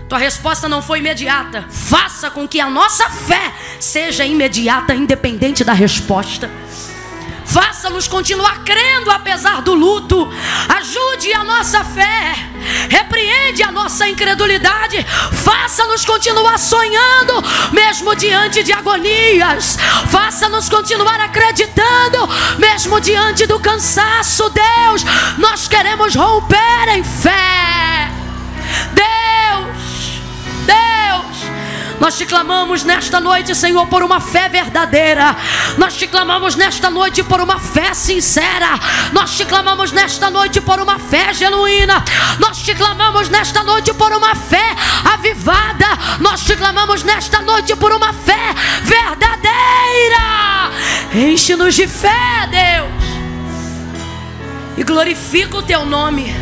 Tua 0.08 0.18
resposta 0.18 0.68
não 0.68 0.82
foi 0.82 0.98
imediata. 0.98 1.66
Faça 1.70 2.30
com 2.30 2.48
que 2.48 2.60
a 2.60 2.68
nossa 2.68 3.08
fé 3.10 3.52
seja 3.78 4.24
imediata, 4.24 4.94
independente 4.94 5.62
da 5.62 5.74
resposta. 5.74 6.50
Faça-nos 7.48 8.06
continuar 8.06 8.62
crendo 8.62 9.10
apesar 9.10 9.62
do 9.62 9.74
luto. 9.74 10.30
Ajude 10.68 11.32
a 11.32 11.42
nossa 11.42 11.82
fé. 11.82 12.34
Repreende 12.90 13.62
a 13.62 13.72
nossa 13.72 14.06
incredulidade. 14.06 15.04
Faça-nos 15.32 16.04
continuar 16.04 16.58
sonhando, 16.58 17.42
mesmo 17.72 18.14
diante 18.14 18.62
de 18.62 18.72
agonias. 18.72 19.78
Faça-nos 20.10 20.68
continuar 20.68 21.20
acreditando, 21.20 22.28
mesmo 22.58 23.00
diante 23.00 23.46
do 23.46 23.58
cansaço. 23.58 24.50
Deus, 24.50 25.02
nós 25.38 25.66
queremos 25.66 26.14
romper 26.14 26.88
em 26.88 27.02
fé. 27.02 28.10
Deus. 28.92 29.07
Nós 32.00 32.16
te 32.16 32.24
clamamos 32.26 32.84
nesta 32.84 33.20
noite, 33.20 33.54
Senhor, 33.54 33.86
por 33.86 34.02
uma 34.02 34.20
fé 34.20 34.48
verdadeira. 34.48 35.36
Nós 35.76 35.96
te 35.96 36.06
clamamos 36.06 36.54
nesta 36.54 36.88
noite 36.88 37.22
por 37.24 37.40
uma 37.40 37.58
fé 37.58 37.92
sincera. 37.92 38.78
Nós 39.12 39.36
te 39.36 39.44
clamamos 39.44 39.90
nesta 39.90 40.30
noite 40.30 40.60
por 40.60 40.78
uma 40.78 40.98
fé 40.98 41.34
genuína. 41.34 42.04
Nós 42.38 42.58
te 42.58 42.74
clamamos 42.74 43.28
nesta 43.28 43.64
noite 43.64 43.92
por 43.94 44.12
uma 44.12 44.34
fé 44.34 44.76
avivada. 45.12 45.86
Nós 46.20 46.42
te 46.42 46.54
clamamos 46.56 47.02
nesta 47.02 47.42
noite 47.42 47.74
por 47.74 47.92
uma 47.92 48.12
fé 48.12 48.54
verdadeira. 48.84 50.70
Enche-nos 51.12 51.74
de 51.74 51.88
fé, 51.88 52.48
Deus. 52.48 53.08
E 54.76 54.84
glorifica 54.84 55.56
o 55.56 55.62
teu 55.62 55.84
nome. 55.84 56.32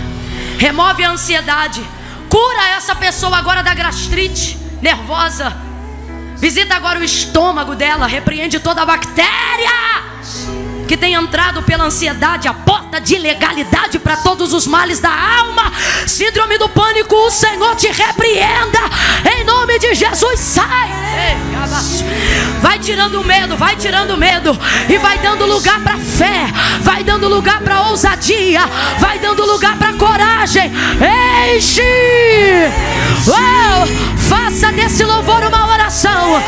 Remove 0.59 1.03
a 1.03 1.13
ansiedade. 1.13 1.83
Cura 2.29 2.69
essa 2.77 2.95
pessoa 2.95 3.39
agora 3.39 3.63
da 3.63 3.73
gastrite 3.73 4.66
nervosa. 4.81 5.57
Visita 6.37 6.75
agora 6.75 7.01
o 7.01 7.05
estômago 7.05 7.75
dela, 7.75 8.07
repreende 8.07 8.61
toda 8.61 8.83
a 8.83 8.87
bactéria 8.87 10.66
que 10.87 10.97
tem 10.97 11.15
entrado 11.15 11.63
pela 11.63 11.85
ansiedade, 11.85 12.49
a 12.49 12.55
porta 12.55 13.01
de 13.01 13.17
ilegalidade 13.17 13.99
para 13.99 14.17
todos 14.17 14.53
os 14.53 14.67
males 14.67 15.01
da 15.01 15.11
alma, 15.11 15.73
síndrome 16.07 16.57
do 16.59 16.69
pânico, 16.69 17.15
o 17.15 17.31
Senhor 17.31 17.75
te 17.75 17.89
repreenda, 17.89 18.79
em 19.37 19.45
nome 19.45 19.79
de 19.79 19.95
Jesus, 19.95 20.39
sai. 20.39 20.91
Vai 22.61 22.79
tirando 22.79 23.21
o 23.21 23.25
medo, 23.25 23.57
vai 23.57 23.77
tirando 23.77 24.13
o 24.13 24.17
medo, 24.17 24.57
e 24.89 24.97
vai 24.99 25.19
dando 25.19 25.45
lugar 25.47 25.81
para 25.81 25.99
fé, 25.99 26.47
vai 26.83 27.03
dando 27.03 27.29
lugar 27.29 27.61
para 27.61 27.89
ousadia, 27.89 28.61
vai 28.99 29.19
dando 29.19 29.45
lugar 29.45 29.77
para 29.77 29.93
coragem. 29.95 30.73
Enche, 31.57 31.83
oh, 33.27 34.19
faça 34.29 34.71
desse 34.73 35.05
louvor 35.05 35.43
uma 35.45 35.69
oração, 35.73 36.41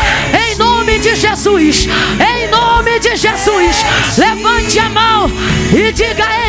em 0.49 0.55
nome 0.57 0.99
de 0.99 1.17
Jesus, 1.17 1.87
em 2.21 2.49
nome 2.49 3.01
de 3.01 3.17
Jesus. 3.17 3.38
Levante 4.69 4.79
a 4.81 4.89
mão 4.91 5.31
e 5.73 5.93
diga. 5.93 6.48